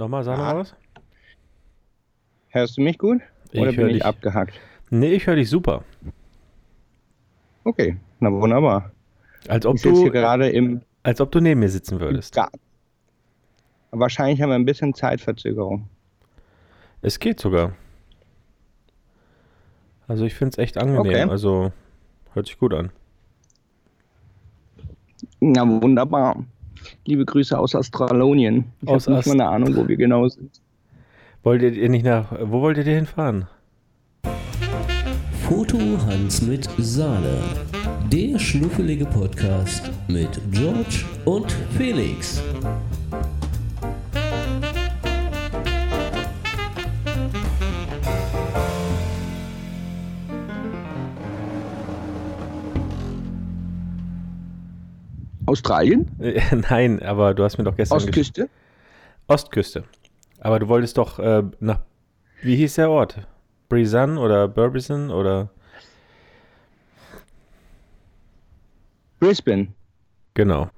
[0.00, 0.44] Nochmal, sag Ja.
[0.44, 0.74] nochmal was.
[2.48, 3.20] Hörst du mich gut?
[3.52, 4.04] Ich Oder hör bin ich dich.
[4.06, 4.58] abgehackt?
[4.88, 5.84] Nee, ich höre dich super.
[7.64, 8.92] Okay, na wunderbar.
[9.46, 12.34] Als ob ich sitze hier du, gerade im als ob du neben mir sitzen würdest.
[12.34, 12.58] Garten.
[13.90, 15.86] Wahrscheinlich haben wir ein bisschen Zeitverzögerung.
[17.02, 17.74] Es geht sogar.
[20.08, 21.00] Also ich finde es echt angenehm.
[21.00, 21.22] Okay.
[21.24, 21.72] Also
[22.32, 22.90] hört sich gut an.
[25.40, 26.42] Na wunderbar.
[27.06, 28.64] Liebe Grüße aus Australonien.
[28.82, 30.60] Ich Aus habe nicht mal eine Ahnung, wo wir genau sind.
[31.42, 32.32] Wolltet ihr nicht nach.
[32.44, 33.46] Wo wolltet ihr hinfahren?
[35.48, 37.38] Foto Hans mit Sahne.
[38.12, 42.42] Der schnuffelige Podcast mit George und Felix.
[55.50, 56.08] Australien?
[56.20, 56.40] Äh,
[56.70, 58.48] Nein, aber du hast mir doch gestern Ostküste?
[59.26, 59.84] Ostküste.
[60.38, 61.80] Aber du wolltest doch äh, nach.
[62.42, 63.26] Wie hieß der Ort?
[63.68, 65.50] Brisbane oder Burbison oder.
[69.18, 69.68] Brisbane.
[70.34, 70.70] Genau.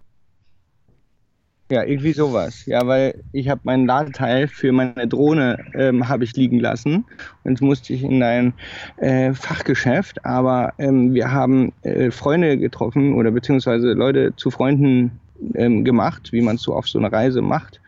[1.71, 2.67] Ja, irgendwie sowas.
[2.67, 7.07] Ja, weil ich habe mein Ladeteil für meine Drohne ähm, habe ich liegen lassen
[7.45, 8.53] und musste ich in ein
[8.99, 15.19] äh, Fachgeschäft, aber ähm, wir haben äh, Freunde getroffen oder beziehungsweise Leute zu Freunden
[15.55, 17.81] ähm, gemacht, wie man es so auf so einer Reise macht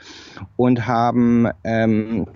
[0.56, 2.27] und haben ähm,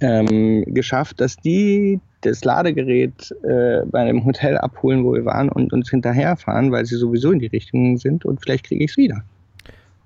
[0.00, 5.72] ähm, geschafft, dass die das Ladegerät äh, bei dem Hotel abholen, wo wir waren und
[5.72, 9.22] uns hinterherfahren, weil sie sowieso in die Richtung sind und vielleicht kriege ich es wieder.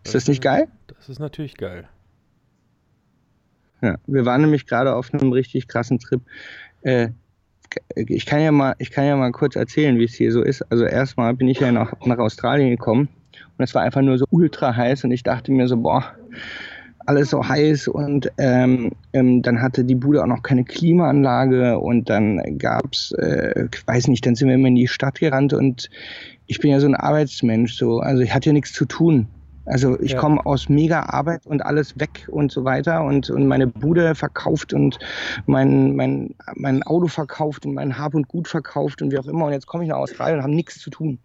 [0.04, 0.68] Ist das nicht geil?
[0.88, 1.88] Das ist natürlich geil.
[3.80, 6.20] Ja, wir waren nämlich gerade auf einem richtig krassen Trip.
[6.82, 7.08] Äh,
[7.96, 10.62] ich kann ja mal, ich kann ja mal kurz erzählen, wie es hier so ist.
[10.70, 13.08] Also erstmal bin ich ja nach, nach Australien gekommen
[13.58, 16.04] und es war einfach nur so ultra heiß und ich dachte mir so, boah,
[17.06, 22.08] alles so heiß und ähm, ähm, dann hatte die Bude auch noch keine Klimaanlage und
[22.08, 25.90] dann gab's, äh, ich weiß nicht, dann sind wir immer in die Stadt gerannt und
[26.46, 29.26] ich bin ja so ein Arbeitsmensch, so, also ich hatte ja nichts zu tun.
[29.64, 30.18] Also ich Ja.
[30.20, 34.72] komme aus mega Arbeit und alles weg und so weiter und, und meine Bude verkauft
[34.72, 34.98] und
[35.46, 39.46] mein, mein, mein Auto verkauft und mein Hab und Gut verkauft und wie auch immer.
[39.46, 41.20] Und jetzt komme ich nach Australien und habe nichts zu tun.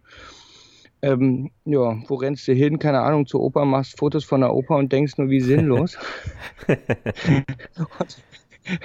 [1.02, 2.80] Ähm, ja, wo rennst du hin?
[2.80, 5.97] Keine Ahnung, zur Oper, machst Fotos von der Oper und denkst nur, wie sinnlos.
[8.00, 8.24] und,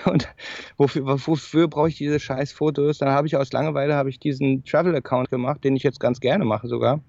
[0.04, 0.28] und
[0.76, 2.98] wofür, wofür brauche ich diese scheiß Fotos?
[2.98, 6.44] Dann habe ich aus Langeweile habe ich diesen Travel-Account gemacht, den ich jetzt ganz gerne
[6.44, 7.02] mache sogar.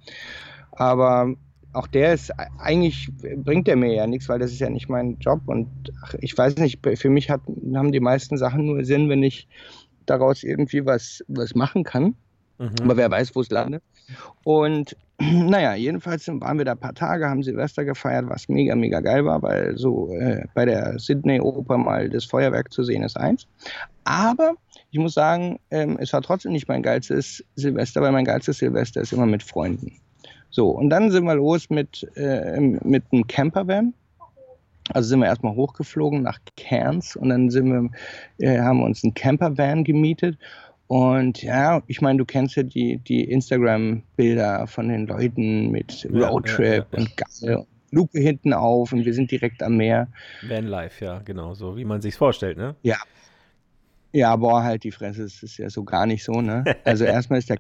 [0.72, 1.36] Aber
[1.73, 5.17] auch der ist eigentlich bringt der mir ja nichts, weil das ist ja nicht mein
[5.19, 5.67] Job und
[6.03, 7.41] ach, ich weiß nicht, für mich hat,
[7.73, 9.47] haben die meisten Sachen nur Sinn, wenn ich
[10.06, 12.16] daraus irgendwie was, was machen kann.
[12.59, 12.75] Mhm.
[12.84, 13.84] Aber wer weiß, wo es landet.
[14.44, 19.00] Und naja, jedenfalls waren wir da ein paar Tage, haben Silvester gefeiert, was mega, mega
[19.00, 23.17] geil war, weil so äh, bei der Sydney Oper mal das Feuerwerk zu sehen ist
[23.17, 23.47] eins.
[24.03, 24.53] Aber
[24.91, 29.01] ich muss sagen, ähm, es war trotzdem nicht mein geilstes Silvester, weil mein geilstes Silvester
[29.01, 30.00] ist immer mit Freunden.
[30.53, 33.96] So, und dann sind wir los mit, äh, mit einem Campervan.
[34.94, 37.90] Also sind wir erstmal hochgeflogen nach Cairns und dann sind wir,
[38.38, 40.38] äh, haben wir uns einen Campervan gemietet.
[40.86, 46.59] Und ja, ich meine, du kennst ja die, die Instagram-Bilder von den Leuten mit Roadtrip
[46.59, 47.00] ja, ja, ja.
[47.00, 47.66] und geil.
[47.90, 50.08] Luke hinten auf und wir sind direkt am Meer.
[50.47, 52.75] Vanlife, ja, genau, so wie man sich's vorstellt, ne?
[52.84, 52.97] Ja,
[54.35, 56.63] boah, halt die Fresse, es ist ja so gar nicht so, ne?
[56.85, 57.57] Also erstmal ist der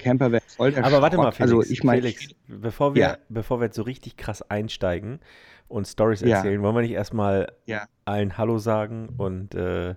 [0.55, 1.35] voll der Aber warte mal, Schrott.
[1.35, 3.17] Felix, Also ich meine, Felix bevor, wir, Ja.
[3.29, 5.19] bevor wir jetzt so richtig krass einsteigen
[5.67, 6.37] und Stories Ja.
[6.37, 7.85] erzählen, wollen wir nicht erstmal Ja.
[8.05, 9.95] allen Hallo sagen und äh,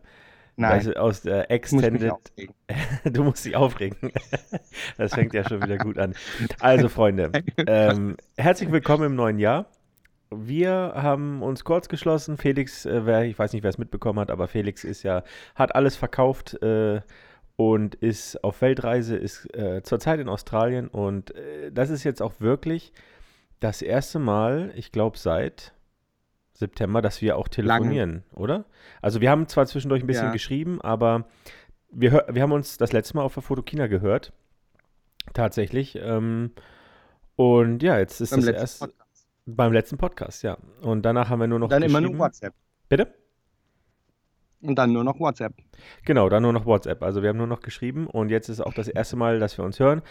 [0.87, 2.15] du, aus mich Extended,
[3.05, 4.11] du musst dich aufregen.
[4.97, 6.15] das fängt ja schon wieder gut an.
[6.61, 7.33] Also Freunde,
[7.66, 9.66] ähm, herzlich willkommen im neuen Jahr.
[10.31, 12.37] Wir haben uns kurz geschlossen.
[12.37, 15.23] Felix, äh, wer, ich weiß nicht, wer es mitbekommen hat, aber Felix ist ja,
[15.55, 17.01] hat alles verkauft äh,
[17.57, 22.41] und ist auf Weltreise, ist äh, zurzeit in Australien und äh, das ist jetzt auch
[22.41, 22.93] wirklich
[23.61, 25.73] das erste Mal, ich glaube seit
[26.55, 28.65] September, dass wir auch telefonieren, oder?
[29.03, 30.33] Also wir haben zwar zwischendurch ein bisschen Ja.
[30.33, 31.27] geschrieben, aber
[31.91, 34.33] wir, wir haben uns das letzte Mal auf der Fotokina gehört.
[35.34, 35.99] Tatsächlich.
[36.01, 36.51] Ähm,
[37.37, 39.06] und ja, jetzt ist Beim das letzten erst Podcast.
[39.47, 40.59] Beim letzten Podcast, ja.
[40.83, 42.53] Und danach haben wir nur noch Dann immer nur WhatsApp.
[42.89, 43.15] Bitte?
[44.60, 45.54] Und dann nur noch WhatsApp.
[46.04, 47.03] Genau, dann nur noch WhatsApp.
[47.03, 49.65] Also wir haben nur noch geschrieben und jetzt ist auch das erste Mal, dass wir
[49.65, 50.03] uns hören.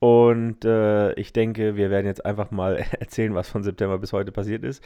[0.00, 4.32] Und äh, ich denke, wir werden jetzt einfach mal erzählen, was von September bis heute
[4.32, 4.82] passiert ist.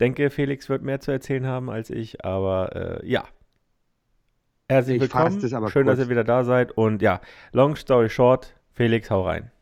[0.00, 3.24] Denke, Felix wird mehr zu erzählen haben als ich, aber äh, ja.
[4.68, 5.40] Herzlich Ich willkommen.
[5.40, 5.98] Schön, dass kurz.
[6.06, 6.72] ihr wieder da seid.
[6.72, 7.20] Und ja,
[7.52, 9.52] long story short, Felix, hau rein.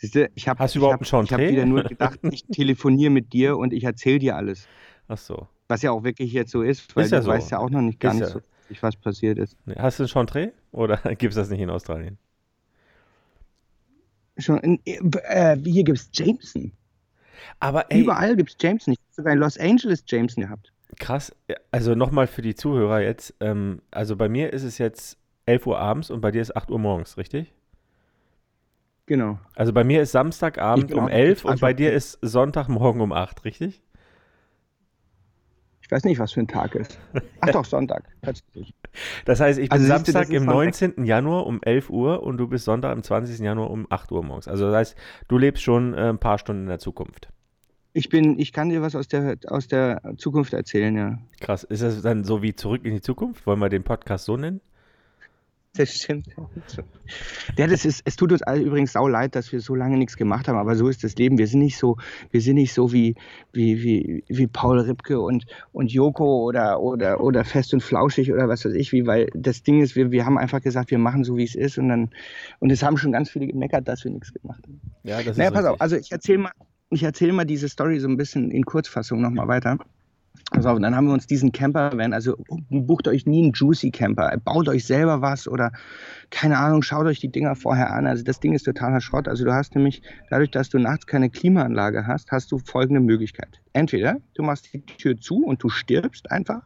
[0.00, 1.52] Siehst du, ich habe Hast du überhaupt ich einen hab, ich hab Chantre?
[1.52, 4.68] wieder nur gedacht, ich telefoniere mit dir und ich erzähle dir alles.
[5.08, 5.48] Ach so.
[5.68, 7.30] Was ja auch wirklich jetzt so ist, weil Ist ja du so.
[7.30, 8.26] weißt ja auch noch nicht ganz ja.
[8.28, 9.56] so richtig, was passiert ist.
[9.76, 12.16] Hast du schon Dreh oder gibt es das nicht in Australien?
[14.38, 16.72] Schon in, äh, hier gibt es Jameson.
[17.60, 18.92] Aber ey, Überall gibt es Jameson.
[18.94, 20.72] Ich habe sogar in Los Angeles Jameson gehabt.
[20.98, 21.34] krass.
[21.72, 23.34] Also nochmal für die Zuhörer jetzt.
[23.40, 26.70] Ähm, also bei mir ist es jetzt 11 Uhr abends und bei dir ist 8
[26.70, 27.52] Uhr morgens, richtig?
[29.08, 29.38] Genau.
[29.56, 33.44] Also bei mir ist Samstagabend um auch- 11 und bei dir ist Sonntagmorgen um 8,
[33.46, 33.82] richtig?
[35.80, 36.98] Ich weiß nicht, was für ein Tag ist.
[37.40, 38.04] Ach doch, Sonntag.
[38.20, 38.74] Tatsächlich.
[39.24, 40.54] Das heißt, ich bin Also Samstag im Sonntag.
[40.54, 41.04] 19.
[41.06, 43.38] Januar um 11 Uhr und du bist Sonntag am 20.
[43.38, 44.46] Januar um 8 Uhr morgens.
[44.48, 44.96] Also das heißt,
[45.28, 47.30] du lebst schon äh, ein paar Stunden in der Zukunft.
[47.94, 51.18] Ich bin, ich kann dir was aus der, aus der Zukunft erzählen, ja.
[51.40, 51.64] Krass.
[51.64, 53.46] Ist das dann so wie zurück in die Zukunft?
[53.46, 54.60] Wollen wir den Podcast so nennen?
[55.76, 56.26] Das stimmt.
[57.56, 60.16] Ja, das ist, es tut uns alle übrigens sau leid, dass wir so lange nichts
[60.16, 61.38] gemacht haben, aber so ist das Leben.
[61.38, 61.96] Wir sind nicht so,
[62.30, 63.14] wir sind nicht so wie,
[63.52, 68.48] wie, wie, wie Paul Ripke und, und Joko oder, oder, oder Fest und Flauschig oder
[68.48, 71.22] was weiß ich wie, weil das Ding ist, wir, wir haben einfach gesagt, wir machen
[71.22, 72.10] so, wie es ist und dann,
[72.58, 74.80] und es haben schon ganz viele gemeckert, dass wir nichts gemacht haben.
[75.04, 75.82] Ja, das Naja, ist pass auf, richtig.
[75.82, 76.52] also ich erzähle mal,
[76.90, 79.78] ich erzähle mal diese Story so ein bisschen in Kurzfassung nochmal weiter.
[80.50, 82.34] Pass auf, dann haben wir uns diesen Camper-Van, also
[82.70, 85.72] bucht euch nie einen Juicy Camper, baut euch selber was oder
[86.30, 88.06] keine Ahnung, schaut euch die Dinger vorher an.
[88.06, 89.28] Also das Ding ist totaler Schrott.
[89.28, 93.60] Also du hast nämlich, dadurch, dass du nachts keine Klimaanlage hast, hast du folgende Möglichkeit.
[93.74, 96.62] Entweder du machst die Tür zu und du stirbst einfach,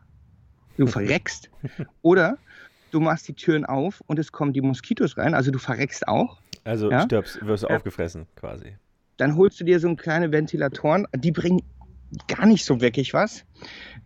[0.77, 1.51] du verreckst,
[2.03, 2.39] oder
[2.93, 6.41] du machst die Türen auf und es kommen die Moskitos rein, also du verreckst auch.
[6.63, 7.01] Also Ja?
[7.03, 7.77] stirbst, wirst du Ja.
[7.77, 8.77] aufgefressen quasi.
[9.17, 11.63] dann holst du dir so kleine Ventilatoren, die bringen
[12.29, 13.45] gar nicht so wirklich was.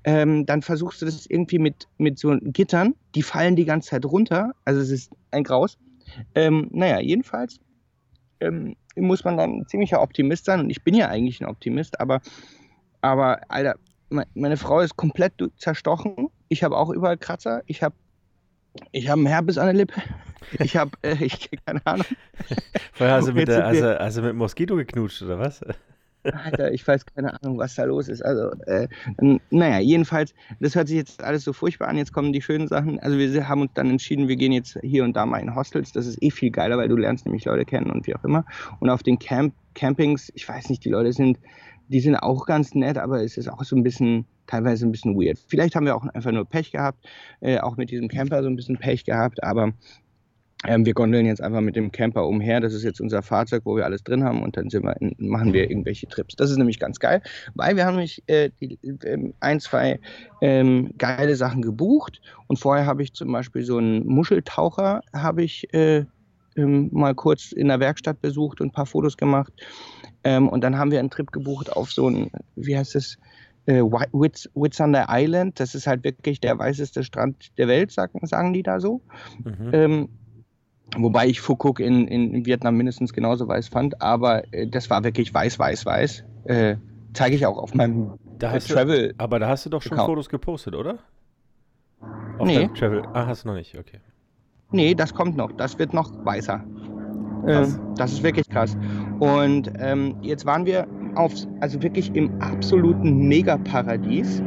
[0.04, 4.04] Ähm, dann versuchst du das irgendwie mit, mit so Gittern, die fallen die ganze Zeit
[4.04, 5.78] runter, also es ist ein Graus.
[6.34, 7.58] Ähm, naja, jedenfalls
[8.40, 10.60] ähm, muss man dann ein ziemlicher Optimist sein.
[10.60, 12.20] Und ich bin ja eigentlich ein Optimist, aber,
[13.00, 13.76] aber Alter,
[14.10, 17.96] me- meine Frau ist komplett zerstochen, ich habe auch überall Kratzer, ich habe
[18.92, 20.00] ich habe einen Herpes an der Lippe,
[20.60, 22.06] ich habe, äh, ich keine Ahnung,
[22.92, 25.64] Vorher hast du, mit der, hast du mit dem Moskito geknutscht, oder was?
[26.34, 28.22] Alter, ich weiß keine Ahnung, was da los ist.
[28.24, 28.88] Also, äh,
[29.50, 31.96] naja, jedenfalls, das hört sich jetzt alles so furchtbar an.
[31.96, 32.98] Jetzt kommen die schönen Sachen.
[33.00, 35.92] Also, wir haben uns dann entschieden, wir gehen jetzt hier und da mal in Hostels.
[35.92, 38.44] Das ist eh viel geiler, weil du lernst nämlich Leute kennen und wie auch immer.
[38.80, 41.38] Und auf den Camp Campings, ich weiß nicht, die Leute sind,
[41.88, 45.14] die sind auch ganz nett, aber es ist auch so ein bisschen, teilweise ein bisschen
[45.14, 45.38] weird.
[45.46, 47.06] Vielleicht haben wir auch einfach nur Pech gehabt,
[47.40, 49.72] äh, auch mit diesem Camper so ein bisschen Pech gehabt, aber
[50.64, 52.60] wir gondeln jetzt einfach mit dem Camper umher.
[52.60, 55.52] Das ist jetzt unser Fahrzeug, wo wir alles drin haben und dann wir in, machen
[55.52, 56.34] wir irgendwelche Trips.
[56.34, 57.20] Das ist nämlich ganz geil,
[57.54, 60.00] weil wir haben nämlich äh, die, ähm, ein, zwei
[60.40, 65.72] ähm, geile Sachen gebucht und vorher habe ich zum Beispiel so einen Muscheltaucher habe ich
[65.74, 66.04] äh,
[66.56, 69.52] ähm, mal kurz in der Werkstatt besucht und ein paar Fotos gemacht
[70.24, 73.18] ähm, und dann haben wir einen Trip gebucht auf so einen, wie heißt es,
[73.66, 75.60] äh, Whit- Whits, Whitsunder Island.
[75.60, 79.02] Das ist halt wirklich der weißeste Strand der Welt, sagen, sagen die da so.
[79.44, 79.70] Mhm.
[79.72, 80.08] Ähm,
[80.96, 85.32] wobei ich Phuket in, in Vietnam mindestens genauso weiß fand, aber äh, das war wirklich
[85.32, 86.24] weiß, weiß, weiß.
[86.44, 86.76] Äh,
[87.12, 89.14] Zeige ich auch auf meinem äh, hast du, Travel.
[89.18, 90.08] aber da hast du doch schon Account.
[90.10, 90.98] Fotos gepostet, oder?
[92.38, 92.68] Auf Nee.
[92.68, 93.02] Travel.
[93.14, 94.00] Ah, hast du noch nicht, okay.
[94.70, 95.52] Nee, das kommt noch.
[95.52, 96.62] Das wird noch weißer.
[97.46, 97.74] Krass.
[97.74, 98.76] Ähm, das ist wirklich krass.
[99.20, 104.42] Und ähm, jetzt waren wir auf, also wirklich im absoluten Megaparadies.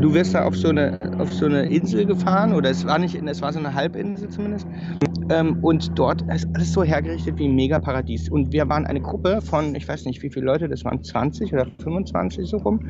[0.00, 3.14] Du wirst da auf so eine, auf so eine Insel gefahren, oder es war nicht,
[3.14, 4.66] es war so eine Halbinsel zumindest.
[5.28, 8.30] Ähm, und dort ist alles so hergerichtet wie ein Megaparadies.
[8.30, 11.52] Und wir waren eine Gruppe von, ich weiß nicht wie viele Leute, das waren 20
[11.52, 12.80] oder 25 so rum.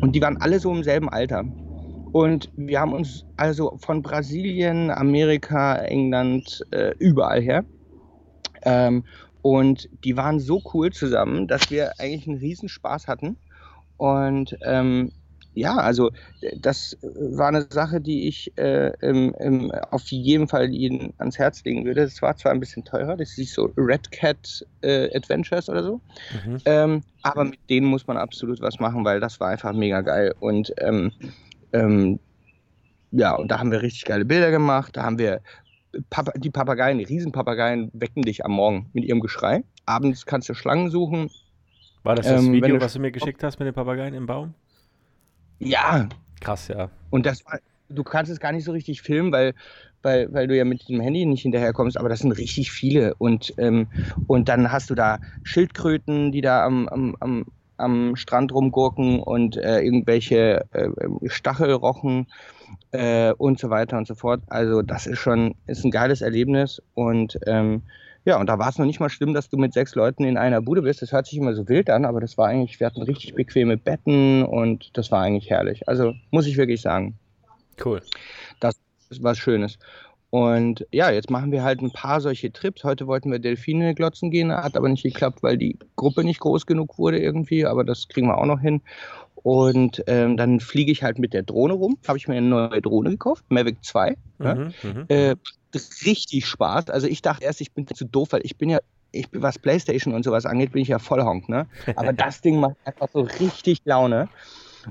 [0.00, 1.44] Und die waren alle so im selben Alter.
[2.12, 7.64] Und wir haben uns also von Brasilien, Amerika, England, äh, überall her.
[8.62, 9.04] Ähm,
[9.40, 13.36] und die waren so cool zusammen, dass wir eigentlich einen Riesenspaß hatten.
[13.96, 15.12] Und ähm,
[15.56, 16.10] ja, also
[16.42, 21.38] äh, das war eine Sache, die ich äh, ähm, ähm, auf jeden Fall Ihnen ans
[21.38, 22.02] Herz legen würde.
[22.02, 26.00] Es war zwar ein bisschen teurer, das ist so Red Cat äh, Adventures oder so,
[26.30, 26.62] Mhm.
[26.66, 30.34] ähm, aber mit denen muss man absolut was machen, weil das war einfach mega geil.
[30.40, 31.12] Und ähm,
[31.72, 32.20] ähm,
[33.12, 34.96] ja, und da haben wir richtig geile Bilder gemacht.
[34.96, 35.42] Da haben wir
[36.10, 39.64] Papa, die Papageien, die Riesenpapageien wecken dich am Morgen mit ihrem Geschrei.
[39.86, 41.30] Abends kannst du Schlangen suchen.
[42.04, 44.26] War das das Ähm, Video, du- was du mir geschickt hast mit den Papageien im
[44.26, 44.54] Baum?
[45.58, 46.08] Ja,
[46.40, 46.90] Krass, ja.
[47.10, 47.58] und das war,
[47.88, 49.54] du kannst es gar nicht so richtig filmen, weil,
[50.02, 53.14] weil, weil du ja mit dem Handy nicht hinterherkommst, aber das sind richtig viele.
[53.14, 53.88] Und, ähm,
[54.26, 57.46] und dann hast du da Schildkröten, die da am, am, am,
[57.78, 60.88] am Strand rumgurken und äh, irgendwelche äh,
[61.28, 62.26] Stachelrochen
[62.92, 64.42] äh, und so weiter und so fort.
[64.48, 67.82] Also das ist schon ist ein geiles Erlebnis und ähm,
[68.26, 70.36] Ja, und da war es noch nicht mal schlimm, dass du mit sechs Leuten in
[70.36, 71.00] einer Bude bist.
[71.00, 73.76] Das hört sich immer so wild an, aber das war eigentlich, wir hatten richtig bequeme
[73.76, 75.88] Betten und das war eigentlich herrlich.
[75.88, 77.16] Also muss ich wirklich sagen.
[77.82, 78.02] Cool.
[78.58, 78.74] Das
[79.10, 79.78] ist was Schönes.
[80.30, 82.82] Und ja, jetzt machen wir halt ein paar solche Trips.
[82.82, 86.66] Heute wollten wir Delfine glotzen gehen, hat aber nicht geklappt, weil die Gruppe nicht groß
[86.66, 88.82] genug wurde irgendwie, aber das kriegen wir auch noch hin.
[89.42, 91.98] Und ähm, dann fliege ich halt mit der Drohne rum.
[92.06, 94.16] Habe ich mir eine neue Drohne gekauft, Mavic 2.
[94.38, 94.54] Mhm, ja.
[94.54, 95.04] mhm.
[95.08, 95.36] Äh,
[96.04, 96.90] richtig Spaß.
[96.90, 98.78] Also ich dachte erst, ich bin zu doof, weil ich bin ja,
[99.12, 101.68] ich bin, was Playstation und sowas angeht, bin ich ja Vollhonk, ne?
[101.96, 104.28] Aber das Ding macht einfach so richtig Laune.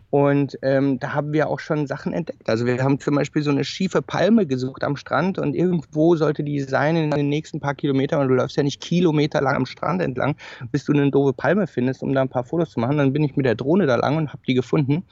[0.09, 2.49] Und ähm, da haben wir auch schon Sachen entdeckt.
[2.49, 6.43] Also wir haben zum Beispiel so eine schiefe Palme gesucht am Strand und irgendwo sollte
[6.43, 8.21] die sein in den nächsten paar Kilometern.
[8.21, 10.35] Und du läufst ja nicht kilometerlang am Strand entlang,
[10.71, 12.97] bis du eine doofe Palme findest, um da ein paar Fotos zu machen.
[12.97, 15.03] Dann bin ich mit der Drohne da lang und habe die gefunden.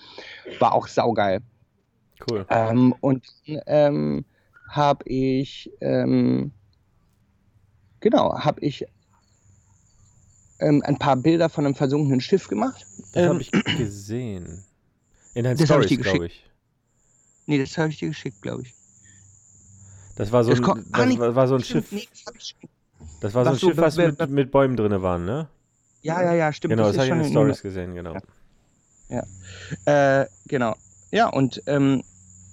[0.59, 1.41] War auch saugeil.
[2.29, 2.45] Cool.
[2.49, 3.25] Ähm, und
[3.67, 4.25] ähm,
[4.69, 6.51] habe ich, ähm,
[7.99, 8.85] genau, habe ich
[10.59, 12.85] ähm, ein paar Bilder von einem versunkenen Schiff gemacht.
[13.13, 14.63] Das Ähm, habe ich gesehen.
[15.35, 16.43] In deinen das ich Stories, glaube ich.
[17.45, 18.75] Nee, das habe ich dir geschickt, glaube ich.
[20.15, 21.91] Das war so Das ein, kommt- ah, das nee, war, war so ein Stimmt, Schiff.
[21.91, 22.55] nee, das
[23.21, 25.47] Das war so ein so Schiff, was mit, mit Bäumen drin waren, ne?
[26.01, 26.73] Ja, ja, ja, stimmt.
[26.73, 28.17] Genau, das habe ich in den Stories gesehen, genau.
[29.85, 30.75] Äh, genau.
[31.11, 32.03] Ja, und ähm,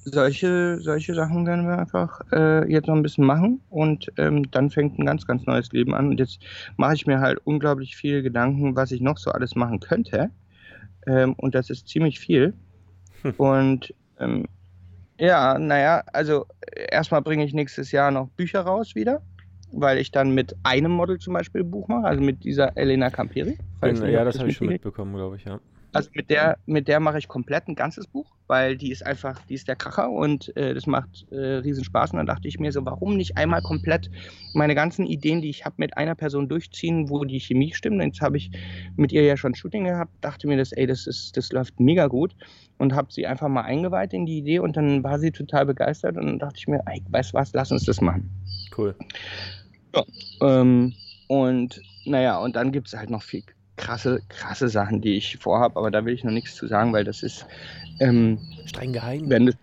[0.04, 4.70] solche, solche Sachen werden wir einfach äh, jetzt noch ein bisschen machen und ähm, dann
[4.70, 6.08] fängt ein ganz, ganz neues Leben an.
[6.08, 6.40] Und jetzt
[6.76, 10.30] mache ich mir halt unglaublich viele Gedanken, was ich noch so alles machen könnte.
[11.06, 12.54] Ähm, und das ist ziemlich viel.
[13.22, 13.34] Hm.
[13.36, 14.46] Und ähm,
[15.18, 16.46] ja, naja, also
[16.90, 19.20] erstmal bringe ich nächstes Jahr noch Bücher raus wieder,
[19.72, 23.10] weil ich dann mit einem Model zum Beispiel ein Buch mache, also mit dieser Elena
[23.10, 23.58] Camperi.
[23.82, 25.60] Genau, ja, das habe ich schon mitbekommen, glaube ich, ja.
[25.92, 29.40] Also mit der, mit der mache ich komplett ein ganzes Buch, weil die ist einfach,
[29.46, 32.12] die ist der Kracher und äh, das macht äh, riesen Spaß.
[32.12, 34.10] Und dann dachte ich mir so, warum nicht einmal komplett
[34.54, 37.96] meine ganzen Ideen, die ich habe, mit einer Person durchziehen, wo die Chemie stimmt.
[37.96, 38.50] Und jetzt habe ich
[38.96, 42.06] mit ihr ja schon Shooting gehabt, dachte mir, das, ey, das ist, das läuft mega
[42.06, 42.36] gut
[42.78, 46.16] und habe sie einfach mal eingeweiht in die Idee und dann war sie total begeistert
[46.16, 48.30] und dann dachte ich mir, ey, weißt was, lass uns das machen.
[48.76, 48.94] Cool.
[50.40, 50.94] Ähm,
[51.26, 53.42] und naja, und dann gibt es halt noch viel
[53.80, 57.04] krasse, krasse Sachen, die ich vorhabe, aber da will ich noch nichts zu sagen, weil
[57.04, 57.46] das ist,
[57.98, 59.28] ähm, Streng geheim.
[59.28, 59.56] wenn das,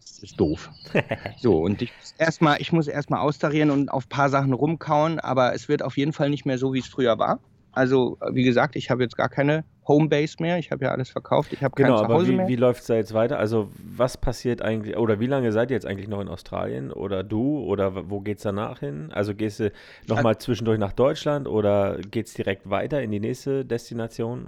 [0.00, 0.70] das ist doof.
[1.38, 5.18] so, und ich muss erstmal, ich muss erstmal austarieren und auf ein paar Sachen rumkauen,
[5.18, 7.40] aber es wird auf jeden Fall nicht mehr so, wie es früher war.
[7.74, 11.52] Also, wie gesagt, ich habe jetzt gar keine Homebase mehr, ich habe ja alles verkauft,
[11.52, 12.48] ich habe kein Genau, aber Zuhause wie, mehr.
[12.48, 13.38] wie läuft es da jetzt weiter?
[13.38, 16.92] Also, was passiert eigentlich, oder wie lange seid ihr jetzt eigentlich noch in Australien?
[16.92, 17.58] Oder du?
[17.58, 19.10] Oder wo geht's danach hin?
[19.12, 19.72] Also, gehst du
[20.08, 24.46] nochmal zwischendurch nach Deutschland oder geht's direkt weiter in die nächste Destination?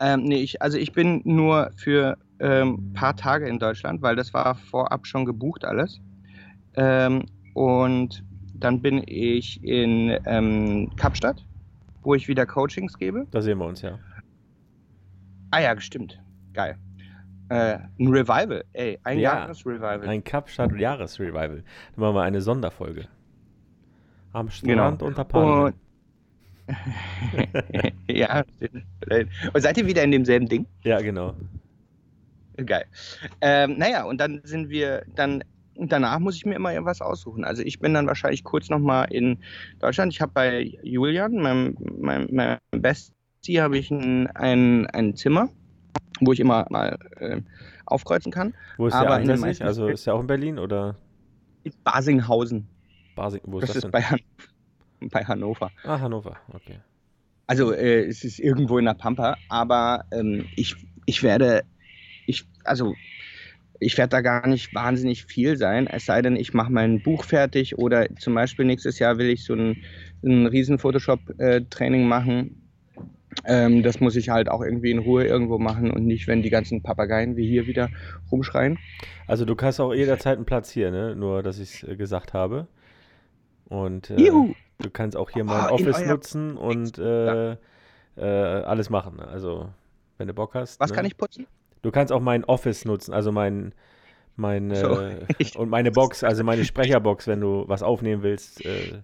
[0.00, 4.16] Ähm, nee, ich, also ich bin nur für ein ähm, paar Tage in Deutschland, weil
[4.16, 6.00] das war vorab schon gebucht alles.
[6.74, 7.24] Ähm,
[7.54, 8.24] und
[8.54, 11.44] dann bin ich in ähm, Kapstadt,
[12.02, 13.26] wo ich wieder Coachings gebe.
[13.30, 13.98] Da sehen wir uns ja.
[15.50, 16.20] Ah ja, stimmt.
[16.52, 16.76] Geil.
[17.48, 20.06] Äh, ein Revival, ey, ein Ja, Jahresrevival.
[20.08, 21.48] Ein Kapstadt-Jahresrevival.
[21.48, 21.64] Dann
[21.96, 23.08] machen wir eine Sonderfolge.
[24.32, 24.82] Am Genau.
[24.84, 25.74] Strand unter Palmen.
[28.08, 28.44] Ja,
[29.52, 30.66] und seid ihr wieder in demselben Ding?
[30.84, 31.34] Ja, genau.
[32.64, 32.84] Geil.
[33.40, 35.42] Ähm, naja, und dann sind wir, dann
[35.88, 37.44] danach muss ich mir immer irgendwas aussuchen.
[37.44, 39.38] Also ich bin dann wahrscheinlich kurz nochmal in
[39.78, 40.12] Deutschland.
[40.12, 45.48] Ich habe bei Julian, meinem, meinem, meinem Bestie, habe ich ein, ein, ein Zimmer,
[46.20, 47.40] wo ich immer mal äh,
[47.86, 48.54] aufkreuzen kann.
[48.76, 49.64] Wo ist Aber der ansässig?
[49.64, 50.96] Also ist der auch in Berlin oder
[51.64, 52.68] In Basinghausen.
[53.16, 53.40] Basing?
[53.44, 53.90] Wo ist Das das, ist denn?
[53.90, 54.20] bei, Han
[55.10, 55.72] bei Hannover.
[55.84, 56.80] Ah, Hannover, okay.
[57.46, 61.62] Also äh, es ist irgendwo in der Pampa, aber ähm, ich, ich werde,
[62.26, 62.94] ich, also
[63.80, 67.24] ich werde da gar nicht wahnsinnig viel sein, es sei denn, ich mache mein Buch
[67.24, 69.82] fertig oder zum Beispiel nächstes Jahr will ich so ein,
[70.22, 72.68] ein riesen Photoshop-Training machen.
[73.46, 76.50] Ähm, das muss ich halt auch irgendwie in Ruhe irgendwo machen und nicht, wenn die
[76.50, 77.88] ganzen Papageien wie hier wieder
[78.30, 78.78] rumschreien.
[79.26, 81.14] Also du hast auch jederzeit einen Platz hier, ne?
[81.14, 82.66] Nur, dass ich es gesagt habe.
[83.66, 84.54] Und äh, Juhu!
[84.78, 87.56] du kannst auch hier mein Oh, in Office nutzen und äh, äh,
[88.16, 89.20] alles machen.
[89.20, 89.70] Also,
[90.18, 90.80] wenn du Bock hast.
[90.80, 90.96] Was ne?
[90.96, 91.46] kann ich putzen?
[91.82, 93.74] Du kannst auch mein Office nutzen, also mein,
[94.36, 95.00] mein So.
[95.00, 99.02] äh, und meine Box, also meine Sprecherbox, wenn du was aufnehmen willst, äh,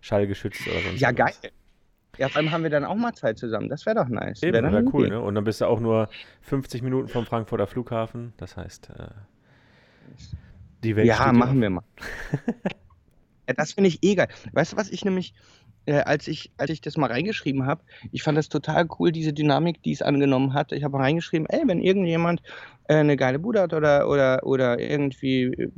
[0.00, 1.32] schallgeschützt oder sonst Ja, geil.
[2.18, 3.68] Ja, vor allem haben wir dann auch mal Zeit zusammen.
[3.68, 4.42] Das wäre doch nice.
[4.42, 5.20] Eben, Wär wäre eine cool, ne?
[5.20, 6.08] Und dann bist du auch nur
[6.42, 8.32] 50 Minuten vom Frankfurter Flughafen.
[8.38, 9.08] Das heißt, äh,
[10.82, 11.60] die Welt Ja, machen offen.
[11.60, 11.82] wir mal.
[13.48, 14.28] ja, das finde ich eh geil.
[14.52, 15.34] Weißt du, was ich nämlich,
[15.88, 19.32] äh, als, ich, als ich das mal reingeschrieben habe, ich fand das total cool, diese
[19.32, 20.72] Dynamik, die es angenommen hat.
[20.72, 22.42] Ich habe reingeschrieben, ey, wenn irgendjemand
[22.88, 25.70] äh, eine geile Bude hat oder, oder, oder irgendwie äh,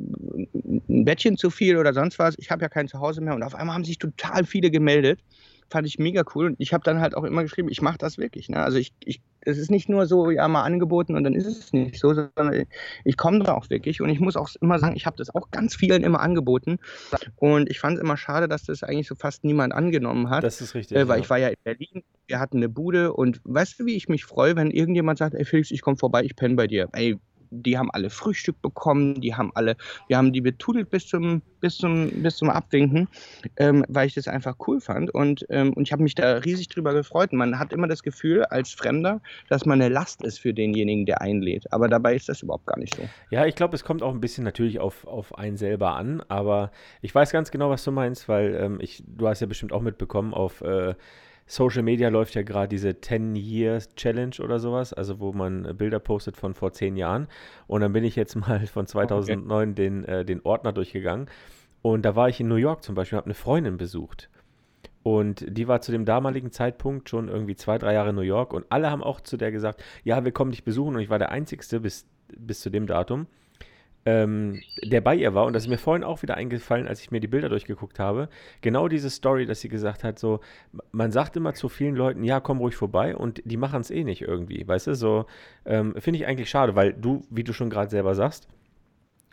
[0.88, 3.34] ein Bettchen zu viel oder sonst was, ich habe ja kein Zuhause mehr.
[3.34, 5.20] Und auf einmal haben sich total viele gemeldet
[5.70, 6.46] fand ich mega cool.
[6.46, 8.48] Und ich habe dann halt auch immer geschrieben, ich mache das wirklich.
[8.48, 8.58] Ne?
[8.58, 11.72] Also ich, ich, es ist nicht nur so, ja, mal angeboten und dann ist es
[11.72, 12.66] nicht so, sondern
[13.04, 14.00] ich komme da auch wirklich.
[14.00, 16.78] Und ich muss auch immer sagen, ich habe das auch ganz vielen immer angeboten.
[17.36, 20.44] Und ich fand es immer schade, dass das eigentlich so fast niemand angenommen hat.
[20.44, 20.96] Das ist richtig.
[20.96, 21.24] Äh, weil ja.
[21.24, 24.24] ich war ja in Berlin, wir hatten eine Bude und weißt du, wie ich mich
[24.24, 26.88] freue, wenn irgendjemand sagt, ey Felix, ich komme vorbei, ich penne bei dir.
[26.92, 27.16] Ey,
[27.50, 29.76] die haben alle Frühstück bekommen, die haben alle,
[30.08, 33.08] wir haben die betudelt bis zum, bis zum, bis zum Abwinken,
[33.56, 36.68] ähm, weil ich das einfach cool fand und, ähm, und ich habe mich da riesig
[36.68, 37.32] drüber gefreut.
[37.32, 41.20] man hat immer das Gefühl als Fremder, dass man eine Last ist für denjenigen, der
[41.20, 43.02] einlädt, aber dabei ist das überhaupt gar nicht so.
[43.30, 46.70] Ja, ich glaube, es kommt auch ein bisschen natürlich auf, auf einen selber an, aber
[47.02, 49.82] ich weiß ganz genau, was du meinst, weil ähm, ich, du hast ja bestimmt auch
[49.82, 50.94] mitbekommen auf äh,
[51.50, 55.98] Social Media läuft ja gerade diese 10 Years Challenge oder sowas, also wo man Bilder
[55.98, 57.26] postet von vor zehn Jahren.
[57.66, 59.74] Und dann bin ich jetzt mal von 2009 okay.
[59.74, 61.26] den, äh, den Ordner durchgegangen.
[61.82, 64.30] Und da war ich in New York zum Beispiel, habe eine Freundin besucht.
[65.02, 68.52] Und die war zu dem damaligen Zeitpunkt schon irgendwie zwei, drei Jahre in New York.
[68.52, 70.94] Und alle haben auch zu der gesagt, ja, wir kommen dich besuchen.
[70.94, 73.26] Und ich war der Einzige bis, bis zu dem Datum
[74.06, 77.10] ähm, der bei ihr war, und das ist mir vorhin auch wieder eingefallen, als ich
[77.10, 78.28] mir die Bilder durchgeguckt habe,
[78.62, 80.40] genau diese Story, dass sie gesagt hat, so,
[80.92, 84.04] man sagt immer zu vielen Leuten, ja, komm ruhig vorbei, und die machen es eh
[84.04, 85.26] nicht irgendwie, weißt du, so,
[85.66, 88.48] ähm, finde ich eigentlich schade, weil du, wie du schon gerade selber sagst,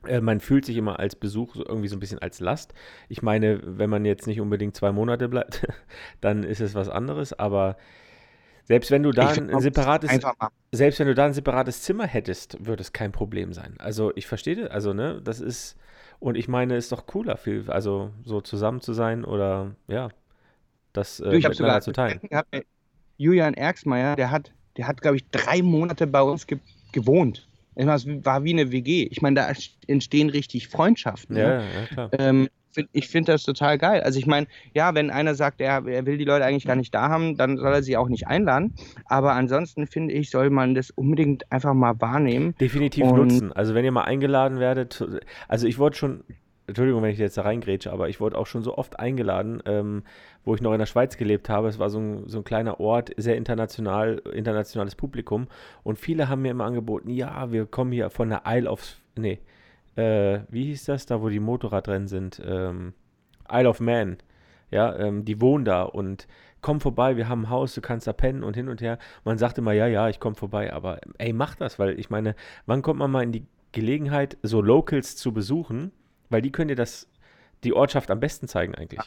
[0.06, 2.74] äh, man fühlt sich immer als Besuch irgendwie so ein bisschen als Last.
[3.10, 5.68] Ich meine, wenn man jetzt nicht unbedingt zwei Monate bleibt,
[6.22, 7.78] dann ist es was anderes, aber
[8.68, 10.20] selbst wenn du da ein, ein separates,
[10.72, 13.76] selbst wenn du da ein separates Zimmer hättest, würde es kein Problem sein.
[13.80, 15.78] Also ich verstehe, also ne, das ist
[16.20, 20.10] und ich meine, es ist doch cooler, viel, also so zusammen zu sein oder ja,
[20.94, 22.20] das äh, du, ich sogar zu teilen.
[22.24, 22.50] Gehabt,
[23.18, 26.60] Julian Erksmeier, der hat, der hat, glaube ich, drei Monate bei uns ge
[26.92, 27.48] gewohnt.
[27.76, 29.08] Es war wie eine WG.
[29.12, 29.52] Ich meine, da
[29.86, 31.36] entstehen richtig Freundschaften.
[31.36, 31.42] Ne?
[31.42, 32.10] Ja, ja klar.
[32.14, 34.02] Ähm, find, ich finde das total geil.
[34.02, 36.94] Also ich meine, ja, wenn einer sagt, er, er will die Leute eigentlich gar nicht
[36.94, 38.76] da haben, dann soll er sie auch nicht einladen.
[39.06, 42.54] Aber ansonsten finde ich, soll man das unbedingt einfach mal wahrnehmen.
[42.60, 43.54] Definitiv und nutzen.
[43.54, 45.04] Also wenn ihr mal eingeladen werdet,
[45.48, 46.24] also ich wurde schon,
[46.68, 50.04] Entschuldigung, wenn ich jetzt da reingrätsche, aber ich wurde auch schon so oft eingeladen, ähm,
[50.46, 51.68] wo ich noch in der Schweiz gelebt habe.
[51.68, 55.48] Es war so ein, so ein kleiner Ort, sehr international, internationales Publikum.
[55.84, 58.84] Und viele haben mir immer angeboten, ja, wir kommen hier von der Isle of,
[59.16, 59.40] nee,
[59.98, 62.94] äh, wie hieß das, da wo die Motorradrennen sind, ähm,
[63.52, 64.18] Isle of Man.
[64.70, 66.28] Ja, ähm, die wohnen da und
[66.62, 69.00] komm vorbei, wir haben ein Haus, du kannst da pennen und hin und her.
[69.24, 72.36] Man sagt immer, ja, ja, ich komme vorbei, aber ey, mach das, weil ich meine,
[72.66, 75.92] wann kommt man mal in die Gelegenheit, so Locals zu besuchen,
[76.30, 77.10] weil die können dir das,
[77.64, 79.00] die Ortschaft am besten zeigen eigentlich.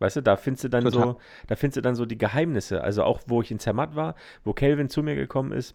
[0.00, 1.02] Weißt du, da findest du dann Total.
[1.02, 2.82] so, da findest du dann so die Geheimnisse.
[2.82, 4.14] Also auch, wo ich in Zermatt war,
[4.44, 5.74] wo Kelvin zu mir gekommen ist,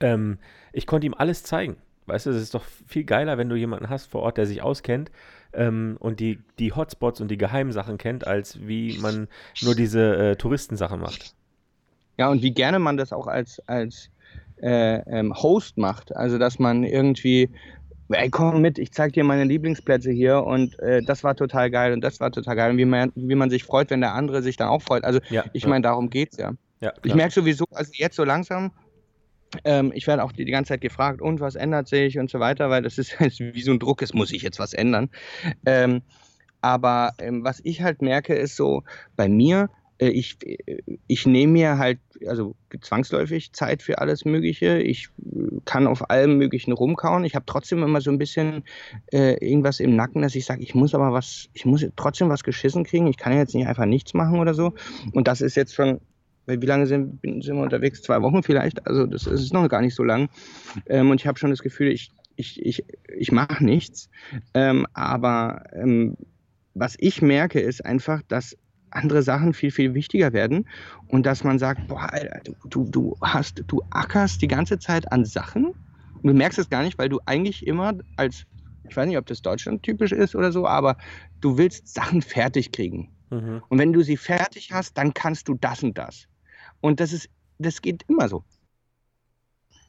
[0.00, 0.38] ähm,
[0.72, 1.76] ich konnte ihm alles zeigen.
[2.08, 4.62] Weißt du, es ist doch viel geiler, wenn du jemanden hast vor Ort, der sich
[4.62, 5.10] auskennt
[5.52, 9.28] ähm, und die, die Hotspots und die geheimen Sachen kennt, als wie man
[9.62, 11.34] nur diese äh, Touristensachen macht.
[12.16, 14.10] Ja, und wie gerne man das auch als, als
[14.62, 16.14] äh, ähm, Host macht.
[16.14, 17.50] Also, dass man irgendwie,
[18.08, 21.92] ey, komm mit, ich zeig dir meine Lieblingsplätze hier und äh, das war total geil
[21.92, 22.70] und das war total geil.
[22.72, 25.04] Und wie man, wie man sich freut, wenn der andere sich dann auch freut.
[25.04, 25.68] Also, ja, ich ja.
[25.68, 26.52] meine, darum geht's ja.
[26.80, 28.72] ja ich merke sowieso, also jetzt so langsam,
[29.64, 32.40] ähm, ich werde auch die, die, ganze Zeit gefragt, und was ändert sich und so
[32.40, 35.10] weiter, weil das ist, ist wie so ein Druck, es muss sich jetzt was ändern.
[35.64, 36.02] Ähm,
[36.60, 38.82] aber ähm, was ich halt merke, ist so,
[39.16, 40.56] bei mir, äh, ich, äh,
[41.06, 44.78] ich nehme mir halt, also zwangsläufig Zeit für alles Mögliche.
[44.78, 47.24] Ich äh, kann auf allem Möglichen rumkauen.
[47.24, 48.64] Ich habe trotzdem immer so ein bisschen
[49.12, 52.42] äh, irgendwas im Nacken, dass ich sage, ich muss aber was, ich muss trotzdem was
[52.42, 53.06] geschissen kriegen.
[53.06, 54.74] Ich kann jetzt nicht einfach nichts machen oder so.
[55.12, 56.00] Und das ist jetzt schon
[56.48, 58.02] wie lange sind, sind wir unterwegs?
[58.02, 58.86] Zwei Wochen vielleicht.
[58.86, 60.28] Also das ist noch gar nicht so lang.
[60.86, 62.84] Ähm, und ich habe schon das Gefühl, ich, ich, ich,
[63.16, 64.08] ich mache nichts.
[64.54, 66.16] Ähm, aber ähm,
[66.74, 68.56] was ich merke, ist einfach, dass
[68.90, 70.66] andere Sachen viel, viel wichtiger werden
[71.08, 75.24] und dass man sagt, boah, Alter, du, du hast, du ackerst die ganze Zeit an
[75.24, 78.46] Sachen und du merkst es gar nicht, weil du eigentlich immer als,
[78.88, 80.96] ich weiß nicht, ob das Deutschland typisch ist oder so, aber
[81.40, 83.10] du willst Sachen fertig kriegen.
[83.30, 83.62] Mhm.
[83.68, 86.26] Und wenn du sie fertig hast, dann kannst du das und das.
[86.80, 88.44] Und das ist, das geht immer so.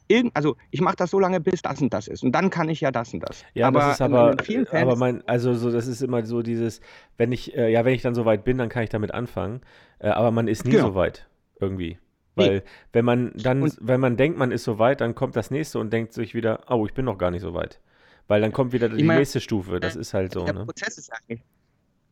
[0.07, 2.23] Irgend, also ich mache das so lange, bis das und das ist.
[2.23, 3.45] Und dann kann ich ja das und das.
[3.53, 4.35] Ja, aber das ist aber,
[4.71, 6.81] aber mein, also so, das ist immer so dieses,
[7.17, 9.61] wenn ich, äh, ja, wenn ich dann so weit bin, dann kann ich damit anfangen.
[9.99, 10.87] Äh, aber man ist nie genau.
[10.87, 11.27] so weit
[11.59, 11.99] irgendwie.
[12.33, 12.61] Weil nee.
[12.93, 15.77] wenn man dann, und, wenn man denkt, man ist so weit, dann kommt das nächste
[15.77, 17.79] und denkt sich wieder, oh, ich bin noch gar nicht so weit.
[18.27, 19.79] Weil dann kommt wieder die mein, nächste Stufe.
[19.79, 20.43] Das ist halt so.
[20.43, 20.65] Der ne?
[20.65, 21.43] Prozess ist eigentlich,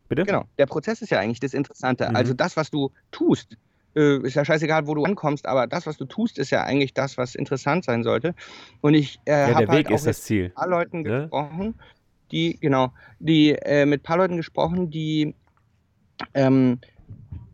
[0.08, 0.24] Bitte?
[0.24, 2.10] Genau, der Prozess ist ja eigentlich das Interessante.
[2.10, 2.16] Mhm.
[2.16, 3.58] Also das, was du tust,
[3.98, 6.94] äh, ist ja scheißegal, wo du ankommst, aber das, was du tust, ist ja eigentlich
[6.94, 8.36] das, was interessant sein sollte.
[8.82, 11.22] Und ich äh, ja, habe halt auch mit ein paar Leuten ne?
[11.22, 11.76] gesprochen,
[12.32, 15.34] die, genau, die äh, mit ein paar Leuten gesprochen, die
[16.34, 16.80] ähm,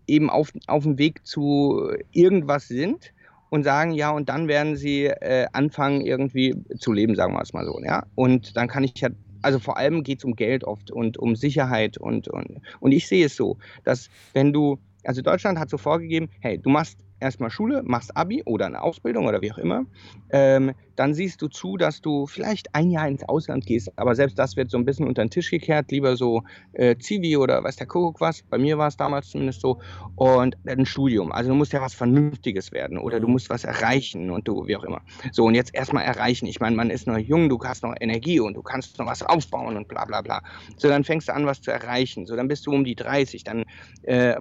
[0.07, 3.13] eben auf, auf dem Weg zu irgendwas sind
[3.49, 7.53] und sagen, ja, und dann werden sie äh, anfangen, irgendwie zu leben, sagen wir es
[7.53, 7.79] mal so.
[7.83, 8.03] Ja?
[8.15, 9.09] Und dann kann ich ja,
[9.41, 13.07] also vor allem geht es um Geld oft und um Sicherheit und, und, und ich
[13.07, 17.49] sehe es so, dass wenn du, also Deutschland hat so vorgegeben, hey, du machst erstmal
[17.49, 19.85] Schule, machst Abi oder eine Ausbildung oder wie auch immer.
[20.29, 23.91] Ähm, dann siehst du zu, dass du vielleicht ein Jahr ins Ausland gehst.
[23.95, 25.91] Aber selbst das wird so ein bisschen unter den Tisch gekehrt.
[25.91, 28.43] Lieber so äh, Zivi oder weiß der Kuckuck was.
[28.43, 29.79] Bei mir war es damals zumindest so.
[30.15, 31.31] Und ein Studium.
[31.31, 33.33] Also du musst ja was Vernünftiges werden oder du mhm.
[33.33, 35.01] musst was erreichen und du, wie auch immer.
[35.31, 36.45] So, und jetzt erstmal erreichen.
[36.45, 39.23] Ich meine, man ist noch jung, du hast noch Energie und du kannst noch was
[39.23, 40.41] aufbauen und bla bla bla.
[40.77, 42.25] So, dann fängst du an, was zu erreichen.
[42.25, 43.43] So, dann bist du um die 30.
[43.43, 43.63] Dann,
[44.03, 44.35] äh,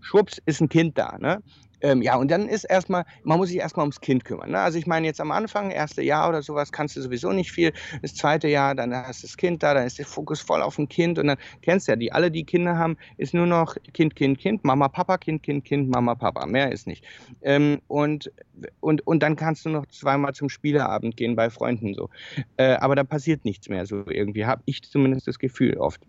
[0.00, 1.18] schwupps, ist ein Kind da.
[1.18, 1.42] Ne?
[1.82, 4.50] Ähm, ja, und dann ist erstmal, man muss sich erstmal ums Kind kümmern.
[4.52, 4.60] Ne?
[4.60, 7.72] Also ich meine, jetzt am Anfang, erste Jahr oder sowas, kannst du sowieso nicht viel.
[8.00, 10.76] Das zweite Jahr, dann hast du das Kind da, dann ist der Fokus voll auf
[10.76, 13.76] dem Kind und dann kennst du ja, die alle, die Kinder haben, ist nur noch
[13.92, 16.46] Kind, Kind, Kind, Mama, Papa, Kind, Kind, Kind, Mama, Papa.
[16.46, 17.04] Mehr ist nicht.
[17.42, 18.30] Ähm, und,
[18.80, 22.08] und, und dann kannst du noch zweimal zum Spieleabend gehen bei Freunden so.
[22.56, 26.00] Äh, aber da passiert nichts mehr so irgendwie, habe ich zumindest das Gefühl oft.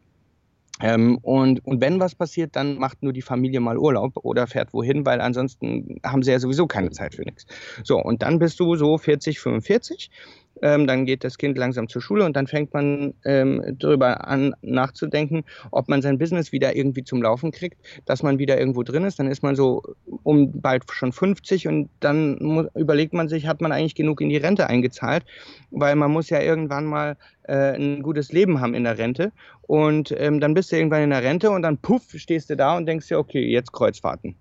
[0.83, 4.73] Ähm, und, und wenn was passiert, dann macht nur die Familie mal Urlaub oder fährt
[4.73, 7.45] wohin, weil ansonsten haben sie ja sowieso keine Zeit für nichts.
[7.85, 10.11] So, und dann bist du so 40, 45
[10.61, 14.55] ähm, dann geht das Kind langsam zur Schule und dann fängt man ähm, darüber an
[14.61, 19.03] nachzudenken, ob man sein Business wieder irgendwie zum Laufen kriegt, dass man wieder irgendwo drin
[19.03, 19.19] ist.
[19.19, 19.83] Dann ist man so
[20.23, 24.37] um bald schon 50 und dann überlegt man sich, hat man eigentlich genug in die
[24.37, 25.25] Rente eingezahlt,
[25.71, 29.31] weil man muss ja irgendwann mal äh, ein gutes Leben haben in der Rente.
[29.63, 32.75] Und ähm, dann bist du irgendwann in der Rente und dann puff, stehst du da
[32.77, 34.35] und denkst dir, okay, jetzt Kreuzfahrten.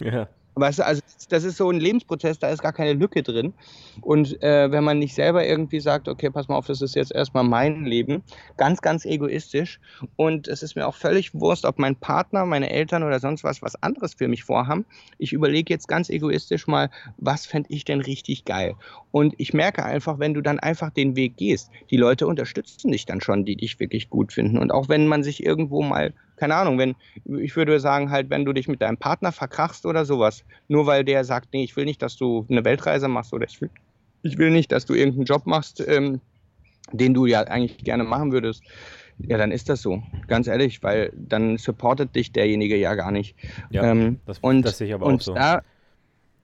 [0.00, 0.28] Ja.
[0.56, 3.54] Weißt du, also das ist so ein Lebensprozess, da ist gar keine Lücke drin.
[4.00, 7.12] Und äh, wenn man nicht selber irgendwie sagt, okay, pass mal auf, das ist jetzt
[7.12, 8.22] erstmal mein Leben,
[8.56, 9.80] ganz, ganz egoistisch.
[10.16, 13.62] Und es ist mir auch völlig Wurst, ob mein Partner, meine Eltern oder sonst was
[13.62, 14.84] was anderes für mich vorhaben.
[15.18, 18.74] Ich überlege jetzt ganz egoistisch mal, was fände ich denn richtig geil?
[19.10, 23.06] Und ich merke einfach, wenn du dann einfach den Weg gehst, die Leute unterstützen dich
[23.06, 24.58] dann schon, die dich wirklich gut finden.
[24.58, 26.12] Und auch wenn man sich irgendwo mal
[26.44, 26.94] keine Ahnung, wenn,
[27.38, 31.02] ich würde sagen, halt, wenn du dich mit deinem Partner verkrachst oder sowas, nur weil
[31.02, 33.70] der sagt, nee, ich will nicht, dass du eine Weltreise machst oder ich will,
[34.22, 36.20] ich will nicht, dass du irgendeinen Job machst, ähm,
[36.92, 38.62] den du ja eigentlich gerne machen würdest,
[39.20, 40.02] ja, dann ist das so.
[40.26, 43.36] Ganz ehrlich, weil dann supportet dich derjenige ja gar nicht.
[43.70, 45.32] Ja, ähm, das, und, das sehe ich aber und auch so.
[45.34, 45.62] Da,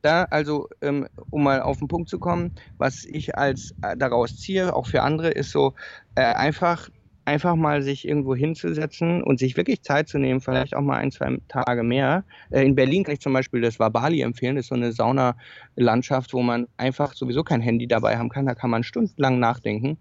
[0.00, 4.38] da also, ähm, um mal auf den Punkt zu kommen, was ich als äh, daraus
[4.38, 5.74] ziehe, auch für andere, ist so
[6.14, 6.88] äh, einfach
[7.30, 11.12] einfach mal sich irgendwo hinzusetzen und sich wirklich Zeit zu nehmen, vielleicht auch mal ein,
[11.12, 12.24] zwei Tage mehr.
[12.50, 14.56] Äh, in Berlin kann ich zum Beispiel das Wabali empfehlen.
[14.56, 18.46] Das ist so eine Saunalandschaft, wo man einfach sowieso kein Handy dabei haben kann.
[18.46, 19.96] Da kann man stundenlang nachdenken.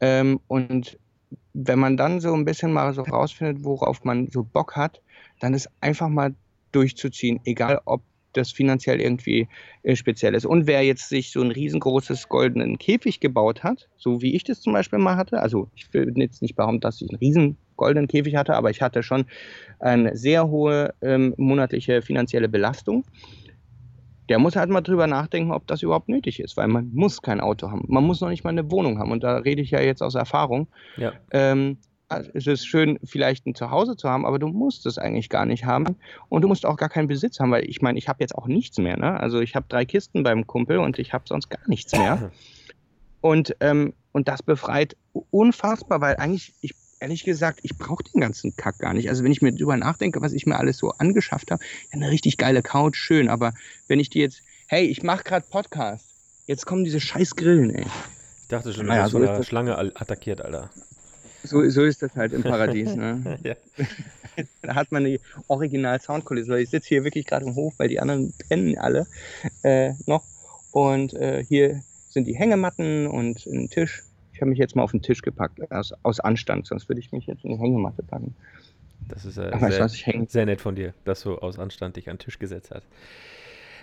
[0.00, 0.98] Ähm, und
[1.54, 5.00] wenn man dann so ein bisschen mal so rausfindet, worauf man so Bock hat,
[5.40, 6.34] dann ist einfach mal
[6.72, 9.48] durchzuziehen, egal ob das finanziell irgendwie
[9.82, 10.46] äh, speziell ist.
[10.46, 14.60] Und wer jetzt sich so ein riesengroßes goldenen Käfig gebaut hat, so wie ich das
[14.60, 18.08] zum Beispiel mal hatte, also ich will jetzt nicht behaupten, dass ich einen riesen goldenen
[18.08, 19.24] Käfig hatte, aber ich hatte schon
[19.78, 23.04] eine sehr hohe ähm, monatliche finanzielle Belastung.
[24.28, 27.40] Der muss halt mal drüber nachdenken, ob das überhaupt nötig ist, weil man muss kein
[27.40, 27.84] Auto haben.
[27.88, 29.10] Man muss noch nicht mal eine Wohnung haben.
[29.10, 30.68] Und da rede ich ja jetzt aus Erfahrung.
[30.98, 31.14] Ja.
[31.30, 31.78] Ähm,
[32.08, 35.64] es ist schön, vielleicht ein Zuhause zu haben, aber du musst es eigentlich gar nicht
[35.64, 35.96] haben.
[36.28, 38.46] Und du musst auch gar keinen Besitz haben, weil ich meine, ich habe jetzt auch
[38.46, 38.96] nichts mehr.
[38.96, 39.18] Ne?
[39.20, 42.30] Also ich habe drei Kisten beim Kumpel und ich habe sonst gar nichts mehr.
[43.20, 48.54] Und, ähm, und das befreit unfassbar, weil eigentlich, ich, ehrlich gesagt, ich brauche den ganzen
[48.54, 49.08] Kack gar nicht.
[49.08, 52.36] Also wenn ich mir drüber nachdenke, was ich mir alles so angeschafft habe, eine richtig
[52.36, 53.28] geile Couch, schön.
[53.28, 53.54] Aber
[53.88, 56.06] wenn ich die jetzt, hey, ich mache gerade Podcast,
[56.46, 57.86] jetzt kommen diese scheiß Grillen, ey.
[58.42, 60.70] Ich dachte schon, du naja, so eine Schlange attackiert, Alter.
[61.44, 62.94] So, so ist das halt im Paradies.
[62.94, 63.38] Ne?
[64.62, 66.60] da hat man die original Soundkulisse.
[66.60, 69.06] Ich sitze hier wirklich gerade im Hof, weil die anderen pennen alle
[69.62, 70.24] äh, noch.
[70.72, 74.04] Und äh, hier sind die Hängematten und ein Tisch.
[74.32, 77.10] Ich habe mich jetzt mal auf den Tisch gepackt, aus, aus Anstand, sonst würde ich
[77.10, 78.36] mich jetzt in die Hängematte packen.
[79.08, 82.20] Das ist äh, sehr, sehr, nett von dir, dass du aus Anstand dich an den
[82.20, 82.86] Tisch gesetzt hast.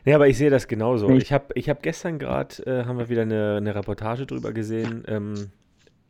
[0.06, 1.10] Nee, aber ich sehe das genauso.
[1.10, 5.04] Ich habe ich hab gestern gerade, äh, haben wir wieder eine, eine Reportage drüber gesehen,
[5.08, 5.52] ähm,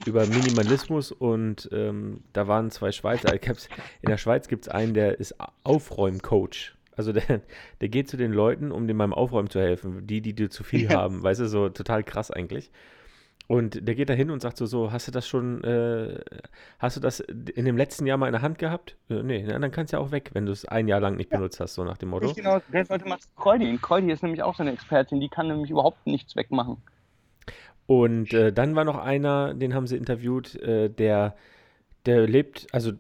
[0.05, 3.34] über Minimalismus und ähm, da waren zwei Schweizer.
[3.34, 6.75] In der Schweiz gibt es einen, der ist Aufräumcoach.
[6.95, 7.41] Also der,
[7.81, 10.63] der geht zu den Leuten, um dem beim Aufräumen zu helfen, die, die dir zu
[10.63, 11.23] viel haben.
[11.23, 12.71] Weißt du, so total krass eigentlich.
[13.47, 16.19] Und der geht da hin und sagt so, so, hast du das schon, äh,
[16.79, 18.95] hast du das in dem letzten Jahr mal in der Hand gehabt?
[19.08, 21.29] Äh, nee, dann kannst du ja auch weg, wenn du es ein Jahr lang nicht
[21.29, 22.34] benutzt hast, so nach dem Motto.
[22.34, 23.77] Genau, der sollte mal Kreudi.
[23.79, 26.77] Kreudi ist nämlich auch so eine Expertin, die kann nämlich überhaupt nichts wegmachen.
[27.87, 31.35] Und äh, dann war noch einer, den haben sie interviewt, äh, der,
[32.05, 32.91] der lebt, also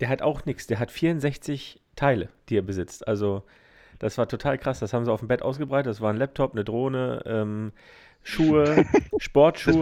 [0.00, 3.08] der hat auch nichts, der hat 64 Teile, die er besitzt.
[3.08, 3.44] Also
[3.98, 6.52] das war total krass, das haben sie auf dem Bett ausgebreitet, das war ein Laptop,
[6.52, 7.72] eine Drohne, ähm,
[8.22, 8.84] Schuhe,
[9.18, 9.72] Sportschuhe.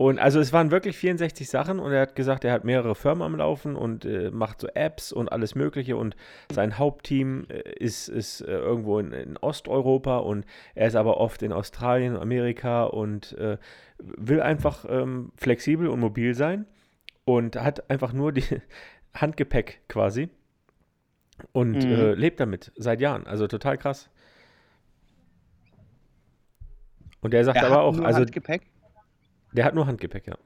[0.00, 3.22] Und also es waren wirklich 64 Sachen und er hat gesagt, er hat mehrere Firmen
[3.22, 6.16] am Laufen und äh, macht so Apps und alles Mögliche und
[6.50, 11.42] sein Hauptteam äh, ist, ist äh, irgendwo in, in, Osteuropa und er ist aber oft
[11.42, 13.58] in Australien, Amerika und äh,
[13.98, 16.64] will einfach ähm, flexibel und mobil sein
[17.26, 18.44] und hat einfach nur die
[19.14, 20.30] Handgepäck quasi
[21.52, 21.92] und mhm.
[21.92, 23.26] Äh, lebt damit seit Jahren.
[23.26, 24.08] Also total krass.
[27.20, 28.20] Und der sagt der aber auch, also.
[28.20, 28.62] Handgepäck?
[29.52, 30.36] Der hat nur Handgepäck, ja.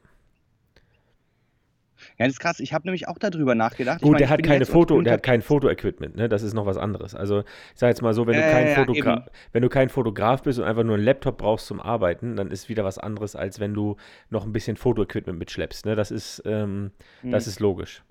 [2.18, 2.60] Ja, das ist krass.
[2.60, 4.00] Ich habe nämlich auch darüber nachgedacht.
[4.00, 6.28] Gut, ich mein, der hat keine Foto, der hat kein Fotoequipment, ne?
[6.28, 7.14] Das ist noch was anderes.
[7.14, 10.42] Also, ich sage jetzt mal so, wenn du kein ja, Fotograf, wenn du kein Fotograf
[10.42, 13.60] bist und einfach nur einen Laptop brauchst zum Arbeiten, dann ist wieder was anderes, als
[13.60, 13.96] wenn du
[14.30, 15.86] noch ein bisschen Fotoequipment mitschleppst.
[15.86, 15.96] Ne?
[15.96, 17.30] Das ist, ähm, hm.
[17.30, 18.02] das ist logisch.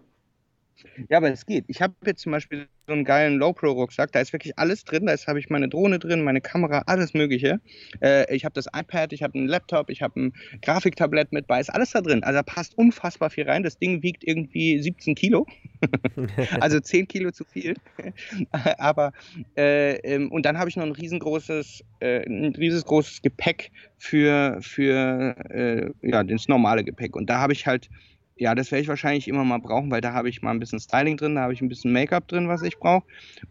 [1.10, 1.65] Ja, aber es geht.
[1.67, 5.06] Ich habe jetzt zum Beispiel so einen geilen Low-Pro-Rucksack, da ist wirklich alles drin.
[5.06, 7.62] Da habe ich meine Drohne drin, meine Kamera, alles Mögliche.
[8.02, 11.60] Äh, ich habe das iPad, ich habe einen Laptop, ich habe ein Grafiktablett mit bei,
[11.60, 12.24] ist alles da drin.
[12.24, 13.63] Also da passt unfassbar viel rein.
[13.63, 15.46] Das Ding wiegt irgendwie 17 Kilo,
[16.60, 17.76] also 10 Kilo zu viel.
[18.78, 19.13] aber
[19.56, 25.36] äh, ähm, und dann habe ich noch ein riesengroßes, äh, ein riesengroßes Gepäck für für
[25.50, 27.15] äh, ja das normale Gepäck.
[27.15, 27.89] Und da habe ich halt
[28.36, 30.80] ja, das werde ich wahrscheinlich immer mal brauchen, weil da habe ich mal ein bisschen
[30.80, 33.06] Styling drin, da habe ich ein bisschen Make-up drin, was ich brauche.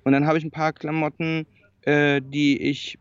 [0.05, 1.47] Und dann habe ich ein paar Klamotten,
[1.83, 2.99] äh, die ich,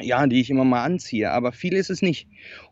[0.00, 1.30] ja, die ich immer mal anziehe.
[1.30, 2.28] Aber viel ist es nicht.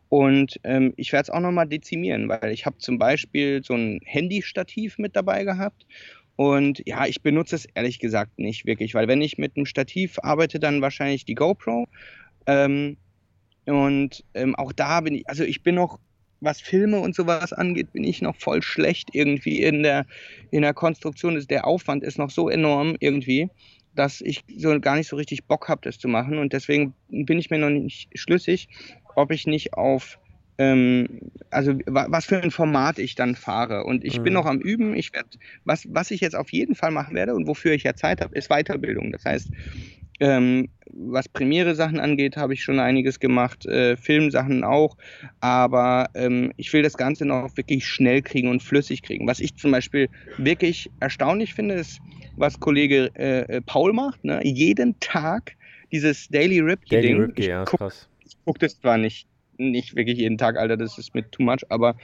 [0.09, 3.99] Und ähm, ich werde es auch nochmal dezimieren, weil ich habe zum Beispiel so ein
[4.03, 5.85] Handy-Stativ mit dabei gehabt.
[6.35, 10.17] Und ja, ich benutze es ehrlich gesagt nicht wirklich, weil wenn ich mit einem Stativ
[10.23, 11.87] arbeite, dann wahrscheinlich die GoPro.
[12.47, 12.97] Ähm,
[13.65, 15.99] und ähm, auch da bin ich, also ich bin noch
[16.41, 20.05] was Filme und sowas angeht, bin ich noch voll schlecht irgendwie in der,
[20.51, 21.43] in der Konstruktion.
[21.49, 23.49] Der Aufwand ist noch so enorm irgendwie,
[23.95, 26.37] dass ich so gar nicht so richtig Bock habe, das zu machen.
[26.37, 28.69] Und deswegen bin ich mir noch nicht schlüssig,
[29.15, 30.19] ob ich nicht auf
[30.59, 31.07] ähm,
[31.51, 33.85] also was für ein Format ich dann fahre.
[33.85, 34.23] Und ich mhm.
[34.23, 34.93] bin noch am Üben.
[34.93, 35.29] Ich werde,
[35.63, 38.35] was, was ich jetzt auf jeden Fall machen werde und wofür ich ja Zeit habe,
[38.35, 39.11] ist Weiterbildung.
[39.11, 39.49] Das heißt,
[40.19, 44.97] ähm, was Premiere-Sachen angeht, habe ich schon einiges gemacht, äh, Filmsachen auch,
[45.39, 49.27] aber ähm, ich will das Ganze noch wirklich schnell kriegen und flüssig kriegen.
[49.27, 51.99] Was ich zum Beispiel wirklich erstaunlich finde, ist,
[52.37, 54.41] was Kollege äh, äh Paul macht, ne?
[54.43, 55.55] jeden Tag
[55.91, 58.07] dieses Daily Ripkey Daily Ripkey, ja, guck, krass.
[58.25, 59.27] Ich gucke das zwar nicht,
[59.57, 61.95] nicht wirklich jeden Tag, Alter, das ist mit too much, aber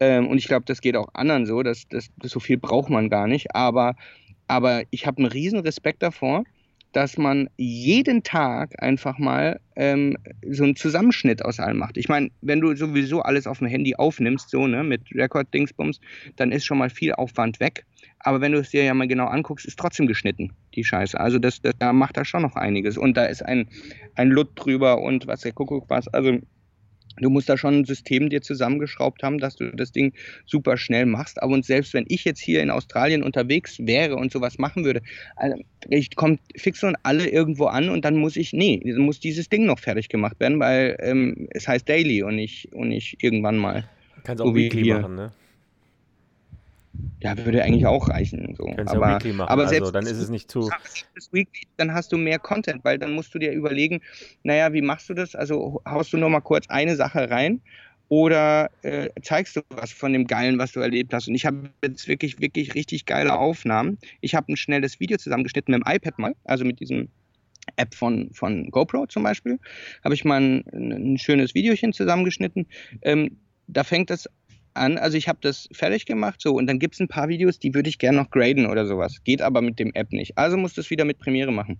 [0.00, 2.90] ähm, und ich glaube, das geht auch anderen so, dass, dass, dass so viel braucht
[2.90, 3.96] man gar nicht, aber,
[4.46, 6.44] aber ich habe einen riesen Respekt davor,
[6.98, 10.16] dass man jeden Tag einfach mal ähm,
[10.50, 11.96] so einen Zusammenschnitt aus allem macht.
[11.96, 16.00] Ich meine, wenn du sowieso alles auf dem Handy aufnimmst, so ne, mit Record-Dingsbums,
[16.34, 17.84] dann ist schon mal viel Aufwand weg.
[18.18, 21.20] Aber wenn du es dir ja mal genau anguckst, ist trotzdem geschnitten, die Scheiße.
[21.20, 22.98] Also das, das da macht da schon noch einiges.
[22.98, 23.68] Und da ist ein,
[24.16, 26.08] ein Lut drüber und was der Kuckuck was.
[26.08, 26.40] Also
[27.20, 30.12] Du musst da schon ein System dir zusammengeschraubt haben, dass du das Ding
[30.46, 31.42] super schnell machst.
[31.42, 35.02] Aber und selbst wenn ich jetzt hier in Australien unterwegs wäre und sowas machen würde,
[35.36, 35.56] also
[35.88, 39.48] ich komme fix und alle irgendwo an und dann muss ich, nee, dann muss dieses
[39.48, 43.56] Ding noch fertig gemacht werden, weil ähm, es heißt Daily und nicht, und nicht irgendwann
[43.56, 43.88] mal.
[44.24, 45.32] Kannst so auch Weekly machen, ne?
[47.20, 48.54] Ja, würde eigentlich auch reichen.
[48.56, 48.64] So.
[48.64, 50.70] Kannst aber, ja Weekly machen, aber also dann ist es nicht zu.
[51.32, 54.00] Weekly, dann hast du mehr Content, weil dann musst du dir überlegen,
[54.44, 55.34] naja, wie machst du das?
[55.34, 57.60] Also haust du nur mal kurz eine Sache rein
[58.08, 61.28] oder äh, zeigst du was von dem Geilen, was du erlebt hast.
[61.28, 63.98] Und ich habe jetzt wirklich, wirklich richtig geile Aufnahmen.
[64.20, 67.08] Ich habe ein schnelles Video zusammengeschnitten mit dem iPad mal, also mit diesem
[67.76, 69.58] App von, von GoPro zum Beispiel,
[70.02, 72.66] habe ich mal ein, ein schönes Videochen zusammengeschnitten.
[73.02, 74.28] Ähm, da fängt das
[74.78, 74.98] an.
[74.98, 77.74] Also ich habe das fertig gemacht, so, und dann gibt es ein paar Videos, die
[77.74, 79.22] würde ich gerne noch graden oder sowas.
[79.24, 80.36] Geht aber mit dem App nicht.
[80.38, 81.78] Also muss das wieder mit Premiere machen.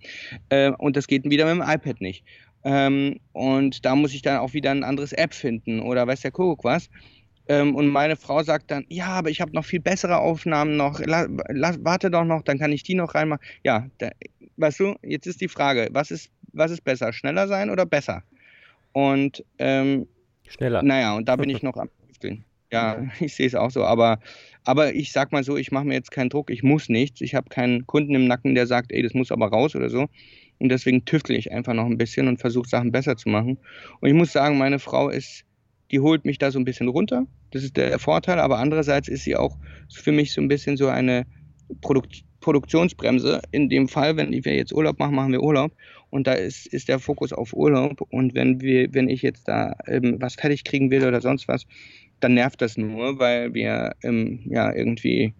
[0.48, 2.24] Äh, und das geht wieder mit dem iPad nicht.
[2.64, 6.32] Ähm, und da muss ich dann auch wieder ein anderes App finden oder weiß der
[6.32, 6.90] Kuckuck was.
[7.48, 11.00] Ähm, und meine Frau sagt dann, ja, aber ich habe noch viel bessere Aufnahmen noch.
[11.00, 13.42] La, la, warte doch noch, dann kann ich die noch reinmachen.
[13.64, 14.10] Ja, da,
[14.58, 18.22] weißt du, jetzt ist die Frage, was ist, was ist besser, schneller sein oder besser?
[18.92, 20.06] Und ähm,
[20.48, 20.82] schneller.
[20.82, 22.44] Naja, und da bin ich noch am Tüfteln.
[22.72, 23.84] Ja, ich sehe es auch so.
[23.84, 24.18] Aber,
[24.64, 27.20] aber ich sag mal so, ich mache mir jetzt keinen Druck, ich muss nichts.
[27.20, 30.08] Ich habe keinen Kunden im Nacken, der sagt, ey, das muss aber raus oder so.
[30.58, 33.58] Und deswegen tüftle ich einfach noch ein bisschen und versuche Sachen besser zu machen.
[34.00, 35.44] Und ich muss sagen, meine Frau ist
[35.90, 37.26] die holt mich da so ein bisschen runter.
[37.50, 39.56] Das ist der Vorteil, aber andererseits ist sie auch
[39.92, 41.26] für mich so ein bisschen so eine
[41.80, 43.42] Produkt Produktionsbremse.
[43.50, 45.72] In dem Fall, wenn wir jetzt Urlaub machen, machen wir Urlaub.
[46.10, 48.00] Und da ist, ist der Fokus auf Urlaub.
[48.10, 51.66] Und wenn wir, wenn ich jetzt da ähm, was fertig kriegen will oder sonst was,
[52.20, 55.34] dann nervt das nur, weil wir ähm, ja irgendwie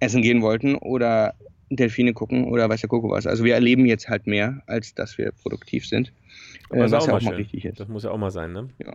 [0.00, 1.34] essen gehen wollten oder
[1.70, 3.26] Delfine gucken oder weiß der Kuckuck was.
[3.26, 6.12] Also wir erleben jetzt halt mehr, als dass wir produktiv sind.
[6.70, 7.78] Äh, was ja auch mal richtig ist.
[7.78, 8.68] Das muss ja auch mal sein, ne?
[8.78, 8.94] Ja,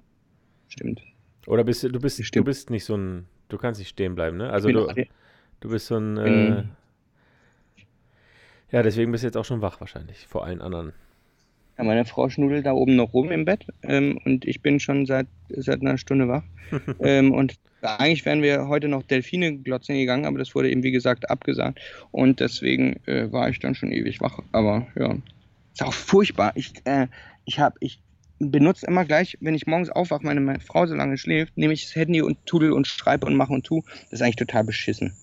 [0.67, 1.01] stimmt.
[1.47, 4.49] Oder bist du bist du bist nicht so ein, du kannst nicht stehen bleiben, ne?
[4.49, 4.87] Also du,
[5.59, 6.63] du bist so ein äh,
[8.71, 10.93] ja, deswegen bist du jetzt auch schon wach wahrscheinlich, vor allen anderen.
[11.77, 15.05] Ja, meine Frau schnudelt da oben noch rum im Bett ähm, und ich bin schon
[15.05, 16.43] seit, seit einer Stunde wach.
[17.01, 20.91] ähm, und eigentlich wären wir heute noch Delfine glotzen gegangen, aber das wurde eben wie
[20.91, 21.79] gesagt abgesagt.
[22.11, 24.39] Und deswegen äh, war ich dann schon ewig wach.
[24.51, 25.15] Aber ja,
[25.73, 26.53] ist auch furchtbar.
[26.55, 27.07] Ich, äh,
[27.45, 27.99] ich ich
[28.39, 31.85] benutze immer gleich, wenn ich morgens aufwache, meine, meine Frau so lange schläft, nehme ich
[31.85, 33.81] das Handy und tudel und schreibe und mache und tu.
[34.09, 35.13] Das ist eigentlich total beschissen.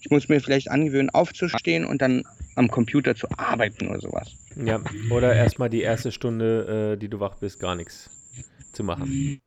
[0.00, 2.22] Ich muss mir vielleicht angewöhnen, aufzustehen und dann
[2.54, 4.36] am Computer zu arbeiten oder sowas.
[4.56, 8.10] Ja, oder erstmal die erste Stunde, äh, die du wach bist, gar nichts
[8.72, 9.40] zu machen.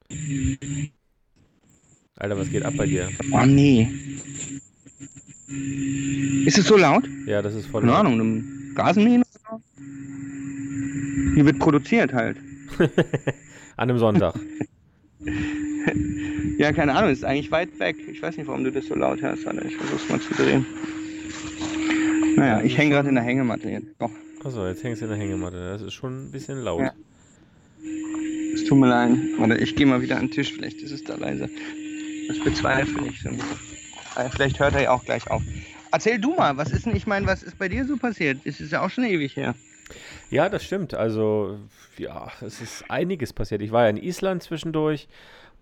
[2.16, 3.10] Alter, was geht ab bei dir?
[3.32, 3.88] Oh nee.
[6.46, 7.08] Ist es so laut?
[7.26, 7.96] Ja, das ist voll Keine.
[7.96, 9.62] Ahnung, einem Gasenmähen oder so?
[11.34, 12.38] Hier wird produziert halt.
[13.78, 14.36] An einem Sonntag.
[16.58, 17.96] ja, keine Ahnung, ist eigentlich weit weg.
[18.12, 19.66] Ich weiß nicht, warum du das so laut hörst, Alter.
[19.66, 20.66] Ich versuch's mal zu drehen.
[22.36, 23.88] Naja, ich hänge gerade in der Hängematte jetzt.
[23.98, 24.12] Doch.
[24.44, 25.58] Achso, jetzt hängst du in der Hängematte.
[25.58, 26.82] Das ist schon ein bisschen laut.
[26.82, 26.94] Ja.
[28.54, 29.18] Es tut mir leid.
[29.40, 31.50] Oder ich gehe mal wieder an den Tisch, vielleicht ist es da leise.
[32.28, 35.42] Das bezweifle ich so äh, Vielleicht hört er ja auch gleich auf.
[35.92, 38.40] Erzähl du mal, was ist denn, ich meine, was ist bei dir so passiert?
[38.46, 39.56] Es ist ja auch schon ewig her.
[40.30, 40.94] Ja, das stimmt.
[40.94, 41.58] Also,
[41.98, 43.62] ja, es ist einiges passiert.
[43.62, 45.08] Ich war ja in Island zwischendurch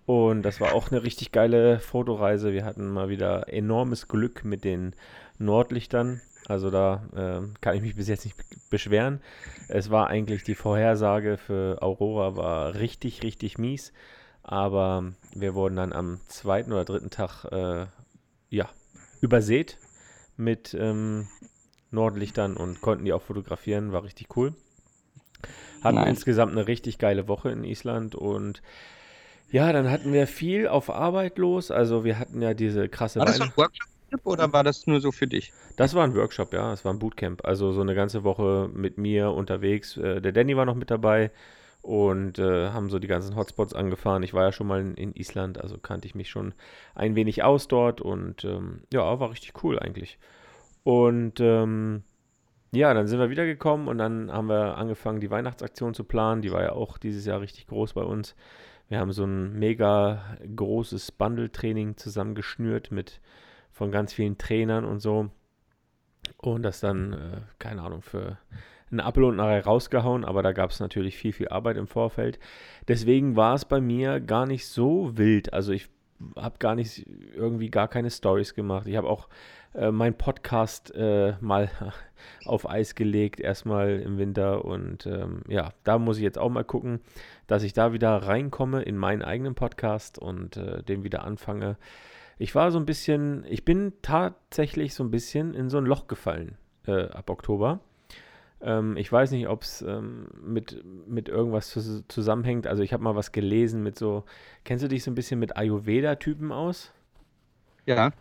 [0.05, 2.51] und das war auch eine richtig geile Fotoreise.
[2.51, 4.93] Wir hatten mal wieder enormes Glück mit den
[5.39, 6.21] Nordlichtern.
[6.47, 8.37] Also da äh, kann ich mich bis jetzt nicht
[8.69, 9.21] beschweren.
[9.67, 13.91] Es war eigentlich die Vorhersage für Aurora war richtig, richtig mies.
[14.43, 17.87] Aber wir wurden dann am zweiten oder dritten Tag äh,
[18.49, 18.69] ja,
[19.19, 19.77] übersät
[20.37, 21.27] mit ähm,
[21.91, 23.91] Nordlichtern und konnten die auch fotografieren.
[23.91, 24.53] War richtig cool.
[25.83, 26.09] Hatten nice.
[26.09, 28.61] insgesamt eine richtig geile Woche in Island und
[29.49, 31.71] ja, dann hatten wir viel auf Arbeit los.
[31.71, 33.19] Also wir hatten ja diese krasse.
[33.19, 35.53] War das ein Workshop oder war das nur so für dich?
[35.75, 36.73] Das war ein Workshop, ja.
[36.73, 37.45] Es war ein Bootcamp.
[37.45, 39.97] Also so eine ganze Woche mit mir unterwegs.
[39.97, 41.31] Äh, der Danny war noch mit dabei
[41.81, 44.23] und äh, haben so die ganzen Hotspots angefahren.
[44.23, 46.53] Ich war ja schon mal in, in Island, also kannte ich mich schon
[46.95, 50.19] ein wenig aus dort und ähm, ja, war richtig cool eigentlich.
[50.83, 52.03] Und ähm,
[52.73, 56.41] ja, dann sind wir wiedergekommen und dann haben wir angefangen, die Weihnachtsaktion zu planen.
[56.41, 58.35] Die war ja auch dieses Jahr richtig groß bei uns.
[58.89, 63.21] Wir haben so ein mega großes Bundle-Training zusammengeschnürt mit
[63.77, 65.29] von ganz vielen Trainern und so.
[66.37, 68.37] Und das dann, äh, keine Ahnung, für
[68.91, 72.39] ein Apfel und nachher rausgehauen, aber da gab es natürlich viel, viel Arbeit im Vorfeld.
[72.87, 75.53] Deswegen war es bei mir gar nicht so wild.
[75.53, 75.89] Also ich
[76.35, 78.87] habe gar nicht irgendwie gar keine Stories gemacht.
[78.87, 79.27] Ich habe auch
[79.75, 81.69] äh, meinen Podcast äh, mal
[82.45, 84.65] auf Eis gelegt, erstmal im Winter.
[84.65, 87.01] Und ähm, ja, da muss ich jetzt auch mal gucken,
[87.45, 91.77] dass ich da wieder reinkomme in meinen eigenen Podcast und äh, den wieder anfange.
[92.39, 96.07] Ich war so ein bisschen, ich bin tatsächlich so ein bisschen in so ein Loch
[96.07, 97.79] gefallen äh, ab Oktober.
[98.61, 102.67] Ähm, ich weiß nicht, ob es ähm, mit, mit irgendwas zu, zusammenhängt.
[102.67, 104.23] Also ich habe mal was gelesen mit so,
[104.63, 106.91] kennst du dich so ein bisschen mit Ayurveda-Typen aus?
[107.85, 108.11] Ja.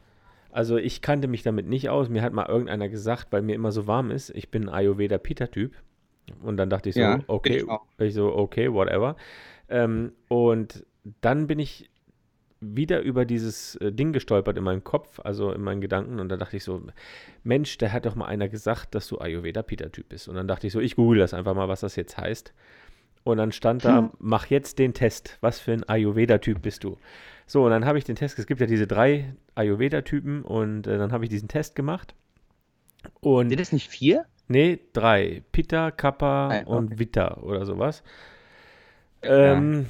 [0.50, 2.09] Also ich kannte mich damit nicht aus.
[2.09, 5.74] Mir hat mal irgendeiner gesagt, weil mir immer so warm ist, ich bin ein Ayurveda-Peter-Typ.
[6.42, 7.64] Und dann dachte ich so, ja, okay,
[7.98, 9.16] ich, ich, so, okay, whatever.
[9.68, 10.85] Ähm, und
[11.20, 11.90] dann bin ich
[12.61, 16.21] wieder über dieses äh, Ding gestolpert in meinem Kopf, also in meinen Gedanken.
[16.21, 16.83] Und da dachte ich so,
[17.45, 20.29] Mensch, da hat doch mal einer gesagt, dass du Ayurveda-Peter-Typ bist.
[20.29, 22.53] Und dann dachte ich so, ich google das einfach mal, was das jetzt heißt.
[23.25, 24.11] Und dann stand da, hm.
[24.19, 25.37] mach jetzt den Test.
[25.40, 26.97] Was für ein Ayurveda-Typ bist du?
[27.47, 30.99] So, und dann habe ich den Test, es gibt ja diese drei Ayurveda-Typen und äh,
[30.99, 32.14] dann habe ich diesen Test gemacht.
[33.21, 34.27] Und Sind das nicht vier?
[34.49, 35.42] Nee, drei.
[35.53, 36.77] Pitta, Kappa Nein, okay.
[36.77, 38.03] und Vita oder sowas.
[39.23, 39.85] Ähm, ja.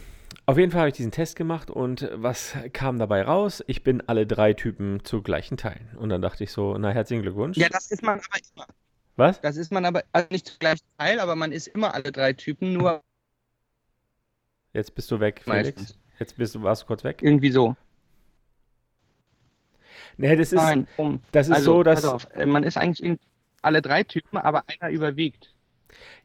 [0.49, 3.65] Auf jeden Fall habe ich diesen Test gemacht und was kam dabei raus?
[3.67, 5.91] Ich bin alle drei Typen zu gleichen Teilen.
[5.97, 7.57] Und dann dachte ich so, na herzlichen Glückwunsch.
[7.57, 8.67] Ja, das ist man aber immer.
[9.17, 9.41] Was?
[9.41, 12.33] Das ist man aber, also nicht zu gleichen Teil, aber man ist immer alle drei
[12.33, 13.03] Typen, nur.
[14.73, 15.77] Jetzt bist du weg, Felix.
[15.77, 15.99] Meistens.
[16.21, 17.23] Jetzt bist du, warst du kurz weg.
[17.23, 17.75] Irgendwie so.
[20.17, 22.05] Nee, das ist, Nein, um, das ist also, so, dass.
[22.05, 23.19] Auf, äh, man ist eigentlich
[23.63, 25.56] alle drei Typen, aber einer überwiegt.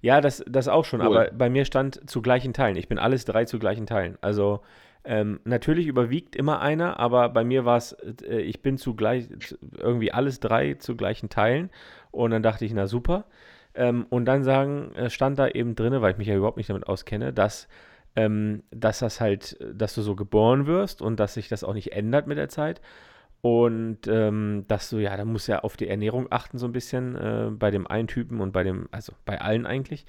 [0.01, 1.07] Ja, das, das auch schon, cool.
[1.07, 2.78] aber bei mir stand zu gleichen Teilen.
[2.78, 4.17] Ich bin alles drei zu gleichen Teilen.
[4.22, 4.61] Also
[5.03, 7.93] Ähm, natürlich überwiegt immer einer, aber bei mir war es,
[8.24, 9.28] äh, ich bin zu gleich,
[9.76, 11.72] irgendwie alles drei zu gleichen Teilen.
[12.11, 13.26] Und dann dachte ich, na super.
[13.74, 16.69] Ähm, und dann sagen, äh, stand da eben drin, weil ich mich ja überhaupt nicht
[16.69, 17.67] damit auskenne, dass,
[18.15, 21.93] ähm, dass das halt, dass du so geboren wirst und dass sich das auch nicht
[21.93, 22.80] ändert mit der Zeit.
[23.41, 26.71] Und ähm, dass du, ja, da musst du ja auf die Ernährung achten, so ein
[26.71, 30.05] bisschen äh, bei dem einen Typen und bei dem, also bei allen eigentlich.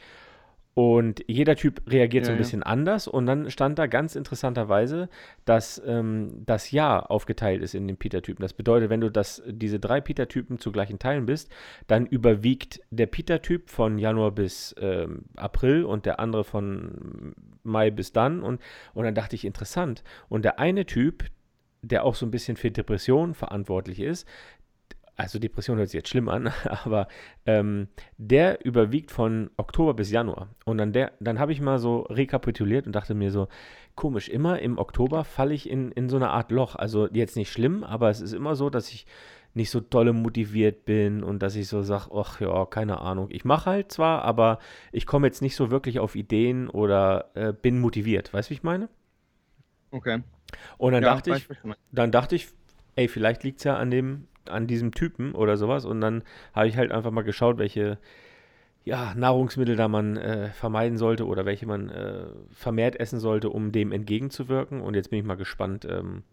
[0.74, 2.66] Und jeder Typ reagiert ja, so ein bisschen ja.
[2.66, 3.06] anders.
[3.06, 5.10] Und dann stand da ganz interessanterweise,
[5.44, 8.42] dass ähm, das Jahr aufgeteilt ist in den Peter-Typen.
[8.42, 11.50] Das bedeutet, wenn du das, diese drei Peter-Typen zu gleichen Teilen bist,
[11.88, 18.12] dann überwiegt der Peter-Typ von Januar bis ähm, April und der andere von Mai bis
[18.12, 18.42] dann.
[18.42, 18.60] Und,
[18.94, 20.02] und dann dachte ich, interessant.
[20.30, 21.24] Und der eine Typ,
[21.82, 24.26] der auch so ein bisschen für Depressionen verantwortlich ist,
[25.16, 26.50] also Depression hört sich jetzt schlimm an,
[26.84, 27.08] aber
[27.46, 30.48] ähm, der überwiegt von Oktober bis Januar.
[30.64, 33.48] Und dann, dann habe ich mal so rekapituliert und dachte mir so,
[33.94, 36.76] komisch, immer im Oktober falle ich in, in so eine Art Loch.
[36.76, 39.06] Also jetzt nicht schlimm, aber es ist immer so, dass ich
[39.54, 43.28] nicht so dolle motiviert bin und dass ich so sage, ach ja, keine Ahnung.
[43.30, 44.58] Ich mache halt zwar, aber
[44.92, 48.32] ich komme jetzt nicht so wirklich auf Ideen oder äh, bin motiviert.
[48.32, 48.88] Weißt du, wie ich meine?
[49.90, 50.22] Okay.
[50.78, 51.48] Und dann ja, dachte ich,
[51.92, 52.48] dann dachte ich,
[52.96, 55.84] ey, vielleicht liegt es ja an dem an diesem Typen oder sowas.
[55.84, 56.22] Und dann
[56.54, 57.98] habe ich halt einfach mal geschaut, welche
[58.84, 63.70] ja, Nahrungsmittel da man äh, vermeiden sollte oder welche man äh, vermehrt essen sollte, um
[63.70, 64.80] dem entgegenzuwirken.
[64.80, 66.24] Und jetzt bin ich mal gespannt, ähm,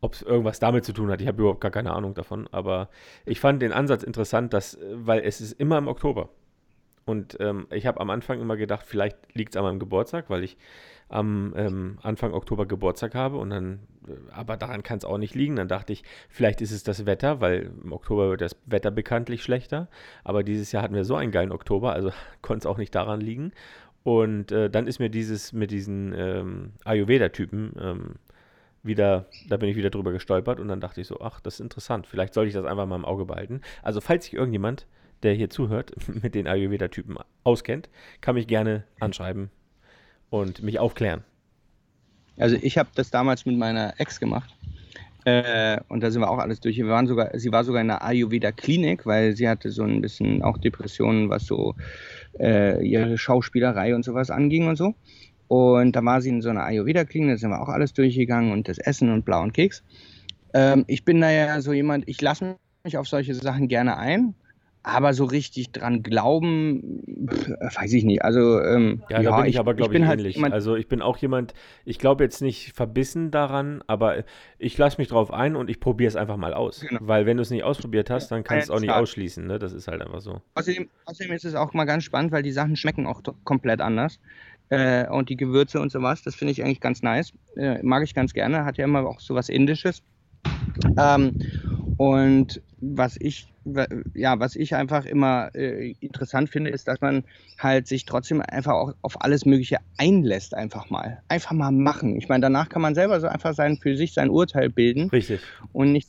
[0.00, 1.20] ob es irgendwas damit zu tun hat.
[1.20, 2.48] Ich habe überhaupt gar keine Ahnung davon.
[2.52, 2.88] Aber
[3.26, 6.30] ich fand den Ansatz interessant, dass, weil es ist immer im Oktober.
[7.04, 10.44] Und ähm, ich habe am Anfang immer gedacht, vielleicht liegt es an meinem Geburtstag, weil
[10.44, 10.56] ich
[11.10, 15.34] am ähm, Anfang Oktober Geburtstag habe und dann, äh, aber daran kann es auch nicht
[15.34, 15.56] liegen.
[15.56, 19.42] Dann dachte ich, vielleicht ist es das Wetter, weil im Oktober wird das Wetter bekanntlich
[19.42, 19.88] schlechter.
[20.22, 23.20] Aber dieses Jahr hatten wir so einen geilen Oktober, also konnte es auch nicht daran
[23.20, 23.52] liegen.
[24.04, 28.14] Und äh, dann ist mir dieses mit diesen ähm, Ayurveda-Typen ähm,
[28.82, 31.60] wieder, da bin ich wieder drüber gestolpert und dann dachte ich so, ach, das ist
[31.60, 32.06] interessant.
[32.06, 33.60] Vielleicht sollte ich das einfach mal im Auge behalten.
[33.82, 34.86] Also, falls sich irgendjemand,
[35.22, 35.92] der hier zuhört,
[36.22, 37.90] mit den Ayurveda-Typen auskennt,
[38.20, 39.50] kann mich gerne anschreiben
[40.30, 41.22] und mich aufklären.
[42.38, 44.56] Also ich habe das damals mit meiner Ex gemacht.
[45.24, 46.78] Äh, und da sind wir auch alles durch.
[46.78, 50.42] Wir waren sogar, sie war sogar in einer Ayurveda-Klinik, weil sie hatte so ein bisschen
[50.42, 51.74] auch Depressionen, was so
[52.38, 54.94] äh, ihre Schauspielerei und sowas anging und so.
[55.48, 58.68] Und da war sie in so einer Ayurveda-Klinik, da sind wir auch alles durchgegangen und
[58.68, 59.82] das Essen und Blau und Keks.
[60.54, 64.34] Ähm, ich bin da ja so jemand, ich lasse mich auf solche Sachen gerne ein.
[64.82, 67.02] Aber so richtig dran glauben,
[67.74, 68.24] weiß ich nicht.
[68.24, 70.42] Also ähm, ja, da bin ich, ich aber glaube ich, ich halt ähnlich.
[70.42, 71.52] Also ich bin auch jemand,
[71.84, 74.24] ich glaube jetzt nicht verbissen daran, aber
[74.58, 76.80] ich lasse mich drauf ein und ich probiere es einfach mal aus.
[76.80, 77.00] Genau.
[77.02, 79.46] Weil wenn du es nicht ausprobiert hast, dann kannst du es auch nicht ausschließen.
[79.46, 79.58] Ne?
[79.58, 80.40] Das ist halt einfach so.
[80.54, 84.18] Außerdem, außerdem ist es auch mal ganz spannend, weil die Sachen schmecken auch komplett anders.
[84.70, 87.32] Äh, und die Gewürze und sowas, das finde ich eigentlich ganz nice.
[87.56, 88.64] Äh, mag ich ganz gerne.
[88.64, 90.02] Hat ja immer auch so was Indisches.
[90.96, 91.38] Ähm,
[91.98, 93.52] und was ich,
[94.14, 97.24] ja, was ich einfach immer äh, interessant finde, ist, dass man
[97.58, 101.22] halt sich trotzdem einfach auch auf alles Mögliche einlässt, einfach mal.
[101.28, 102.16] Einfach mal machen.
[102.16, 105.10] Ich meine, danach kann man selber so einfach sein, für sich sein Urteil bilden.
[105.10, 105.40] Richtig.
[105.72, 106.08] Und nicht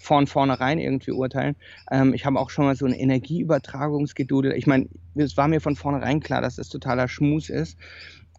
[0.00, 1.56] von vornherein irgendwie urteilen.
[1.90, 4.52] Ähm, ich habe auch schon mal so ein Energieübertragungsgedudel.
[4.52, 7.76] Ich meine, es war mir von vornherein klar, dass das totaler Schmus ist.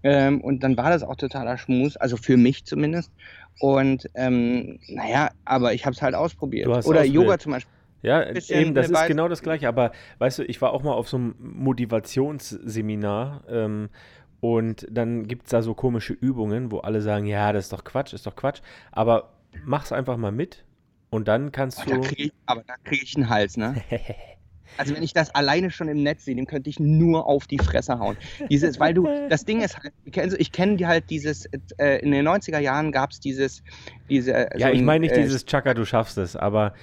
[0.04, 3.12] Ähm, und dann war das auch totaler Schmus, also für mich zumindest.
[3.60, 6.68] Und ähm, naja, aber ich habe es halt ausprobiert.
[6.68, 7.08] Oder ausprobiert.
[7.08, 7.72] Yoga zum Beispiel.
[8.02, 9.68] Ja, eben, das ist genau das Gleiche.
[9.68, 13.90] Aber weißt du, ich war auch mal auf so einem Motivationsseminar ähm,
[14.42, 17.86] und dann gibt es da so komische Übungen, wo alle sagen, ja, das ist doch
[17.86, 18.60] Quatsch, ist doch Quatsch.
[18.92, 19.30] Aber
[19.64, 20.66] mach's einfach mal mit
[21.12, 22.02] und dann kannst aber du.
[22.02, 23.82] Da ich, aber da kriege ich einen Hals, ne?
[24.78, 27.58] Also wenn ich das alleine schon im Netz sehe, dem könnte ich nur auf die
[27.58, 28.18] Fresse hauen.
[28.50, 29.94] Dieses, weil du, das Ding ist halt,
[30.38, 31.48] ich kenne halt dieses,
[31.78, 33.64] äh, in den 90er Jahren gab es dieses,
[34.10, 34.50] diese.
[34.56, 36.74] Ja, so ich meine nicht äh, dieses Chaka, du schaffst es, aber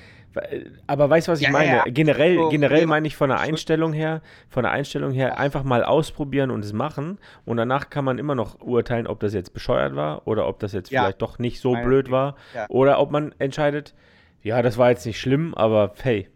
[0.86, 1.66] aber weißt du, was ich ja, meine?
[1.66, 5.64] Ja, generell, so, generell meine ich von der Einstellung her, von der Einstellung her einfach
[5.64, 9.52] mal ausprobieren und es machen und danach kann man immer noch urteilen, ob das jetzt
[9.52, 12.36] bescheuert war oder ob das jetzt vielleicht doch nicht so blöd war
[12.68, 13.94] oder ob man entscheidet,
[14.42, 16.28] ja, das war jetzt nicht schlimm, aber hey,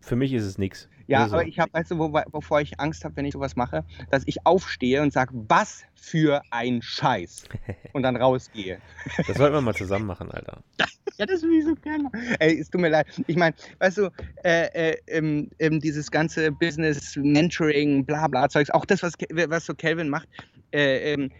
[0.00, 0.88] für mich ist es nichts.
[1.10, 1.34] Ja, also.
[1.34, 4.22] aber ich habe, weißt du, wo, wovor ich Angst habe, wenn ich sowas mache, dass
[4.26, 7.44] ich aufstehe und sage, was für ein Scheiß.
[7.92, 8.78] Und dann rausgehe.
[9.26, 10.62] Das sollten wir mal zusammen machen, Alter.
[11.18, 12.08] ja, das will ich so gerne.
[12.38, 13.08] Ey, es tut mir leid.
[13.26, 14.10] Ich meine, weißt du,
[14.44, 19.66] äh, äh, ähm, ähm, dieses ganze Business, Mentoring, bla bla Zeugs, auch das, was, was
[19.66, 20.28] so Calvin macht,
[20.72, 21.30] äh, ähm,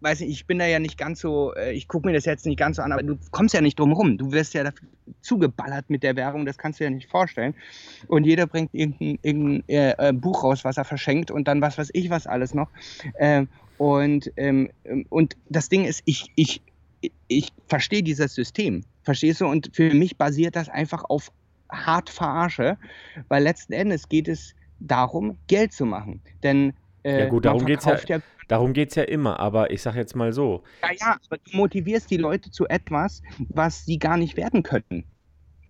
[0.00, 2.46] weiß nicht, ich bin da ja nicht ganz so, äh, ich gucke mir das jetzt
[2.46, 4.18] nicht ganz so an, aber du kommst ja nicht drum rum.
[4.18, 4.70] Du wirst ja
[5.20, 7.54] zugeballert mit der Werbung, das kannst du ja nicht vorstellen.
[8.06, 11.78] Und jeder bringt irgendein, irgendein äh, äh, Buch raus, was er verschenkt und dann was
[11.78, 12.68] weiß ich was alles noch.
[13.18, 13.48] Ähm,
[13.78, 14.70] und, ähm,
[15.08, 16.62] und das Ding ist, ich, ich
[17.28, 19.46] ich verstehe dieses System, verstehst du?
[19.46, 21.30] Und für mich basiert das einfach auf
[21.70, 22.78] hart Verarsche,
[23.28, 26.20] weil letzten Endes geht es darum, Geld zu machen.
[26.42, 26.72] Denn
[27.08, 29.98] äh, ja gut, darum geht es ja, ja, darum geht's ja immer, aber ich sage
[29.98, 30.62] jetzt mal so.
[30.82, 35.04] Ja, ja, aber du motivierst die Leute zu etwas, was sie gar nicht werden können.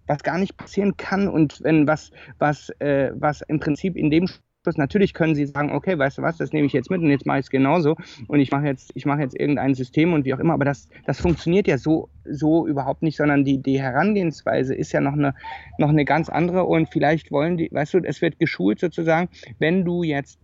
[0.07, 4.29] Was gar nicht passieren kann und wenn was, was, äh, was im Prinzip in dem
[4.77, 7.25] Natürlich können Sie sagen, okay, weißt du was, das nehme ich jetzt mit und jetzt
[7.25, 10.35] mache ich es genauso und ich mache jetzt, ich mache jetzt irgendein System und wie
[10.35, 14.75] auch immer, aber das, das funktioniert ja so, so überhaupt nicht, sondern die, die Herangehensweise
[14.75, 15.35] ist ja noch eine,
[15.79, 19.85] noch eine ganz andere und vielleicht wollen die, weißt du, es wird geschult sozusagen, wenn
[19.85, 20.39] du jetzt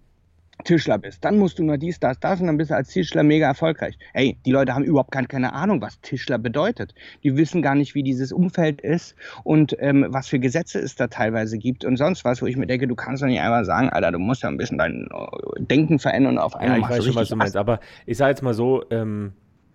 [0.63, 3.23] Tischler bist, dann musst du nur dies, das, das und dann bist du als Tischler
[3.23, 3.99] mega erfolgreich.
[4.13, 6.95] Ey, die Leute haben überhaupt keine, keine Ahnung, was Tischler bedeutet.
[7.25, 11.09] Die wissen gar nicht, wie dieses Umfeld ist und ähm, was für Gesetze es da
[11.09, 13.91] teilweise gibt und sonst was, wo ich mir denke, du kannst doch nicht einfach sagen,
[13.91, 16.81] Alter, du musst ja ein bisschen dein äh, Denken verändern und auf einmal.
[16.81, 19.33] Ja, ich weiß schon, was du meinst, aber ich sage jetzt mal so, ähm,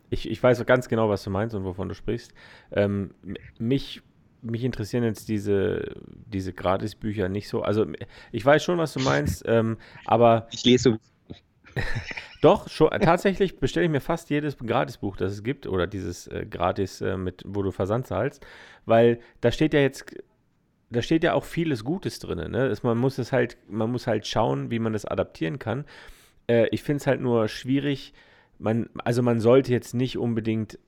[0.10, 2.34] ich, ich weiß ganz genau, was du meinst und wovon du sprichst.
[2.72, 3.12] Ähm,
[3.60, 4.02] mich
[4.42, 7.62] mich interessieren jetzt diese, diese Gratisbücher nicht so.
[7.62, 7.86] Also
[8.32, 10.48] ich weiß schon, was du meinst, ähm, aber.
[10.52, 11.00] Ich lese.
[12.42, 16.46] Doch, schon, tatsächlich bestelle ich mir fast jedes Gratisbuch, das es gibt, oder dieses äh,
[16.50, 18.46] Gratis, äh, mit, wo du Versand zahlst,
[18.86, 20.06] weil da steht ja jetzt,
[20.90, 22.50] da steht ja auch vieles Gutes drin.
[22.50, 22.74] Ne?
[22.84, 25.86] man muss es halt, man muss halt schauen, wie man das adaptieren kann.
[26.48, 28.14] Äh, ich finde es halt nur schwierig,
[28.58, 30.80] man, also man sollte jetzt nicht unbedingt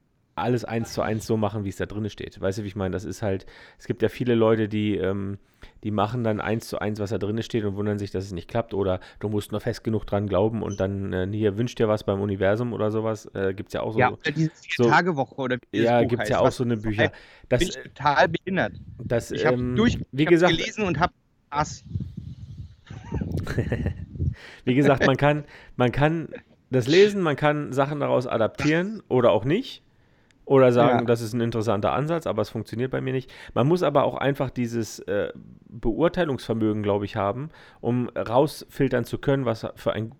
[0.41, 2.39] alles eins zu eins so machen, wie es da drin steht.
[2.39, 2.91] Weißt du, wie ich meine?
[2.93, 3.45] Das ist halt,
[3.77, 5.37] es gibt ja viele Leute, die, ähm,
[5.83, 8.31] die machen dann eins zu eins, was da drin steht und wundern sich, dass es
[8.31, 8.73] nicht klappt.
[8.73, 12.03] Oder du musst nur fest genug dran glauben und dann äh, hier wünscht dir was
[12.03, 13.25] beim Universum oder sowas.
[13.33, 13.99] Äh, gibt es ja auch so.
[13.99, 17.11] Ja, diese Vier-Tage-Woche oder Ja, gibt es ja auch so eine Bücher.
[17.49, 18.73] Das, bin ich total behindert.
[18.99, 21.13] Das, ich habe ähm, durch, wie gesagt, gelesen und habe
[21.51, 21.83] Hass.
[24.65, 25.43] wie gesagt, man kann,
[25.75, 26.29] man kann
[26.69, 29.83] das lesen, man kann Sachen daraus adaptieren oder auch nicht.
[30.51, 31.05] Oder sagen, ja.
[31.05, 33.31] das ist ein interessanter Ansatz, aber es funktioniert bei mir nicht.
[33.53, 35.31] Man muss aber auch einfach dieses äh,
[35.69, 40.11] Beurteilungsvermögen, glaube ich, haben, um rausfiltern zu können, was für ein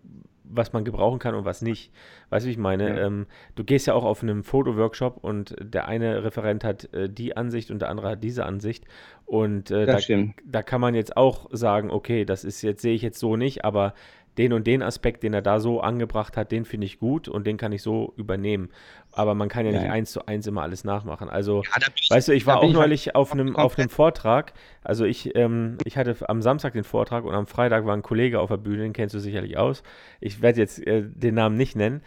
[0.54, 1.94] was man gebrauchen kann und was nicht.
[2.30, 2.90] Weißt du, wie ich meine?
[2.90, 3.08] Ja.
[3.08, 3.26] Ähm,
[3.56, 7.72] du gehst ja auch auf einem Fotoworkshop und der eine Referent hat äh, die Ansicht
[7.72, 8.84] und der andere hat diese Ansicht.
[9.26, 9.98] Und äh, da,
[10.46, 13.64] da, kann man jetzt auch sagen, okay, das ist jetzt, sehe ich jetzt so nicht,
[13.64, 13.94] aber
[14.38, 17.46] den und den Aspekt, den er da so angebracht hat, den finde ich gut und
[17.46, 18.70] den kann ich so übernehmen.
[19.12, 21.30] Aber man kann ja, ja nicht eins zu eins immer alles nachmachen.
[21.30, 24.54] Also, ja, weißt du, ich war auch ich neulich halt auf einem, auf einem Vortrag.
[24.84, 28.40] Also ich, ähm, ich hatte am Samstag den Vortrag und am Freitag war ein Kollege
[28.40, 29.84] auf der Bühne, den kennst du sicherlich aus.
[30.22, 32.02] Ich werde jetzt äh, den Namen nicht nennen.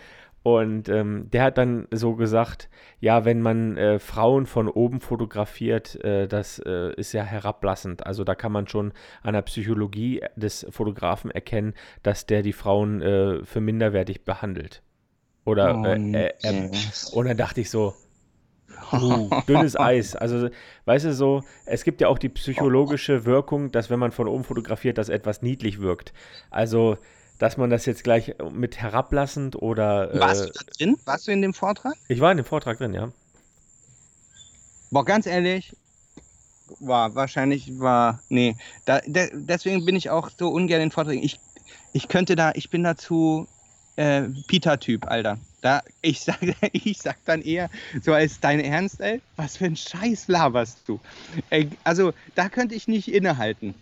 [0.45, 2.69] Und ähm, der hat dann so gesagt,
[3.01, 8.07] ja, wenn man äh, Frauen von oben fotografiert, äh, das äh, ist ja herablassend.
[8.07, 8.93] Also da kann man schon
[9.23, 11.73] an der Psychologie des Fotografen erkennen,
[12.03, 14.83] dass der die Frauen äh, für minderwertig behandelt.
[15.47, 16.71] Oder oh, äh, äh,
[17.15, 17.95] und dann dachte ich so,
[18.93, 20.15] uh, dünnes Eis.
[20.15, 20.51] Also,
[20.85, 24.45] weißt du, so, es gibt ja auch die psychologische Wirkung, dass wenn man von oben
[24.45, 26.13] fotografiert, dass etwas niedlich wirkt.
[26.51, 26.99] Also,
[27.45, 30.15] dass man das jetzt gleich mit herablassend oder.
[30.15, 30.97] Äh, Warst du da drin?
[31.05, 31.93] Warst du in dem Vortrag?
[32.09, 33.13] Ich war in dem Vortrag drin, ja.
[34.91, 35.77] Boah, ganz ehrlich,
[36.81, 38.23] war wahrscheinlich war.
[38.31, 41.23] Nee, da, de, deswegen bin ich auch so ungern in Vorträgen.
[41.23, 41.39] Ich,
[41.93, 43.47] ich könnte da, ich bin dazu
[43.97, 45.37] äh, Peter-Typ, Alter.
[45.61, 46.39] Da, ich, sag,
[46.73, 47.69] ich sag dann eher,
[48.03, 50.99] so als dein Ernst, ey, was für ein Scheiß laberst du?
[51.51, 53.75] Ey, also, da könnte ich nicht innehalten.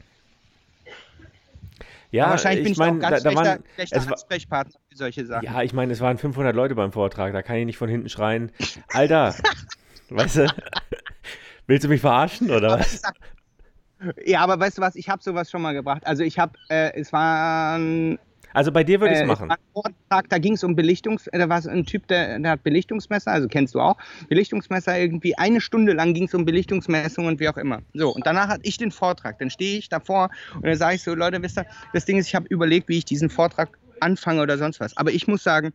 [2.13, 5.25] Ja, Aber wahrscheinlich bin ich, mein, auch ganz da, da schlechter, schlechter Ansprechpartner für solche
[5.25, 5.47] Sachen.
[5.47, 8.11] Ja, ich meine, es waren 500 Leute beim Vortrag, da kann ich nicht von hinten
[8.11, 8.53] schreien,
[8.93, 9.35] Alter,
[10.11, 10.47] weißt du,
[11.67, 13.01] willst du mich verarschen oder was?
[14.27, 16.07] ja, aber weißt du was, ich habe sowas schon mal gebracht.
[16.07, 18.19] Also ich habe, äh, es waren
[18.55, 19.53] also bei dir würde ich es äh, machen.
[19.73, 23.49] Vortrag, da ging es um Belichtungs, da war ein Typ, der, der, hat Belichtungsmesser, also
[23.49, 23.97] kennst du auch,
[24.29, 27.81] Belichtungsmesser irgendwie eine Stunde lang ging es um Belichtungsmessungen und wie auch immer.
[27.95, 31.03] So, und danach hatte ich den Vortrag, dann stehe ich davor und dann sage ich
[31.03, 34.43] so, Leute, wisst ihr, das Ding ist, ich habe überlegt, wie ich diesen Vortrag anfange
[34.43, 34.97] oder sonst was.
[34.97, 35.73] Aber ich muss sagen,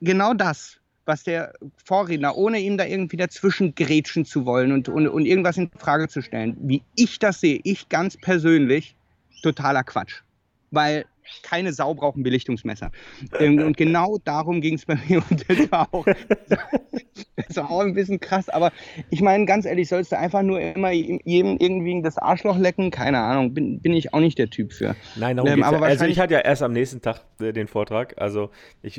[0.00, 1.52] genau das, was der
[1.84, 6.08] Vorredner, ohne ihm da irgendwie dazwischen grätschen zu wollen und, und, und irgendwas in Frage
[6.08, 8.94] zu stellen, wie ich das sehe, ich ganz persönlich,
[9.42, 10.22] totaler Quatsch.
[10.70, 11.04] Weil
[11.42, 12.90] keine Sau braucht ein Belichtungsmesser.
[13.38, 15.22] Ähm, und genau darum ging es bei mir.
[15.30, 18.48] Und das war, auch, das war auch ein bisschen krass.
[18.48, 18.72] Aber
[19.10, 22.90] ich meine, ganz ehrlich, sollst du einfach nur immer jedem irgendwie das Arschloch lecken?
[22.90, 24.96] Keine Ahnung, bin, bin ich auch nicht der Typ für.
[25.16, 25.82] Nein, darum ähm, aber ja.
[25.84, 28.20] Also ich hatte ja erst am nächsten Tag äh, den Vortrag.
[28.20, 28.50] Also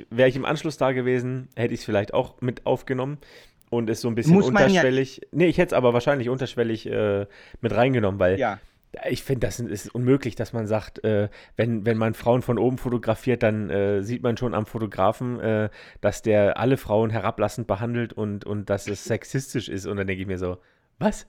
[0.09, 3.17] wäre ich im Anschluss da gewesen, hätte ich es vielleicht auch mit aufgenommen
[3.69, 5.17] und ist so ein bisschen unterschwellig.
[5.17, 7.25] Ja nee, ich hätte es aber wahrscheinlich unterschwellig äh,
[7.61, 8.59] mit reingenommen, weil ja
[9.09, 12.77] Ich finde, das ist unmöglich, dass man sagt, äh, wenn, wenn man Frauen von oben
[12.77, 15.69] fotografiert, dann äh, sieht man schon am Fotografen, äh,
[16.01, 19.87] dass der alle Frauen herablassend behandelt und, und dass es sexistisch ist.
[19.87, 20.57] Und dann denke ich mir so,
[20.99, 21.27] was?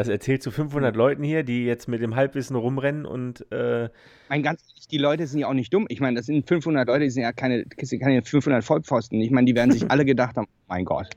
[0.00, 3.44] Das erzählt zu 500 Leuten hier, die jetzt mit dem Halbwissen rumrennen und.
[3.52, 3.90] Äh,
[4.30, 5.84] mein ganz ehrlich, die Leute sind ja auch nicht dumm.
[5.90, 9.20] Ich meine, das sind 500 Leute, die sind ja keine, keine 500 Vollpfosten.
[9.20, 11.08] Ich meine, die werden sich alle gedacht haben, mein Gott.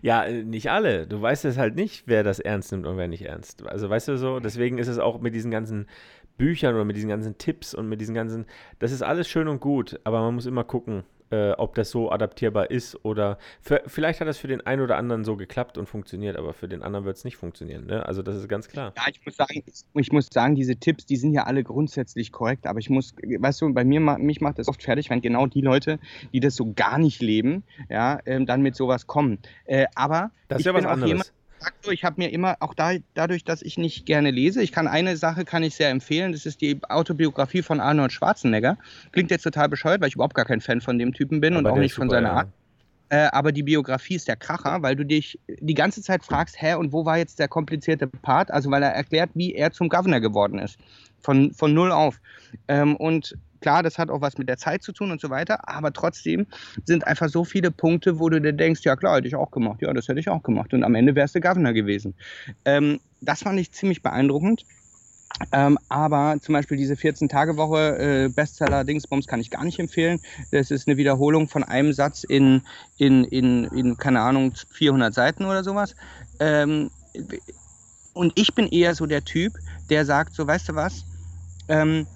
[0.00, 1.06] Ja, äh, nicht alle.
[1.06, 3.66] Du weißt es halt nicht, wer das ernst nimmt und wer nicht ernst.
[3.66, 5.86] Also, weißt du so, deswegen ist es auch mit diesen ganzen
[6.38, 8.46] Büchern oder mit diesen ganzen Tipps und mit diesen ganzen,
[8.78, 12.12] das ist alles schön und gut, aber man muss immer gucken, äh, ob das so
[12.12, 15.88] adaptierbar ist oder für, vielleicht hat das für den einen oder anderen so geklappt und
[15.88, 17.86] funktioniert, aber für den anderen wird es nicht funktionieren.
[17.86, 18.04] Ne?
[18.06, 18.92] Also das ist ganz klar.
[18.96, 19.64] Ja, ich muss sagen,
[19.94, 23.62] ich muss sagen, diese Tipps, die sind ja alle grundsätzlich korrekt, aber ich muss, weißt
[23.62, 25.98] du, bei mir mich macht das oft fertig, wenn genau die Leute,
[26.32, 29.38] die das so gar nicht leben, ja, ähm, dann mit sowas kommen.
[29.64, 31.32] Äh, aber das ist ja was anderes.
[31.82, 34.86] So, ich habe mir immer, auch da, dadurch, dass ich nicht gerne lese, ich kann
[34.86, 38.78] eine Sache kann ich sehr empfehlen, das ist die Autobiografie von Arnold Schwarzenegger.
[39.12, 41.60] Klingt jetzt total bescheuert, weil ich überhaupt gar kein Fan von dem Typen bin Aber
[41.60, 42.48] und auch nicht von seiner Art.
[43.12, 46.74] Äh, aber die Biografie ist der Kracher, weil du dich die ganze Zeit fragst, hä,
[46.74, 48.50] und wo war jetzt der komplizierte Part?
[48.50, 50.78] Also, weil er erklärt, wie er zum Governor geworden ist.
[51.20, 52.20] Von, von null auf.
[52.68, 55.68] Ähm, und Klar, das hat auch was mit der Zeit zu tun und so weiter,
[55.68, 56.46] aber trotzdem
[56.84, 59.80] sind einfach so viele Punkte, wo du dir denkst, ja klar, hätte ich auch gemacht,
[59.80, 60.74] ja, das hätte ich auch gemacht.
[60.74, 62.14] Und am Ende wärst du Governor gewesen.
[62.64, 64.64] Ähm, das fand ich ziemlich beeindruckend.
[65.50, 70.20] Ähm, aber zum Beispiel diese 14-Tage-Woche äh, Bestseller Dingsbums kann ich gar nicht empfehlen.
[70.50, 72.62] Das ist eine Wiederholung von einem Satz in,
[72.98, 75.94] in, in, in keine Ahnung, 400 Seiten oder sowas.
[76.38, 76.90] Ähm,
[78.12, 79.54] und ich bin eher so der Typ,
[79.88, 81.04] der sagt, so weißt du was,
[81.68, 82.06] ähm,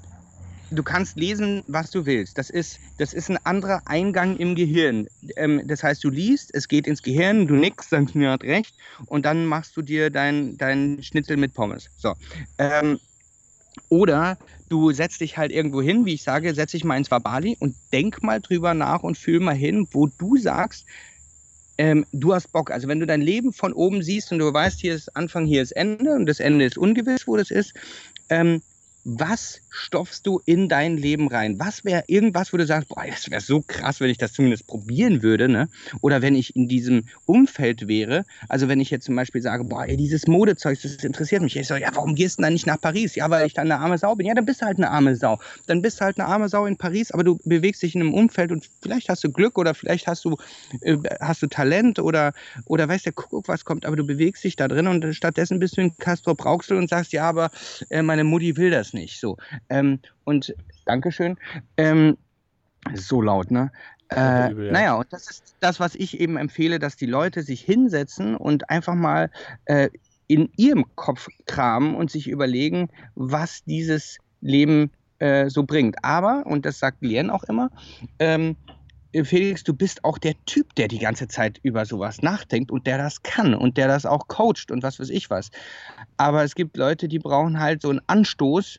[0.71, 2.39] du kannst lesen, was du willst.
[2.39, 5.07] Das ist, das ist ein anderer Eingang im Gehirn.
[5.37, 8.75] Ähm, das heißt, du liest, es geht ins Gehirn, du nickst, sagst mir hat recht
[9.07, 11.89] und dann machst du dir dein, dein Schnitzel mit Pommes.
[11.97, 12.15] So.
[12.59, 12.99] Ähm,
[13.89, 14.39] oder
[14.69, 17.77] du setzt dich halt irgendwo hin, wie ich sage, setz dich mal ins Wabali und
[17.93, 20.87] denk mal drüber nach und fühl mal hin, wo du sagst,
[21.79, 22.71] ähm, du hast Bock.
[22.71, 25.63] Also wenn du dein Leben von oben siehst und du weißt, hier ist Anfang, hier
[25.63, 27.75] ist Ende und das Ende ist ungewiss, wo das ist,
[28.31, 28.63] ähm,
[29.05, 31.59] was stopfst du in dein Leben rein?
[31.59, 34.67] Was wäre irgendwas, wo du sagst, boah, das wäre so krass, wenn ich das zumindest
[34.67, 35.69] probieren würde, ne?
[36.01, 38.25] Oder wenn ich in diesem Umfeld wäre.
[38.49, 41.57] Also wenn ich jetzt zum Beispiel sage, boah, ey, dieses Modezeug, das interessiert mich.
[41.57, 43.15] Ich so, ja, warum gehst du dann nicht nach Paris?
[43.15, 44.27] Ja, weil ich dann eine arme Sau bin.
[44.27, 45.39] Ja, dann bist du halt eine arme Sau.
[45.67, 48.15] Dann bist du halt eine arme Sau in Paris, aber du bewegst dich in einem
[48.15, 50.37] Umfeld und vielleicht hast du Glück oder vielleicht hast du,
[50.81, 52.33] äh, hast du Talent oder,
[52.65, 55.77] oder weißt der Kuckuck, was kommt, aber du bewegst dich da drin und stattdessen bist
[55.77, 57.51] du in Castro Brauxel und sagst, ja, aber
[57.91, 59.21] äh, meine Mutti will das nicht.
[59.21, 59.37] So.
[59.69, 60.55] Ähm, und
[60.85, 61.37] Dankeschön.
[61.77, 62.17] Ähm,
[62.95, 63.73] so laut, ne?
[64.09, 64.73] Äh, übel, ja.
[64.73, 68.71] Naja, und das ist das, was ich eben empfehle, dass die Leute sich hinsetzen und
[68.71, 69.31] einfach mal
[69.65, 69.91] äh,
[70.29, 75.97] in ihrem Kopf kramen und sich überlegen, was dieses Leben äh, so bringt.
[76.03, 77.71] Aber, und das sagt Lien auch immer,
[78.19, 78.57] ähm,
[79.25, 82.99] Felix, du bist auch der Typ, der die ganze Zeit über sowas nachdenkt und der
[82.99, 85.51] das kann und der das auch coacht und was weiß ich was.
[86.19, 88.79] Aber es gibt Leute, die brauchen halt so einen Anstoß,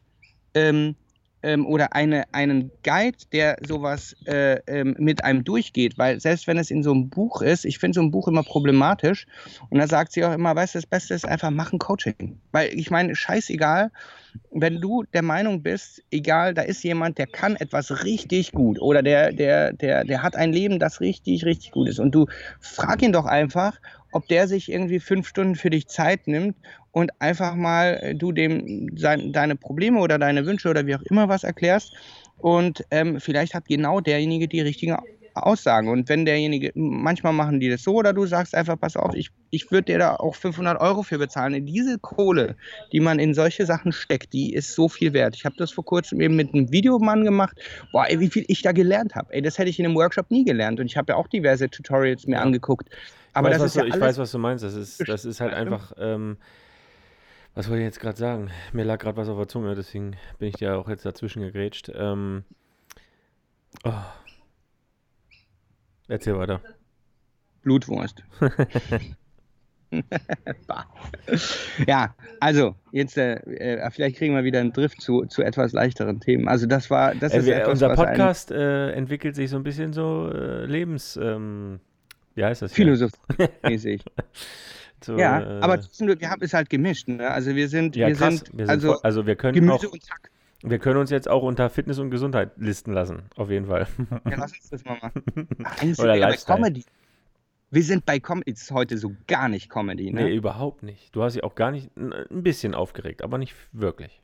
[0.54, 0.96] ähm,
[1.44, 6.58] ähm, oder eine, einen Guide, der sowas äh, ähm, mit einem durchgeht, weil selbst wenn
[6.58, 9.28] es in so einem Buch ist, ich finde so ein Buch immer problematisch.
[9.70, 12.70] Und da sagt sie auch immer, weißt du, das Beste ist einfach machen Coaching, weil
[12.74, 13.92] ich meine, scheißegal,
[14.52, 18.80] wenn du der Meinung bist, egal, da ist jemand, der kann etwas richtig gut.
[18.80, 22.00] Oder der, der, der, der hat ein Leben, das richtig, richtig gut ist.
[22.00, 22.28] Und du
[22.60, 23.80] frag ihn doch einfach,
[24.12, 26.56] ob der sich irgendwie fünf Stunden für dich Zeit nimmt
[26.92, 31.04] und einfach mal äh, du dem sein, deine Probleme oder deine Wünsche oder wie auch
[31.04, 31.94] immer was erklärst.
[32.38, 34.98] Und ähm, vielleicht hat genau derjenige die richtigen
[35.44, 35.90] Aussagen.
[35.90, 39.30] Und wenn derjenige, manchmal machen die das so, oder du sagst einfach, pass auf, ich,
[39.50, 41.54] ich würde dir da auch 500 Euro für bezahlen.
[41.54, 42.56] Und diese Kohle,
[42.92, 45.36] die man in solche Sachen steckt, die ist so viel wert.
[45.36, 47.58] Ich habe das vor kurzem eben mit einem Videomann gemacht.
[47.92, 49.34] Boah, ey, wie viel ich da gelernt habe.
[49.34, 50.80] Ey, das hätte ich in einem Workshop nie gelernt.
[50.80, 52.90] Und ich habe ja auch diverse Tutorials mir angeguckt.
[53.38, 54.64] Aber weiß, das ist ja du, ich weiß, was du meinst.
[54.64, 55.94] Das ist, das ist halt einfach.
[55.98, 56.38] Ähm,
[57.58, 58.52] was wollte ich jetzt gerade sagen?
[58.72, 61.92] Mir lag gerade was auf der Zunge, deswegen bin ich dir auch jetzt dazwischen gegrätscht.
[61.96, 62.44] Ähm,
[63.84, 63.94] oh.
[66.08, 66.62] Erzähl weiter.
[67.64, 68.24] Blutwurst.
[71.88, 76.20] ja, also jetzt äh, äh, vielleicht kriegen wir wieder einen Drift zu, zu etwas leichteren
[76.20, 76.48] Themen.
[76.48, 79.64] Also das war, das äh, ist wir, etwas, unser Podcast äh, entwickelt sich so ein
[79.64, 81.80] bisschen so äh, Lebens, ähm,
[82.38, 82.72] wie heißt das?
[82.72, 84.04] Philosophie-mäßig.
[85.04, 87.08] so, ja, äh, aber wir haben es halt gemischt.
[87.08, 87.28] Ne?
[87.30, 88.38] Also wir sind, ja, wir, krass.
[88.38, 90.30] sind wir sind, also, also wir können Gemüse auch, und Zack.
[90.62, 93.88] Wir können uns jetzt auch unter Fitness und Gesundheit listen lassen, auf jeden Fall.
[94.26, 95.24] Ja, lass uns das mal machen.
[96.00, 96.58] Oder Lifestyle.
[96.58, 96.86] Comedy.
[97.70, 100.24] Wir sind bei Comedy, ist heute so gar nicht Comedy, ne?
[100.24, 101.16] Nee, überhaupt nicht.
[101.16, 104.22] Du hast dich auch gar nicht ein bisschen aufgeregt, aber nicht wirklich.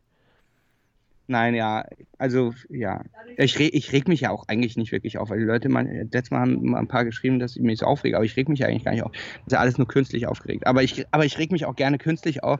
[1.27, 1.85] Nein, ja,
[2.17, 3.01] also ja,
[3.37, 5.85] ich, re ich reg mich ja auch eigentlich nicht wirklich auf, weil die Leute, mal,
[5.85, 8.49] letztes Mal haben mal ein paar geschrieben, dass ich mich so aufrege, aber ich reg
[8.49, 9.11] mich eigentlich gar nicht auf.
[9.11, 10.67] Das ist ja alles nur künstlich aufgeregt.
[10.67, 12.59] Aber ich, aber ich reg mich auch gerne künstlich auf,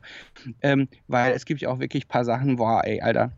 [0.62, 3.34] ähm, weil es gibt ja auch wirklich ein paar Sachen, boah, ey, Alter,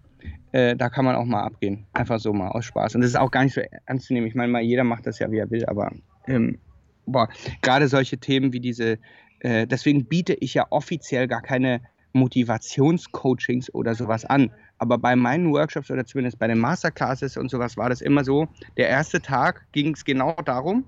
[0.52, 1.88] äh, da kann man auch mal abgehen.
[1.94, 2.96] Einfach so mal aus Spaß.
[2.96, 4.28] Und das ist auch gar nicht so ernst zu nehmen.
[4.28, 5.92] Ich meine mal, jeder macht das ja, wie er will, aber
[6.28, 6.60] ähm,
[7.06, 7.30] boah,
[7.62, 9.00] gerade solche Themen wie diese,
[9.40, 11.82] äh, deswegen biete ich ja offiziell gar keine
[12.14, 14.52] Motivationscoachings oder sowas an.
[14.78, 18.48] Aber bei meinen Workshops oder zumindest bei den Masterclasses und sowas war das immer so.
[18.78, 20.86] Der erste Tag ging es genau darum.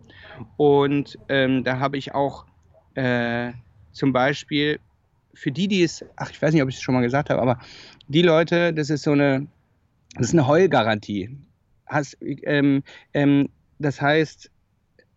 [0.58, 2.46] Und ähm, da habe ich auch
[2.96, 3.52] äh,
[3.92, 4.80] zum Beispiel
[5.34, 7.42] für die, die es, ach, ich weiß nicht, ob ich es schon mal gesagt habe,
[7.42, 7.60] aber
[8.08, 9.48] die Leute, das ist so eine,
[10.16, 11.30] das ist eine Heulgarantie.
[11.86, 12.84] Hast, ähm,
[13.14, 14.50] ähm, das heißt,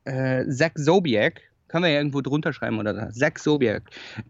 [0.04, 3.18] äh, Zach Sobiek, können wir ja irgendwo drunter schreiben oder so.
[3.18, 3.82] Zach Sobiek,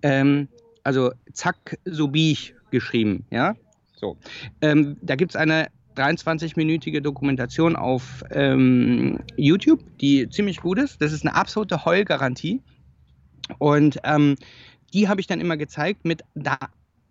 [0.03, 0.49] ähm,
[0.85, 3.57] also Zack Sobich geschrieben, ja.
[4.01, 4.17] So.
[4.63, 11.03] Ähm, da gibt es eine 23-minütige Dokumentation auf ähm, YouTube, die ziemlich gut ist.
[11.03, 12.63] Das ist eine absolute Heulgarantie.
[13.59, 14.37] Und ähm,
[14.95, 16.57] die habe ich dann immer gezeigt mit da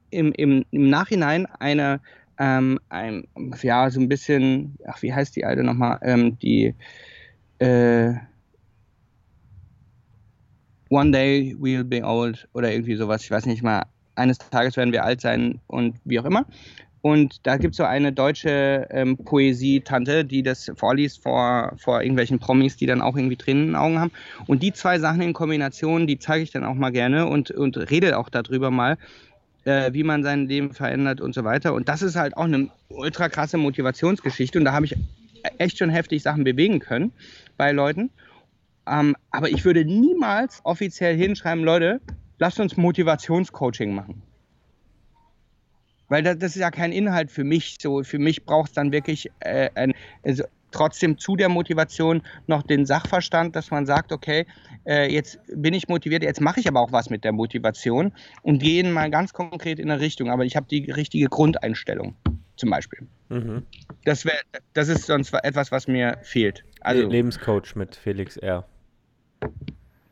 [0.10, 2.02] im, im, im Nachhinein eine,
[2.40, 3.28] ähm, ein,
[3.62, 6.00] ja, so ein bisschen, ach, wie heißt die alte nochmal?
[6.02, 6.74] Ähm, die,
[7.60, 8.14] äh,
[10.92, 13.84] One day we'll be old oder irgendwie sowas, ich weiß nicht mal,
[14.20, 16.46] eines Tages werden wir alt sein und wie auch immer.
[17.02, 22.40] Und da gibt es so eine deutsche ähm, Poesie-Tante, die das vorliest vor, vor irgendwelchen
[22.40, 24.12] Promis, die dann auch irgendwie Tränen in den Augen haben.
[24.48, 27.78] Und die zwei Sachen in Kombination, die zeige ich dann auch mal gerne und, und
[27.90, 28.98] rede auch darüber mal,
[29.64, 31.74] äh, wie man sein Leben verändert und so weiter.
[31.74, 34.60] Und das ist halt auch eine ultra krasse Motivationsgeschichte.
[34.60, 34.96] Und da habe ich
[35.58, 37.14] echt schon heftig Sachen bewegen können
[37.56, 38.10] bei Leuten.
[38.86, 42.02] Ähm, aber ich würde niemals offiziell hinschreiben, Leute,
[42.40, 44.24] lasst uns Motivationscoaching machen.
[46.08, 47.78] Weil das, das, ist ja kein Inhalt für mich.
[47.80, 52.64] So, für mich braucht es dann wirklich äh, ein, also trotzdem zu der Motivation noch
[52.64, 54.46] den Sachverstand, dass man sagt, okay,
[54.86, 58.12] äh, jetzt bin ich motiviert, jetzt mache ich aber auch was mit der Motivation
[58.42, 60.32] und gehe mal ganz konkret in eine Richtung.
[60.32, 62.16] Aber ich habe die richtige Grundeinstellung,
[62.56, 63.08] zum Beispiel.
[63.30, 63.64] Mhm.
[64.06, 64.40] Das, wär,
[64.74, 66.64] das ist sonst etwas, was mir fehlt.
[66.82, 68.66] Also, Lebenscoach mit Felix R.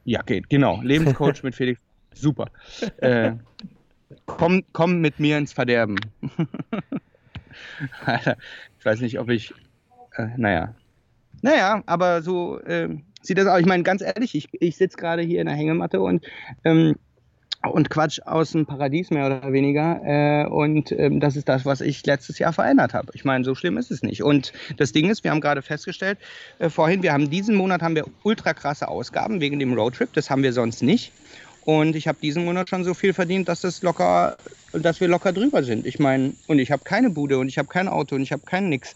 [0.06, 0.80] Ja, geht, genau.
[0.82, 1.80] Lebenscoach mit Felix.
[2.20, 2.48] Super.
[2.98, 3.34] Äh,
[4.26, 6.00] komm, komm mit mir ins Verderben.
[8.80, 9.54] ich weiß nicht, ob ich.
[10.16, 10.74] Äh, naja.
[11.42, 12.90] Naja, aber so äh,
[13.22, 13.60] sieht das aus.
[13.60, 16.26] Ich meine, ganz ehrlich, ich, ich sitze gerade hier in der Hängematte und
[16.64, 16.96] ähm,
[17.64, 20.00] und Quatsch aus dem Paradies mehr oder weniger.
[20.04, 23.12] Äh, und ähm, das ist das, was ich letztes Jahr verändert habe.
[23.14, 24.24] Ich meine, so schlimm ist es nicht.
[24.24, 26.20] Und das Ding ist, wir haben gerade festgestellt,
[26.60, 30.14] äh, vorhin, wir haben diesen Monat haben wir ultra krasse Ausgaben wegen dem Roadtrip.
[30.14, 31.12] Das haben wir sonst nicht.
[31.68, 34.38] Und ich habe diesen Monat schon so viel verdient, dass das locker,
[34.72, 35.86] dass wir locker drüber sind.
[35.86, 38.44] Ich meine, und ich habe keine Bude und ich habe kein Auto und ich habe
[38.44, 38.96] keinen nix.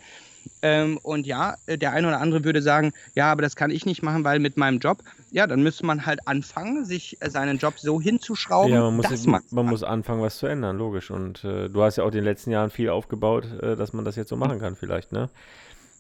[0.62, 4.04] Ähm, und ja, der eine oder andere würde sagen, ja, aber das kann ich nicht
[4.04, 5.00] machen, weil mit meinem Job,
[5.32, 9.10] ja, dann müsste man halt anfangen, sich äh, seinen Job so hinzuschrauben, ja, man muss,
[9.10, 11.12] dass man, man muss anfangen, was zu ändern, logisch.
[11.12, 14.06] Und äh, du hast ja auch in den letzten Jahren viel aufgebaut, äh, dass man
[14.06, 15.30] das jetzt so machen kann, vielleicht, ne?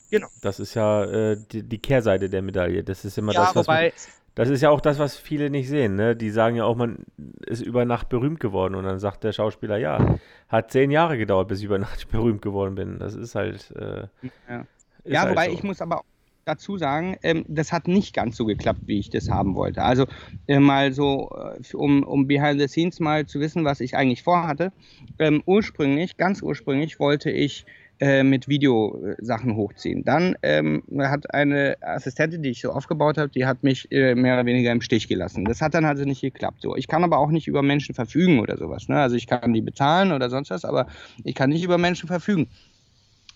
[0.10, 0.28] Genau.
[0.42, 2.84] Das ist ja äh, die, die, Kehrseite der Medaille.
[2.84, 3.92] Das ist immer ja, das, was wobei, man,
[4.36, 5.96] das ist ja auch das, was viele nicht sehen.
[5.96, 6.16] Ne?
[6.16, 7.00] Die sagen ja auch, man
[7.46, 8.76] ist über Nacht berühmt geworden.
[8.76, 10.18] Und dann sagt der Schauspieler, ja,
[10.48, 13.00] hat zehn Jahre gedauert, bis ich über Nacht berühmt geworden bin.
[13.00, 13.72] Das ist halt.
[13.76, 14.08] Äh,
[14.48, 14.66] ja,
[15.04, 15.54] ja halt wobei so.
[15.54, 16.04] ich muss aber
[16.46, 19.84] dazu sagen, ähm, das hat nicht ganz so geklappt, wie ich das haben wollte.
[19.84, 20.08] Also
[20.48, 24.24] äh, mal so, äh, um, um behind the scenes mal zu wissen, was ich eigentlich
[24.24, 24.72] vorhatte.
[25.20, 27.66] Ähm, ursprünglich, ganz ursprünglich wollte ich
[28.02, 30.04] äh, mit Videosachen hochziehen.
[30.04, 34.34] Dann ähm, hat eine Assistentin, die ich so aufgebaut habe, die hat mich äh, mehr
[34.34, 35.45] oder weniger im Stich gelassen.
[35.45, 36.64] Das hat dann also nicht geklappt.
[36.64, 38.88] So, ich kann aber auch nicht über Menschen verfügen oder sowas.
[38.88, 38.99] Ne?
[38.99, 40.88] Also ich kann die bezahlen oder sonst was, aber
[41.24, 42.47] ich kann nicht über Menschen verfügen.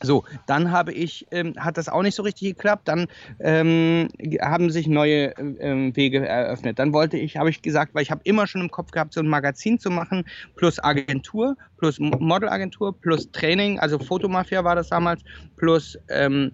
[0.03, 2.87] So, dann habe ich, ähm, hat das auch nicht so richtig geklappt.
[2.87, 3.07] Dann
[3.39, 4.09] ähm,
[4.41, 6.79] haben sich neue ähm, Wege eröffnet.
[6.79, 9.21] Dann wollte ich, habe ich gesagt, weil ich habe immer schon im Kopf gehabt, so
[9.21, 10.25] ein Magazin zu machen,
[10.55, 15.21] plus Agentur, plus Modelagentur, plus Training, also Fotomafia war das damals,
[15.55, 16.51] plus ähm,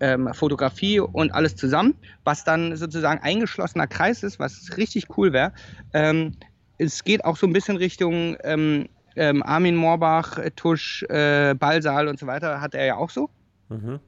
[0.00, 5.52] ähm, Fotografie und alles zusammen, was dann sozusagen eingeschlossener Kreis ist, was richtig cool wäre.
[5.92, 6.32] Ähm,
[6.78, 12.18] es geht auch so ein bisschen Richtung ähm, Armin Moorbach, äh, Tusch, äh, Ballsaal und
[12.18, 13.30] so weiter hat er ja auch so.
[13.68, 14.00] Mhm.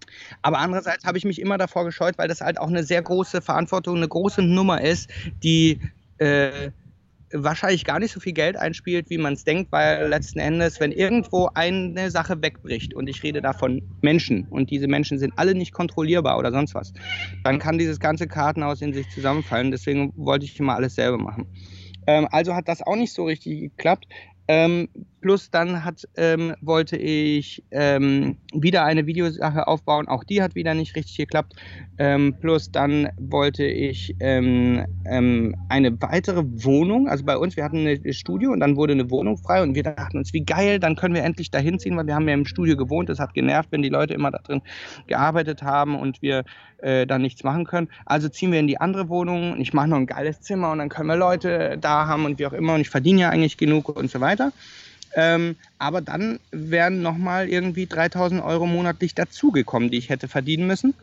[0.43, 3.41] Aber andererseits habe ich mich immer davor gescheut, weil das halt auch eine sehr große
[3.41, 5.11] Verantwortung, eine große Nummer ist,
[5.43, 5.81] die
[6.19, 6.71] äh,
[7.33, 10.93] wahrscheinlich gar nicht so viel Geld einspielt, wie man es denkt, weil letzten Endes, wenn
[10.93, 15.55] irgendwo eine Sache wegbricht und ich rede da von Menschen und diese Menschen sind alle
[15.55, 16.93] nicht kontrollierbar oder sonst was,
[17.43, 19.71] dann kann dieses ganze Kartenhaus in sich zusammenfallen.
[19.71, 21.47] Deswegen wollte ich immer alles selber machen.
[22.07, 24.07] Ähm, also hat das auch nicht so richtig geklappt.
[24.49, 24.89] Ähm,
[25.27, 30.07] plus dann hat, ähm, wollte ich ähm, wieder eine Videosache aufbauen.
[30.07, 31.55] Auch die hat wieder nicht richtig geklappt.
[31.99, 37.09] Ähm, plus dann wollte ich ähm, ähm, eine weitere Wohnung.
[37.09, 39.83] Also bei uns, wir hatten ein Studio und dann wurde eine Wohnung frei und wir
[39.83, 42.47] dachten uns, wie geil, dann können wir endlich dahin ziehen, weil wir haben ja im
[42.47, 43.11] Studio gewohnt.
[43.11, 44.63] Es hat genervt, wenn die Leute immer da drin
[45.09, 46.45] gearbeitet haben und wir
[46.79, 47.89] äh, dann nichts machen können.
[48.05, 49.61] Also ziehen wir in die andere Wohnung.
[49.61, 52.47] Ich mache noch ein geiles Zimmer und dann können wir Leute da haben und wie
[52.47, 52.75] auch immer.
[52.75, 54.53] Und ich verdiene ja eigentlich genug und so weiter.
[55.17, 60.95] Ähm, aber dann wären nochmal irgendwie 3000 Euro monatlich dazugekommen, die ich hätte verdienen müssen.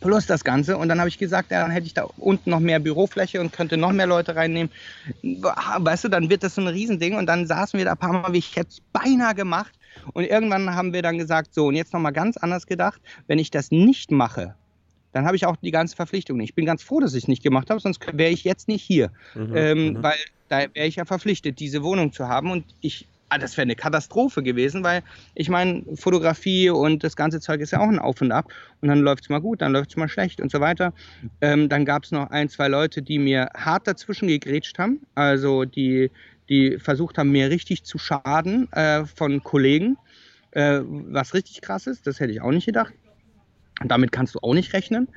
[0.00, 0.78] Plus das Ganze.
[0.78, 3.52] Und dann habe ich gesagt, ja, dann hätte ich da unten noch mehr Bürofläche und
[3.52, 4.70] könnte noch mehr Leute reinnehmen.
[5.22, 7.14] Weißt du, dann wird das so ein Riesending.
[7.14, 9.72] Und dann saßen wir da ein paar Mal, wie ich hätte es beinahe gemacht.
[10.12, 13.50] Und irgendwann haben wir dann gesagt, so, und jetzt nochmal ganz anders gedacht, wenn ich
[13.50, 14.54] das nicht mache,
[15.12, 16.50] dann habe ich auch die ganze Verpflichtung nicht.
[16.50, 18.82] Ich bin ganz froh, dass ich es nicht gemacht habe, sonst wäre ich jetzt nicht
[18.82, 19.10] hier.
[19.34, 20.02] Mhm, ähm, mhm.
[20.02, 20.18] Weil
[20.48, 22.50] da wäre ich ja verpflichtet, diese Wohnung zu haben.
[22.50, 25.02] Und ich ah, das wäre eine Katastrophe gewesen, weil
[25.34, 28.52] ich meine, Fotografie und das ganze Zeug ist ja auch ein Auf und Ab.
[28.80, 30.92] Und dann läuft es mal gut, dann läuft es mal schlecht und so weiter.
[31.40, 35.00] Ähm, dann gab es noch ein, zwei Leute, die mir hart dazwischen gegrätscht haben.
[35.14, 36.10] Also die,
[36.48, 39.96] die versucht haben, mir richtig zu schaden äh, von Kollegen.
[40.52, 42.92] Äh, was richtig krass ist, das hätte ich auch nicht gedacht.
[43.84, 45.08] Damit kannst du auch nicht rechnen.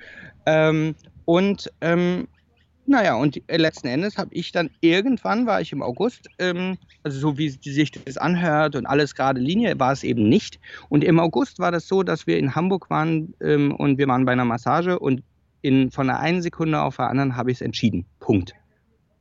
[0.46, 0.96] Ähm,
[1.26, 2.28] und ähm,
[2.88, 7.20] naja, und äh, letzten Endes habe ich dann irgendwann, war ich im August, ähm, also
[7.20, 10.60] so wie sich das anhört und alles gerade Linie, war es eben nicht.
[10.90, 14.26] Und im August war das so, dass wir in Hamburg waren ähm, und wir waren
[14.26, 15.24] bei einer Massage und
[15.62, 18.06] in, von der einen Sekunde auf der anderen habe ich es entschieden.
[18.20, 18.54] Punkt.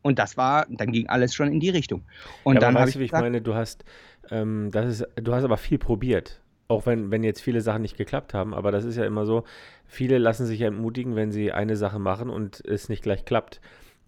[0.02, 2.02] Und das war, dann ging alles schon in die Richtung.
[2.42, 3.84] Und ja, dann habe ich, wie ich meine, du hast,
[4.30, 6.42] ähm, das ist, du hast aber viel probiert.
[6.74, 9.44] Auch wenn, wenn jetzt viele Sachen nicht geklappt haben, aber das ist ja immer so,
[9.86, 13.60] viele lassen sich entmutigen, wenn sie eine Sache machen und es nicht gleich klappt.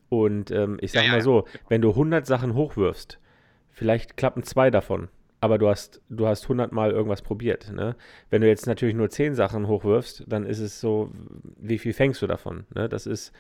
[0.09, 3.19] Und ähm, ich sage ja, mal so, wenn du 100 Sachen hochwirfst,
[3.71, 5.09] vielleicht klappen zwei davon,
[5.41, 7.73] aber du hast, du hast 100 Mal irgendwas probiert.
[7.73, 7.95] Ne?
[8.31, 11.13] Wenn du jetzt natürlich nur 10 Sachen hochwirfst, dann ist es so,
[11.57, 12.65] wie viel fängst du davon?
[12.75, 12.89] Ne?
[12.89, 13.33] Das ist,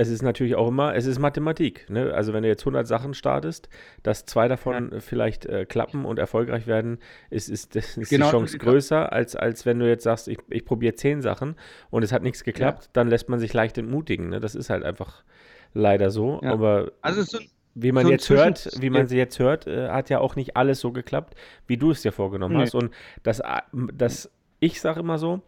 [0.00, 1.90] es ist natürlich auch immer, es ist Mathematik.
[1.90, 2.14] Ne?
[2.14, 3.68] Also wenn du jetzt 100 Sachen startest,
[4.04, 5.00] dass zwei davon ja.
[5.00, 6.98] vielleicht äh, klappen und erfolgreich werden,
[7.30, 8.26] ist, ist, ist genau.
[8.26, 11.56] die Chance größer, als, als wenn du jetzt sagst, ich, ich probiere 10 Sachen
[11.90, 12.90] und es hat nichts geklappt, ja.
[12.92, 14.28] dann lässt man sich leicht entmutigen.
[14.28, 14.38] Ne?
[14.38, 15.24] Das ist halt einfach
[15.74, 16.38] leider so.
[16.44, 16.52] Ja.
[16.52, 17.38] Aber also so
[17.74, 20.56] wie man so jetzt hört, wie man sie jetzt hört, äh, hat ja auch nicht
[20.56, 21.34] alles so geklappt,
[21.66, 22.62] wie du es dir vorgenommen nee.
[22.62, 22.74] hast.
[22.76, 22.92] Und
[23.24, 24.30] das, äh, das
[24.60, 25.42] ich sage immer so,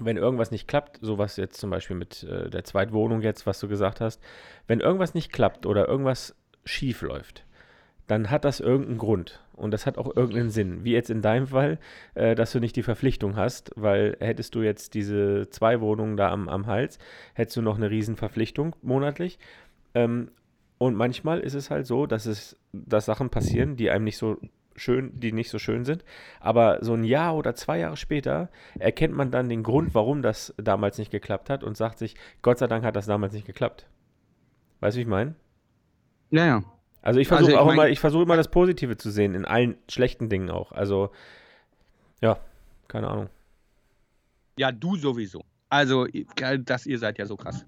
[0.00, 3.68] wenn irgendwas nicht klappt, sowas jetzt zum Beispiel mit äh, der Zweitwohnung jetzt, was du
[3.68, 4.20] gesagt hast,
[4.66, 6.34] wenn irgendwas nicht klappt oder irgendwas
[6.64, 7.44] schief läuft,
[8.06, 10.84] dann hat das irgendeinen Grund und das hat auch irgendeinen Sinn.
[10.84, 11.78] Wie jetzt in deinem Fall,
[12.14, 16.30] äh, dass du nicht die Verpflichtung hast, weil hättest du jetzt diese zwei Wohnungen da
[16.30, 16.98] am, am Hals,
[17.34, 19.38] hättest du noch eine Riesenverpflichtung monatlich.
[19.94, 20.30] Ähm,
[20.78, 24.38] und manchmal ist es halt so, dass es, dass Sachen passieren, die einem nicht so
[24.76, 26.04] schön, die nicht so schön sind.
[26.40, 28.48] Aber so ein Jahr oder zwei Jahre später
[28.78, 32.58] erkennt man dann den Grund, warum das damals nicht geklappt hat und sagt sich, Gott
[32.58, 33.86] sei Dank hat das damals nicht geklappt.
[34.80, 35.34] Weißt du, wie ich meine?
[36.30, 36.64] Ja, ja.
[37.02, 39.44] Also ich versuche also auch mein, immer, ich versuche immer das Positive zu sehen, in
[39.44, 40.72] allen schlechten Dingen auch.
[40.72, 41.10] Also,
[42.20, 42.38] ja,
[42.88, 43.28] keine Ahnung.
[44.56, 45.44] Ja, du sowieso.
[45.68, 46.06] Also,
[46.60, 47.66] dass ihr seid ja so krass.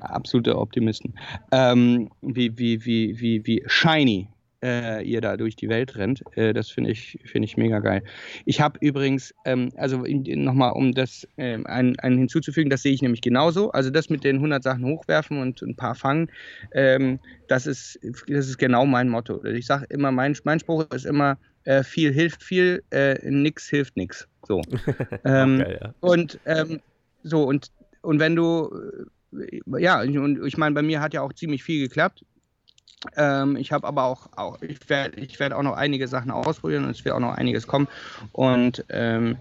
[0.00, 1.18] Absolute Optimisten.
[1.50, 4.28] Ähm, wie, wie, wie, wie, wie shiny
[4.62, 6.22] äh, ihr da durch die Welt rennt.
[6.36, 8.02] Äh, das finde ich, find ich mega geil.
[8.44, 13.02] Ich habe übrigens, ähm, also nochmal, um das ähm, einen, einen hinzuzufügen, das sehe ich
[13.02, 13.70] nämlich genauso.
[13.72, 16.30] Also das mit den 100 Sachen hochwerfen und ein paar fangen,
[16.72, 19.44] ähm, das, ist, das ist genau mein Motto.
[19.44, 23.96] Ich sage immer, mein, mein Spruch ist immer, äh, viel hilft viel, äh, nix hilft
[23.96, 24.26] nix.
[24.46, 24.62] So.
[25.24, 25.94] ähm, okay, ja.
[26.00, 26.80] Und ähm,
[27.22, 28.70] so, und, und wenn du,
[29.32, 32.24] äh, ja, und ich meine, bei mir hat ja auch ziemlich viel geklappt.
[33.16, 36.84] Ähm, ich habe aber auch, auch ich werde ich werd auch noch einige Sachen ausprobieren
[36.84, 37.88] und es wird auch noch einiges kommen.
[38.32, 39.36] Und ähm,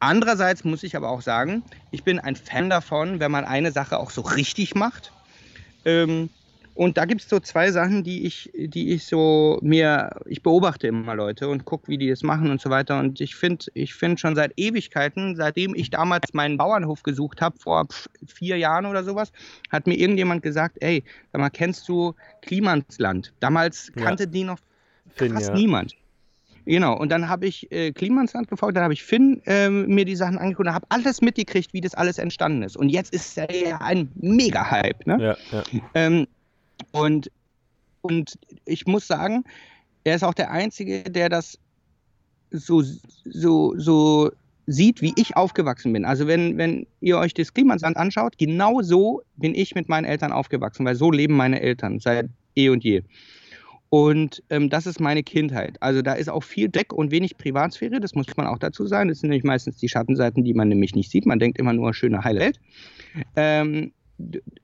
[0.00, 3.98] andererseits muss ich aber auch sagen, ich bin ein Fan davon, wenn man eine Sache
[3.98, 5.12] auch so richtig macht.
[5.84, 6.30] Ähm,
[6.74, 10.86] und da gibt es so zwei Sachen, die ich, die ich so mir, ich beobachte
[10.86, 12.98] immer Leute und gucke, wie die das machen und so weiter.
[12.98, 17.58] Und ich finde ich find schon seit Ewigkeiten, seitdem ich damals meinen Bauernhof gesucht habe,
[17.58, 17.86] vor
[18.26, 19.32] vier Jahren oder sowas,
[19.70, 23.34] hat mir irgendjemand gesagt, ey, sag mal, kennst du Klimansland?
[23.40, 24.30] Damals kannte ja.
[24.30, 24.58] die noch
[25.14, 25.54] fast ja.
[25.54, 25.94] niemand.
[26.64, 30.14] Genau, und dann habe ich äh, Klimansland gefolgt, dann habe ich Finn äh, mir die
[30.14, 32.76] Sachen angeguckt und habe alles mitgekriegt, wie das alles entstanden ist.
[32.76, 35.06] Und jetzt ist er ja ein Mega-Hype.
[35.06, 35.18] Ne?
[35.20, 35.64] Ja, ja.
[35.94, 36.28] Ähm,
[36.92, 37.30] und,
[38.02, 39.44] und ich muss sagen,
[40.04, 41.58] er ist auch der Einzige, der das
[42.50, 42.82] so,
[43.24, 44.30] so, so
[44.66, 46.04] sieht, wie ich aufgewachsen bin.
[46.04, 50.32] Also wenn, wenn ihr euch das Klimasand anschaut, genau so bin ich mit meinen Eltern
[50.32, 53.02] aufgewachsen, weil so leben meine Eltern seit eh und je.
[53.88, 55.76] Und ähm, das ist meine Kindheit.
[55.80, 59.10] Also da ist auch viel Deck und wenig Privatsphäre, das muss man auch dazu sagen.
[59.10, 61.26] Das sind nämlich meistens die Schattenseiten, die man nämlich nicht sieht.
[61.26, 62.60] Man denkt immer nur schöne heile Welt.
[63.36, 63.92] Ähm,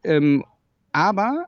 [0.05, 0.45] ähm,
[0.93, 1.47] aber,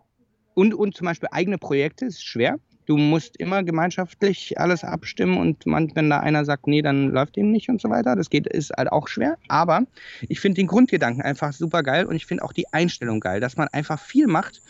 [0.55, 2.59] und, und zum Beispiel eigene Projekte ist schwer.
[2.87, 7.37] Du musst immer gemeinschaftlich alles abstimmen und man, wenn da einer sagt, nee, dann läuft
[7.37, 8.17] dem nicht und so weiter.
[8.17, 9.37] Das geht, ist halt auch schwer.
[9.49, 9.83] Aber
[10.29, 13.57] ich finde den Grundgedanken einfach super geil und ich finde auch die Einstellung geil, dass
[13.57, 14.61] man einfach viel macht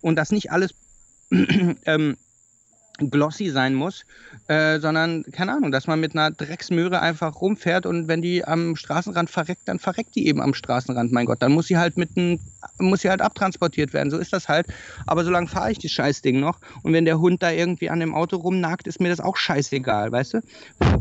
[0.00, 0.74] und das nicht alles
[1.30, 2.16] ähm,
[3.08, 4.04] glossy sein muss,
[4.48, 8.76] äh, sondern, keine Ahnung, dass man mit einer Drecksmöhre einfach rumfährt und wenn die am
[8.76, 11.40] Straßenrand verreckt, dann verreckt die eben am Straßenrand, mein Gott.
[11.40, 12.40] Dann muss sie halt mit ein,
[12.78, 14.10] muss sie halt abtransportiert werden.
[14.10, 14.66] So ist das halt.
[15.06, 18.14] Aber solange fahre ich das Scheißding noch und wenn der Hund da irgendwie an dem
[18.14, 20.40] Auto rumnagt, ist mir das auch scheißegal, weißt du?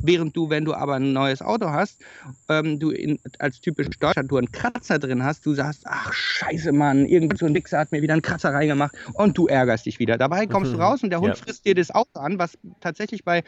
[0.01, 1.99] Während du, wenn du aber ein neues Auto hast,
[2.47, 6.71] ähm, du in, als typisch Deutscher, du einen Kratzer drin hast, du sagst, ach scheiße
[6.71, 9.99] Mann, irgend so ein Wichser hat mir wieder einen Kratzer reingemacht und du ärgerst dich
[9.99, 10.17] wieder.
[10.17, 11.43] Dabei kommst du raus und der Hund ja.
[11.43, 13.43] frisst dir das das Auto an, was tatsächlich bei,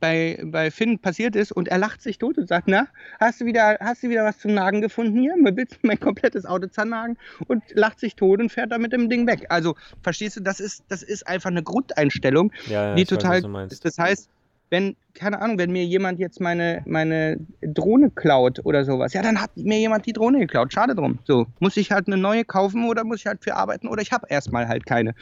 [0.00, 2.88] bei, bei Finn passiert ist und er lacht sich tot und sagt, na,
[3.20, 5.34] hast du wieder, hast du wieder was zum Nagen gefunden hier?
[5.38, 7.16] Willst du mein komplettes Auto zernagen?
[7.46, 9.46] Und lacht sich tot und fährt da mit dem Ding weg.
[9.48, 13.80] Also, verstehst du, das ist, das ist einfach eine Grundeinstellung, ja, ja, die total, weiß,
[13.80, 14.28] das heißt,
[14.70, 19.40] wenn, keine Ahnung, wenn mir jemand jetzt meine, meine Drohne klaut oder sowas, ja, dann
[19.40, 20.72] hat mir jemand die Drohne geklaut.
[20.72, 21.18] Schade drum.
[21.24, 24.10] So, muss ich halt eine neue kaufen oder muss ich halt für arbeiten oder ich
[24.10, 25.14] habe erstmal halt keine.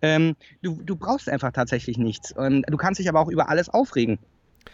[0.00, 2.32] Ähm, du, du brauchst einfach tatsächlich nichts.
[2.32, 4.18] Und du kannst dich aber auch über alles aufregen.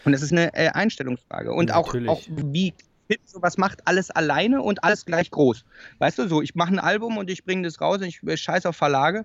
[0.04, 1.52] Und das ist eine äh, Einstellungsfrage.
[1.52, 2.74] Und auch, auch wie
[3.24, 5.64] sowas macht alles alleine und alles gleich groß.
[5.98, 8.68] Weißt du, so, ich mache ein Album und ich bringe das raus und ich scheiße
[8.68, 9.24] auf Verlage.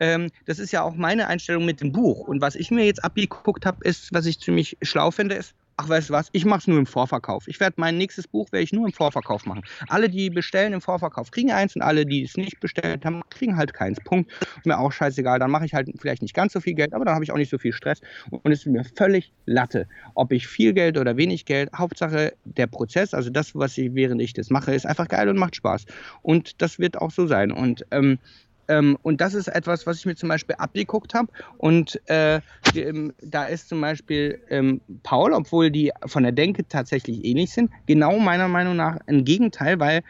[0.00, 2.28] Ähm, das ist ja auch meine Einstellung mit dem Buch.
[2.28, 5.88] Und was ich mir jetzt abgeguckt habe, ist, was ich ziemlich schlau finde, ist, ach
[5.88, 7.48] weißt du was, ich mache es nur im Vorverkauf.
[7.48, 9.62] Ich werde mein nächstes Buch werde ich nur im Vorverkauf machen.
[9.88, 13.56] Alle, die bestellen im Vorverkauf, kriegen eins und alle, die es nicht bestellt haben, kriegen
[13.56, 13.98] halt keins.
[14.04, 14.30] Punkt.
[14.56, 15.38] Ist mir auch scheißegal.
[15.38, 17.36] Dann mache ich halt vielleicht nicht ganz so viel Geld, aber dann habe ich auch
[17.36, 18.00] nicht so viel Stress.
[18.30, 21.70] Und es ist mir völlig Latte, ob ich viel Geld oder wenig Geld.
[21.76, 25.36] Hauptsache der Prozess, also das, was ich während ich das mache, ist einfach geil und
[25.36, 25.86] macht Spaß.
[26.22, 27.52] Und das wird auch so sein.
[27.52, 28.18] Und ähm,
[28.72, 31.28] ähm, und das ist etwas, was ich mir zum Beispiel abgeguckt habe.
[31.58, 32.40] Und äh,
[32.74, 37.70] ähm, da ist zum Beispiel ähm, Paul, obwohl die von der Denke tatsächlich ähnlich sind,
[37.86, 40.02] genau meiner Meinung nach ein Gegenteil, weil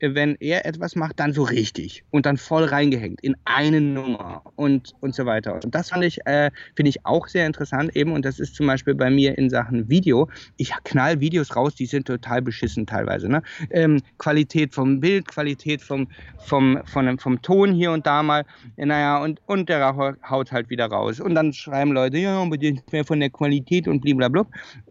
[0.00, 4.94] wenn er etwas macht, dann so richtig und dann voll reingehängt in eine Nummer und,
[5.00, 5.54] und so weiter.
[5.54, 8.66] Und das fand ich, äh, finde ich auch sehr interessant eben und das ist zum
[8.66, 10.28] Beispiel bei mir in Sachen Video.
[10.56, 13.28] Ich knall Videos raus, die sind total beschissen teilweise.
[13.28, 13.42] Ne?
[13.70, 18.44] Ähm, Qualität vom Bild, Qualität vom, vom, vom, vom Ton hier und da mal.
[18.76, 21.20] Naja, und, und der haut halt wieder raus.
[21.20, 24.46] Und dann schreiben Leute, ja, unbedingt mehr von der Qualität und blablabla.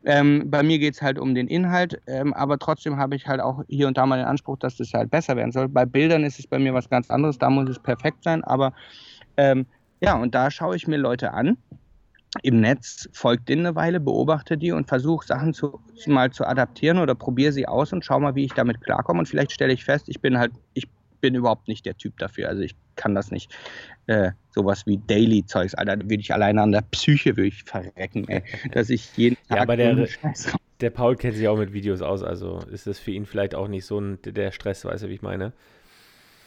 [0.05, 3.41] Ähm, bei mir geht es halt um den Inhalt, ähm, aber trotzdem habe ich halt
[3.41, 5.67] auch hier und da mal den Anspruch, dass das halt besser werden soll.
[5.67, 8.73] Bei Bildern ist es bei mir was ganz anderes, da muss es perfekt sein, aber
[9.37, 9.65] ähm,
[10.01, 11.57] ja, und da schaue ich mir Leute an
[12.43, 16.99] im Netz, folgt denen eine Weile, beobachte die und versuche Sachen zu, mal zu adaptieren
[16.99, 19.19] oder probiere sie aus und schau mal, wie ich damit klarkomme.
[19.19, 20.87] Und vielleicht stelle ich fest, ich bin halt, ich
[21.25, 22.49] bin überhaupt nicht der Typ dafür.
[22.49, 23.51] Also ich kann das nicht.
[24.05, 28.43] Äh, sowas wie Daily-Zeugs, Alter, würde ich alleine an der Psyche würde ich verrecken, ey,
[28.73, 29.57] dass ich jeden Tag.
[29.57, 30.07] Ja, aber der,
[30.81, 33.67] der Paul kennt sich auch mit Videos aus, also ist das für ihn vielleicht auch
[33.67, 35.51] nicht so ein, der Stress, weißt du, wie ich meine?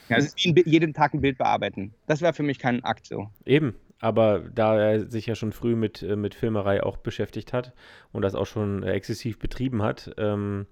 [0.08, 1.92] Ja, es ist wie jeden Tag ein Bild bearbeiten.
[2.06, 3.28] Das wäre für mich kein Akt so.
[3.44, 7.74] Eben, aber da er sich ja schon früh mit, äh, mit Filmerei auch beschäftigt hat
[8.12, 10.66] und das auch schon äh, exzessiv betrieben hat, ähm,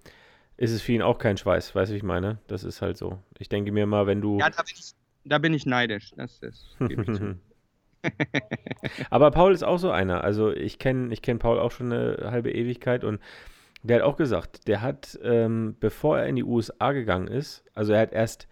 [0.56, 2.38] ist es für ihn auch kein Schweiß, weißt du, wie ich meine?
[2.46, 3.18] Das ist halt so.
[3.38, 4.38] Ich denke mir mal, wenn du.
[4.38, 4.92] Ja, da bin ich,
[5.24, 6.12] da bin ich neidisch.
[6.16, 6.76] Das ist.
[9.10, 10.24] Aber Paul ist auch so einer.
[10.24, 13.20] Also ich kenne ich kenn Paul auch schon eine halbe Ewigkeit und
[13.82, 17.92] der hat auch gesagt, der hat, ähm, bevor er in die USA gegangen ist, also
[17.92, 18.48] er hat erst,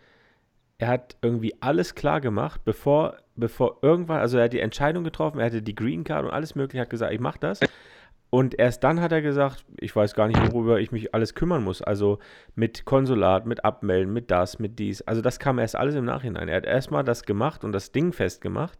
[0.78, 5.40] er hat irgendwie alles klar gemacht, bevor, bevor irgendwann, also er hat die Entscheidung getroffen,
[5.40, 7.60] er hatte die Green Card und alles mögliche, hat gesagt, ich mach das.
[8.34, 11.62] Und erst dann hat er gesagt, ich weiß gar nicht, worüber ich mich alles kümmern
[11.62, 11.82] muss.
[11.82, 12.18] Also
[12.56, 15.02] mit Konsulat, mit Abmelden, mit das, mit dies.
[15.02, 16.48] Also das kam erst alles im Nachhinein.
[16.48, 18.76] Er hat erstmal das gemacht und das Ding festgemacht,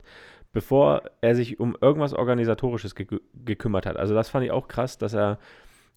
[0.52, 3.07] bevor er sich um irgendwas Organisatorisches ge
[3.44, 3.96] gekümmert hat.
[3.96, 5.38] Also das fand ich auch krass, dass er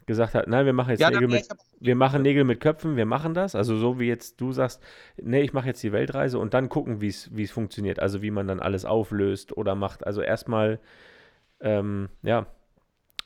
[0.05, 1.47] gesagt hat, nein, wir machen jetzt ja, Nägel mit,
[1.79, 3.55] wir machen Nägel mit Köpfen, wir machen das.
[3.55, 4.83] Also so wie jetzt du sagst,
[5.19, 7.99] nee, ich mache jetzt die Weltreise und dann gucken, wie es funktioniert.
[7.99, 10.05] Also wie man dann alles auflöst oder macht.
[10.05, 10.79] Also erstmal,
[11.59, 12.45] ähm, ja,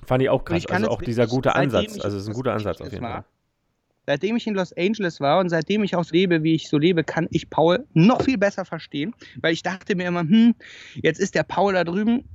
[0.06, 0.58] Fand ich auch krass.
[0.58, 2.00] Ich also auch dieser gute Ansatz.
[2.00, 3.24] Also es ist ein guter Ansatz auf jeden Fall.
[4.08, 6.78] Seitdem ich in Los Angeles war und seitdem ich auch so lebe, wie ich so
[6.78, 10.56] lebe, kann ich Paul noch viel besser verstehen, weil ich dachte mir immer, hm,
[10.96, 12.28] jetzt ist der Paul da drüben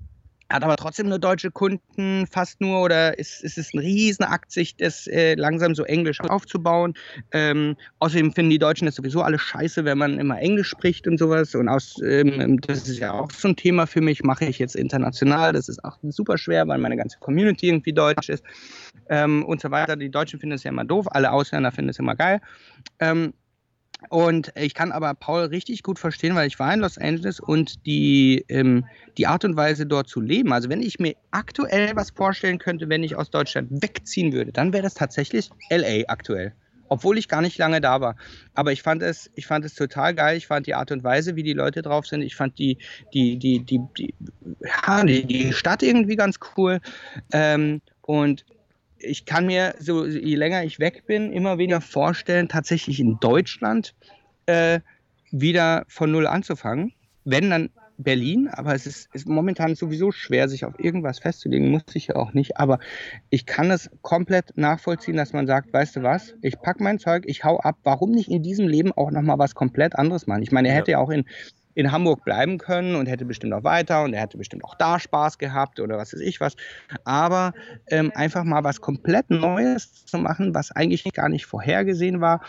[0.48, 4.76] hat aber trotzdem nur deutsche Kunden, fast nur, oder ist, ist es ein Riesenakt, sich
[4.76, 6.94] das äh, langsam so Englisch aufzubauen.
[7.32, 11.18] Ähm, außerdem finden die Deutschen das sowieso alle scheiße, wenn man immer Englisch spricht und
[11.18, 11.54] sowas.
[11.54, 14.76] Und aus, ähm, das ist ja auch so ein Thema für mich, mache ich jetzt
[14.76, 15.52] international.
[15.52, 18.44] Das ist auch super schwer, weil meine ganze Community irgendwie deutsch ist
[19.08, 19.96] ähm, und so weiter.
[19.96, 22.40] Die Deutschen finden es ja immer doof, alle Ausländer finden es immer geil.
[23.00, 23.32] Ähm,
[24.08, 27.86] und ich kann aber Paul richtig gut verstehen, weil ich war in Los Angeles und
[27.86, 28.84] die, ähm,
[29.16, 32.88] die Art und Weise dort zu leben, also wenn ich mir aktuell was vorstellen könnte,
[32.88, 36.52] wenn ich aus Deutschland wegziehen würde, dann wäre das tatsächlich LA aktuell.
[36.88, 38.14] Obwohl ich gar nicht lange da war.
[38.54, 40.36] Aber ich fand es, ich fand es total geil.
[40.36, 42.22] Ich fand die Art und Weise, wie die Leute drauf sind.
[42.22, 42.78] Ich fand die,
[43.12, 44.14] die, die, die, die,
[44.60, 46.80] ja, die, Stadt irgendwie ganz cool.
[47.32, 48.44] Ähm, und
[48.98, 53.94] ich kann mir, so je länger ich weg bin, immer weniger vorstellen, tatsächlich in Deutschland
[54.46, 54.80] äh,
[55.30, 56.92] wieder von Null anzufangen.
[57.24, 61.82] Wenn dann Berlin, aber es ist, ist, momentan sowieso schwer, sich auf irgendwas festzulegen, muss
[61.94, 62.58] ich ja auch nicht.
[62.58, 62.78] Aber
[63.30, 67.24] ich kann es komplett nachvollziehen, dass man sagt, weißt du was, ich packe mein Zeug,
[67.26, 67.78] ich hau ab.
[67.84, 70.42] Warum nicht in diesem Leben auch nochmal was komplett anderes machen?
[70.42, 71.24] Ich meine, er hätte ja auch in
[71.76, 74.98] in Hamburg bleiben können und hätte bestimmt auch weiter und er hätte bestimmt auch da
[74.98, 76.56] Spaß gehabt oder was weiß ich was.
[77.04, 77.52] Aber
[77.88, 82.40] ähm, einfach mal was komplett Neues zu machen, was eigentlich gar nicht vorhergesehen war,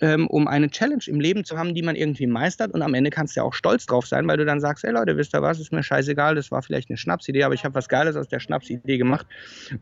[0.00, 3.10] ähm, um eine Challenge im Leben zu haben, die man irgendwie meistert und am Ende
[3.10, 5.42] kannst du ja auch stolz drauf sein, weil du dann sagst, hey Leute, wisst ihr
[5.42, 8.26] was, ist mir scheißegal, das war vielleicht eine Schnapsidee, aber ich habe was Geiles aus
[8.26, 9.26] der Schnapsidee gemacht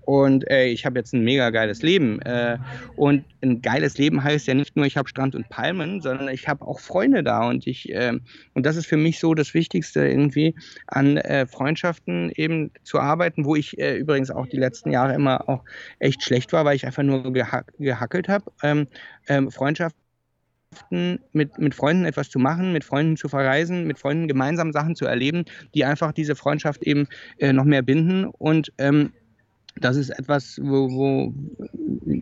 [0.03, 2.21] und äh, ich habe jetzt ein mega geiles Leben.
[2.23, 2.59] Äh,
[2.97, 6.47] und ein geiles Leben heißt ja nicht nur, ich habe Strand und Palmen, sondern ich
[6.47, 8.19] habe auch Freunde da und ich, äh,
[8.53, 10.55] und das ist ist für mich so das Wichtigste irgendwie
[10.87, 15.49] an äh, Freundschaften eben zu arbeiten, wo ich äh, übrigens auch die letzten Jahre immer
[15.49, 15.65] auch
[15.99, 18.45] echt schlecht war, weil ich einfach nur gehack, gehackelt habe.
[18.63, 18.89] Ähm,
[19.29, 19.99] ähm, Freundschaften
[21.33, 25.07] mit, mit Freunden etwas zu machen, mit Freunden zu verreisen, mit Freunden gemeinsam Sachen zu
[25.07, 27.07] erleben, die einfach diese Freundschaft eben
[27.39, 29.13] äh, noch mehr binden und ähm,
[29.77, 31.35] das ist etwas, wo, wo,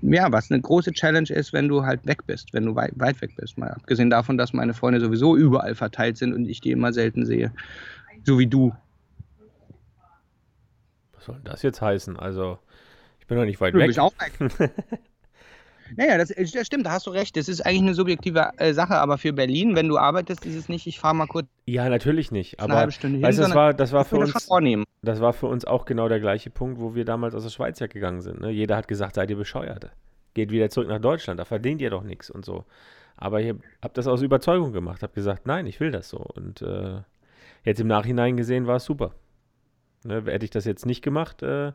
[0.03, 3.21] ja, was eine große Challenge ist, wenn du halt weg bist, wenn du weit, weit
[3.21, 3.59] weg bist.
[3.59, 7.27] Mal abgesehen davon, dass meine Freunde sowieso überall verteilt sind und ich die immer selten
[7.27, 7.53] sehe.
[8.25, 8.73] So wie du.
[11.13, 12.19] Was soll das jetzt heißen?
[12.19, 12.59] Also,
[13.19, 13.89] ich bin doch nicht weit du weg.
[13.89, 14.33] Bist auch weg.
[15.97, 17.37] Naja, das, äh, das, stimmt, da hast du recht.
[17.37, 20.69] Das ist eigentlich eine subjektive äh, Sache, aber für Berlin, wenn du arbeitest, ist es
[20.69, 21.47] nicht, ich fahre mal kurz.
[21.67, 22.61] Ja, natürlich nicht.
[22.61, 24.33] Aber weißt hin, das war, das war für uns.
[25.03, 27.79] Das war für uns auch genau der gleiche Punkt, wo wir damals aus der Schweiz
[27.79, 28.41] ja gegangen sind.
[28.41, 28.51] Ne?
[28.51, 29.91] Jeder hat gesagt, seid ihr bescheuert.
[30.35, 32.65] Geht wieder zurück nach Deutschland, da verdient ihr doch nichts und so.
[33.17, 36.19] Aber ich habe das aus Überzeugung gemacht, habe gesagt, nein, ich will das so.
[36.19, 37.01] Und äh,
[37.65, 39.13] jetzt im Nachhinein gesehen war es super.
[40.05, 40.23] Ne?
[40.27, 41.73] Hätte ich das jetzt nicht gemacht, äh,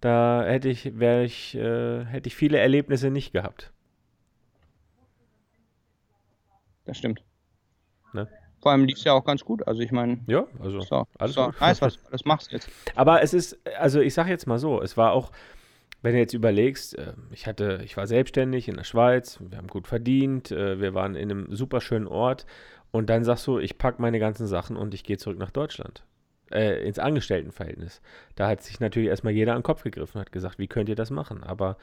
[0.00, 3.72] da hätte ich, ich, äh, hätte ich viele Erlebnisse nicht gehabt.
[6.84, 7.22] Das stimmt.
[8.12, 8.28] Ne?
[8.60, 9.66] Vor allem lief es ja auch ganz gut.
[9.66, 11.60] Also ich meine, ja, also so, alles so, gut.
[11.60, 12.68] Nice, was du alles machst jetzt.
[12.94, 15.32] Aber es ist, also ich sage jetzt mal so, es war auch,
[16.02, 19.68] wenn du jetzt überlegst, äh, ich hatte, ich war selbstständig in der Schweiz, wir haben
[19.68, 22.46] gut verdient, äh, wir waren in einem super schönen Ort
[22.92, 26.04] und dann sagst du, ich packe meine ganzen Sachen und ich gehe zurück nach Deutschland
[26.52, 28.00] äh, ins Angestelltenverhältnis.
[28.34, 30.88] Da hat sich natürlich erstmal jeder an den Kopf gegriffen und hat gesagt, wie könnt
[30.88, 31.42] ihr das machen?
[31.42, 31.76] Aber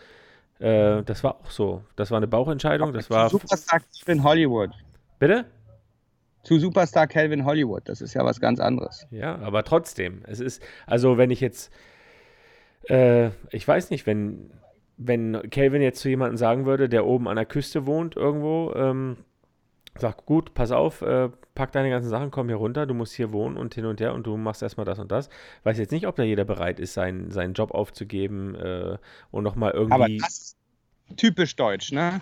[0.59, 1.83] äh, das war auch so.
[1.95, 2.93] Das war eine Bauchentscheidung.
[2.93, 4.71] Das war Superstar Calvin Hollywood.
[5.19, 5.45] Bitte?
[6.43, 7.83] Zu Superstar Calvin Hollywood.
[7.85, 9.07] Das ist ja was ganz anderes.
[9.11, 10.21] Ja, aber trotzdem.
[10.27, 11.71] Es ist, also wenn ich jetzt,
[12.89, 14.51] äh, ich weiß nicht, wenn,
[14.97, 19.17] wenn Calvin jetzt zu jemandem sagen würde, der oben an der Küste wohnt irgendwo, ähm,
[19.99, 23.31] Sag, gut, pass auf, äh, pack deine ganzen Sachen, komm hier runter, du musst hier
[23.31, 25.29] wohnen und hin und her und du machst erstmal das und das.
[25.63, 28.97] Weiß jetzt nicht, ob da jeder bereit ist, sein, seinen Job aufzugeben äh,
[29.29, 29.93] und nochmal irgendwie.
[29.93, 30.57] Aber das ist
[31.15, 32.21] typisch deutsch, ne?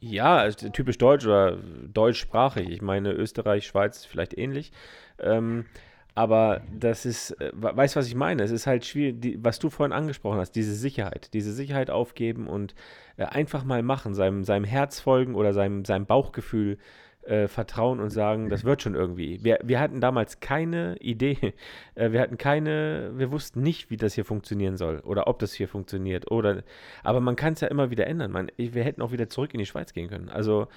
[0.00, 1.58] Ja, typisch deutsch oder
[1.92, 2.68] deutschsprachig.
[2.70, 4.72] Ich meine, Österreich, Schweiz vielleicht ähnlich.
[5.18, 5.66] Ähm,
[6.14, 8.42] aber das ist, äh, weißt du, was ich meine?
[8.42, 11.32] Es ist halt schwierig, die, was du vorhin angesprochen hast, diese Sicherheit.
[11.34, 12.74] Diese Sicherheit aufgeben und
[13.16, 16.78] äh, einfach mal machen, seinem, seinem Herz folgen oder seinem, seinem Bauchgefühl
[17.22, 19.44] äh, vertrauen und sagen, das wird schon irgendwie.
[19.44, 21.54] Wir, wir hatten damals keine Idee.
[21.96, 25.52] Äh, wir hatten keine, wir wussten nicht, wie das hier funktionieren soll oder ob das
[25.52, 26.30] hier funktioniert.
[26.30, 26.62] Oder,
[27.02, 28.30] aber man kann es ja immer wieder ändern.
[28.30, 30.28] Man, wir hätten auch wieder zurück in die Schweiz gehen können.
[30.28, 30.68] Also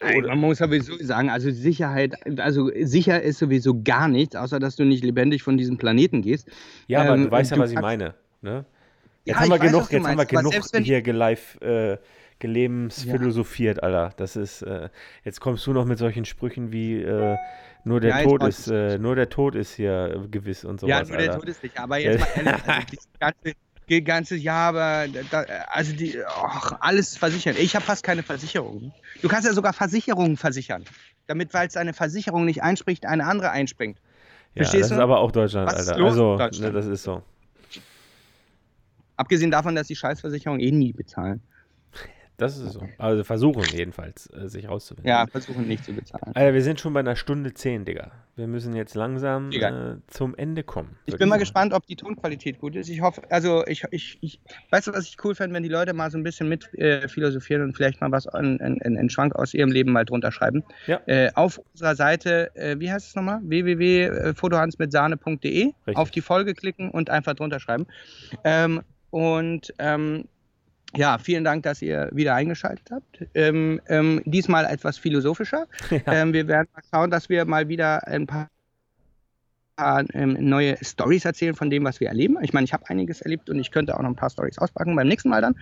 [0.00, 4.76] Nein, man muss sowieso sagen, also Sicherheit, also sicher ist sowieso gar nichts, außer dass
[4.76, 6.48] du nicht lebendig von diesem Planeten gehst.
[6.86, 8.14] Ja, aber ähm, du weißt ja, was ich meine.
[8.40, 8.64] Ne?
[9.24, 10.54] Jetzt, ja, haben, wir genug, weiß, jetzt haben wir genug
[10.84, 11.98] hier gelive, äh,
[12.38, 13.82] gelebensphilosophiert, ja.
[13.82, 14.14] Alter.
[14.16, 14.88] Das ist, äh,
[15.24, 17.36] jetzt kommst du noch mit solchen Sprüchen wie äh,
[17.84, 21.08] nur der ja, Tod ist, äh, nur der Tod ist hier gewiss und sowas.
[21.08, 23.54] Ja, nur der Tod ist nicht, aber jetzt mal ehrlich, also das
[23.88, 27.56] ganze, ganze Jahr, aber da, also die, och, alles versichern.
[27.58, 28.92] Ich habe fast keine Versicherung.
[29.22, 30.84] Du kannst ja sogar Versicherungen versichern,
[31.26, 33.98] damit, weil es eine Versicherung nicht einspricht, eine andere einspringt.
[34.54, 34.94] Ja, Verstehst das du?
[34.96, 36.04] ist aber auch Deutschland, Was Alter.
[36.04, 36.60] Also, in Deutschland?
[36.60, 37.22] Ne, das ist so.
[39.16, 41.42] Abgesehen davon, dass die Scheißversicherung eh nie bezahlen.
[42.38, 42.88] Das ist so.
[42.98, 45.10] Also versuchen jedenfalls, äh, sich rauszufinden.
[45.10, 46.32] Ja, versuchen nicht zu bezahlen.
[46.34, 48.12] Alter, wir sind schon bei einer Stunde zehn, Digga.
[48.36, 50.96] Wir müssen jetzt langsam äh, zum Ende kommen.
[51.06, 51.40] Ich bin mal sagen.
[51.40, 52.88] gespannt, ob die Tonqualität gut ist.
[52.88, 54.38] Ich hoffe, also ich, ich, ich
[54.70, 57.08] weißt du, was ich cool fände, wenn die Leute mal so ein bisschen mit äh,
[57.08, 60.30] philosophieren und vielleicht mal was an, an, an, an Schwank aus ihrem Leben mal drunter
[60.30, 60.62] schreiben.
[60.86, 61.00] Ja.
[61.06, 63.40] Äh, auf unserer Seite, äh, wie heißt es nochmal?
[63.42, 67.88] www.fotohansmitsahne.de auf die Folge klicken und einfach drunter schreiben.
[68.44, 70.28] Ähm, und ähm,
[70.96, 73.26] ja, vielen Dank, dass ihr wieder eingeschaltet habt.
[73.34, 75.66] Ähm, ähm, diesmal etwas philosophischer.
[75.90, 76.12] Ja.
[76.12, 78.48] Ähm, wir werden mal schauen, dass wir mal wieder ein paar
[80.12, 82.36] ähm, neue Stories erzählen von dem, was wir erleben.
[82.42, 84.94] Ich meine, ich habe einiges erlebt und ich könnte auch noch ein paar Stories auspacken
[84.96, 85.54] beim nächsten Mal dann.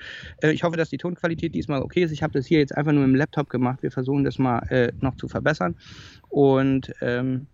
[0.43, 2.13] Äh, ich hoffe, dass die Tonqualität diesmal okay ist.
[2.13, 3.83] Ich habe das hier jetzt einfach nur im Laptop gemacht.
[3.83, 5.77] Wir versuchen das mal äh, noch zu verbessern.
[6.29, 7.47] Und ähm,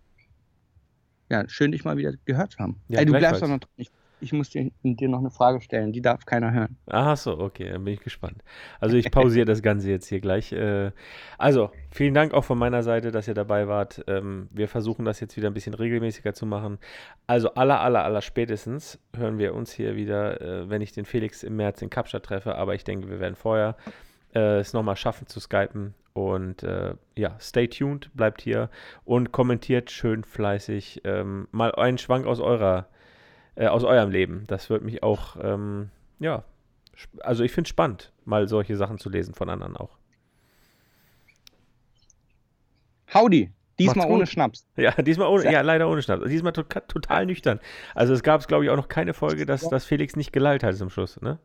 [1.29, 2.81] ja, schön, dich mal wieder gehört zu haben.
[2.87, 3.91] Ja, Ey, du bleibst doch noch nicht.
[4.23, 6.77] Ich muss dir, dir noch eine Frage stellen, die darf keiner hören.
[6.87, 8.41] Ach so, okay, dann bin ich gespannt.
[8.79, 10.53] Also ich pausiere das Ganze jetzt hier gleich.
[10.53, 10.91] Äh,
[11.37, 14.03] Also, vielen Dank auch von meiner Seite, dass ihr dabei wart.
[14.07, 16.79] Ähm, Wir versuchen das jetzt wieder ein bisschen regelmäßiger zu machen.
[17.27, 21.43] Also aller, aller, aller spätestens hören wir uns hier wieder, äh, wenn ich den Felix
[21.43, 22.55] im März in Kapstadt treffe.
[22.55, 23.75] Aber ich denke, wir werden vorher
[24.33, 25.93] äh, es nochmal schaffen zu skypen.
[26.13, 28.69] Und äh, ja, stay tuned, bleibt hier
[29.03, 32.85] und kommentiert schön fleißig ähm, mal einen Schwank aus eurer
[33.55, 34.45] äh, aus eurem Leben.
[34.47, 35.89] Das wird mich auch, ähm,
[36.19, 36.43] ja,
[37.21, 39.97] also ich finde es spannend, mal solche Sachen zu lesen von anderen auch.
[43.13, 44.65] Howdy, diesmal ohne Schnaps.
[44.75, 46.27] Ja, diesmal ohne, ja, leider ohne Schnaps.
[46.27, 47.59] Diesmal to total nüchtern.
[47.93, 50.75] Also es gab, glaube ich, auch noch keine Folge, dass, dass Felix nicht gelallt hat
[50.75, 51.39] zum Schluss, ne?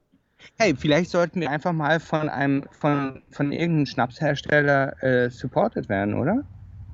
[0.57, 6.15] Hey, vielleicht sollten wir einfach mal von einem von, von irgendeinem Schnapshersteller äh, supported werden,
[6.15, 6.45] oder?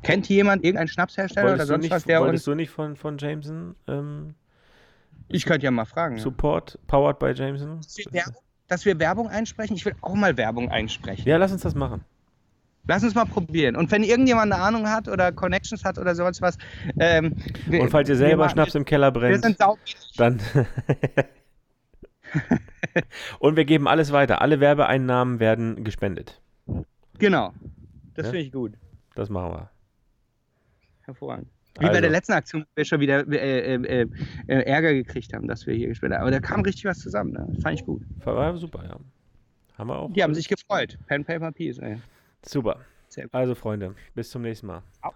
[0.02, 2.26] Kennt jemand irgendeinen Schnapshersteller oder Wolltest, du sonst nicht, was, der uns.
[2.28, 4.34] wolltest du nicht von, von Jameson ähm,
[5.28, 6.16] Ich könnte ja mal fragen.
[6.16, 6.22] Ja.
[6.22, 7.78] Support, powered by Jameson?
[7.78, 9.74] Dass, wir Werbung, dass wir Werbung einsprechen?
[9.76, 11.26] Ich will auch mal Werbung einsprechen.
[11.26, 12.04] Ja, lass uns das machen.
[12.86, 13.76] Lass uns mal probieren.
[13.76, 16.58] Und wenn irgendjemand eine Ahnung hat oder Connections hat oder sonst was.
[16.98, 17.34] Ähm,
[17.66, 19.78] wir- Und falls ihr wir selber machen- Schnaps im Keller Wir brennt, sind sau
[20.18, 20.38] dann.
[23.38, 24.40] Und wir geben alles weiter.
[24.42, 26.40] Alle Werbeeinnahmen werden gespendet.
[27.18, 27.52] Genau.
[28.14, 28.32] Das Ja?
[28.32, 28.74] finde ich gut.
[29.14, 29.70] Das machen wir.
[31.02, 31.48] Hervorragend.
[31.78, 32.02] Wie bei Also.
[32.02, 34.06] der letzten Aktion, wo wir schon wieder äh, äh, äh,
[34.46, 36.20] äh, Ärger gekriegt haben, dass wir hier gespielt haben.
[36.20, 37.32] Aber da kam richtig was zusammen.
[37.32, 37.46] Ne?
[37.52, 38.02] Das fand ich gut.
[38.24, 38.96] War super, ja.
[39.76, 40.12] Haben wir auch.
[40.12, 40.98] Die haben sich gefreut.
[41.06, 41.78] Pen, Paper, Peace.
[41.78, 41.98] Ey.
[42.42, 42.80] Super.
[43.08, 43.34] Sehr gut.
[43.34, 44.82] Also, Freunde, bis zum nächsten Mal.
[45.02, 45.14] Au.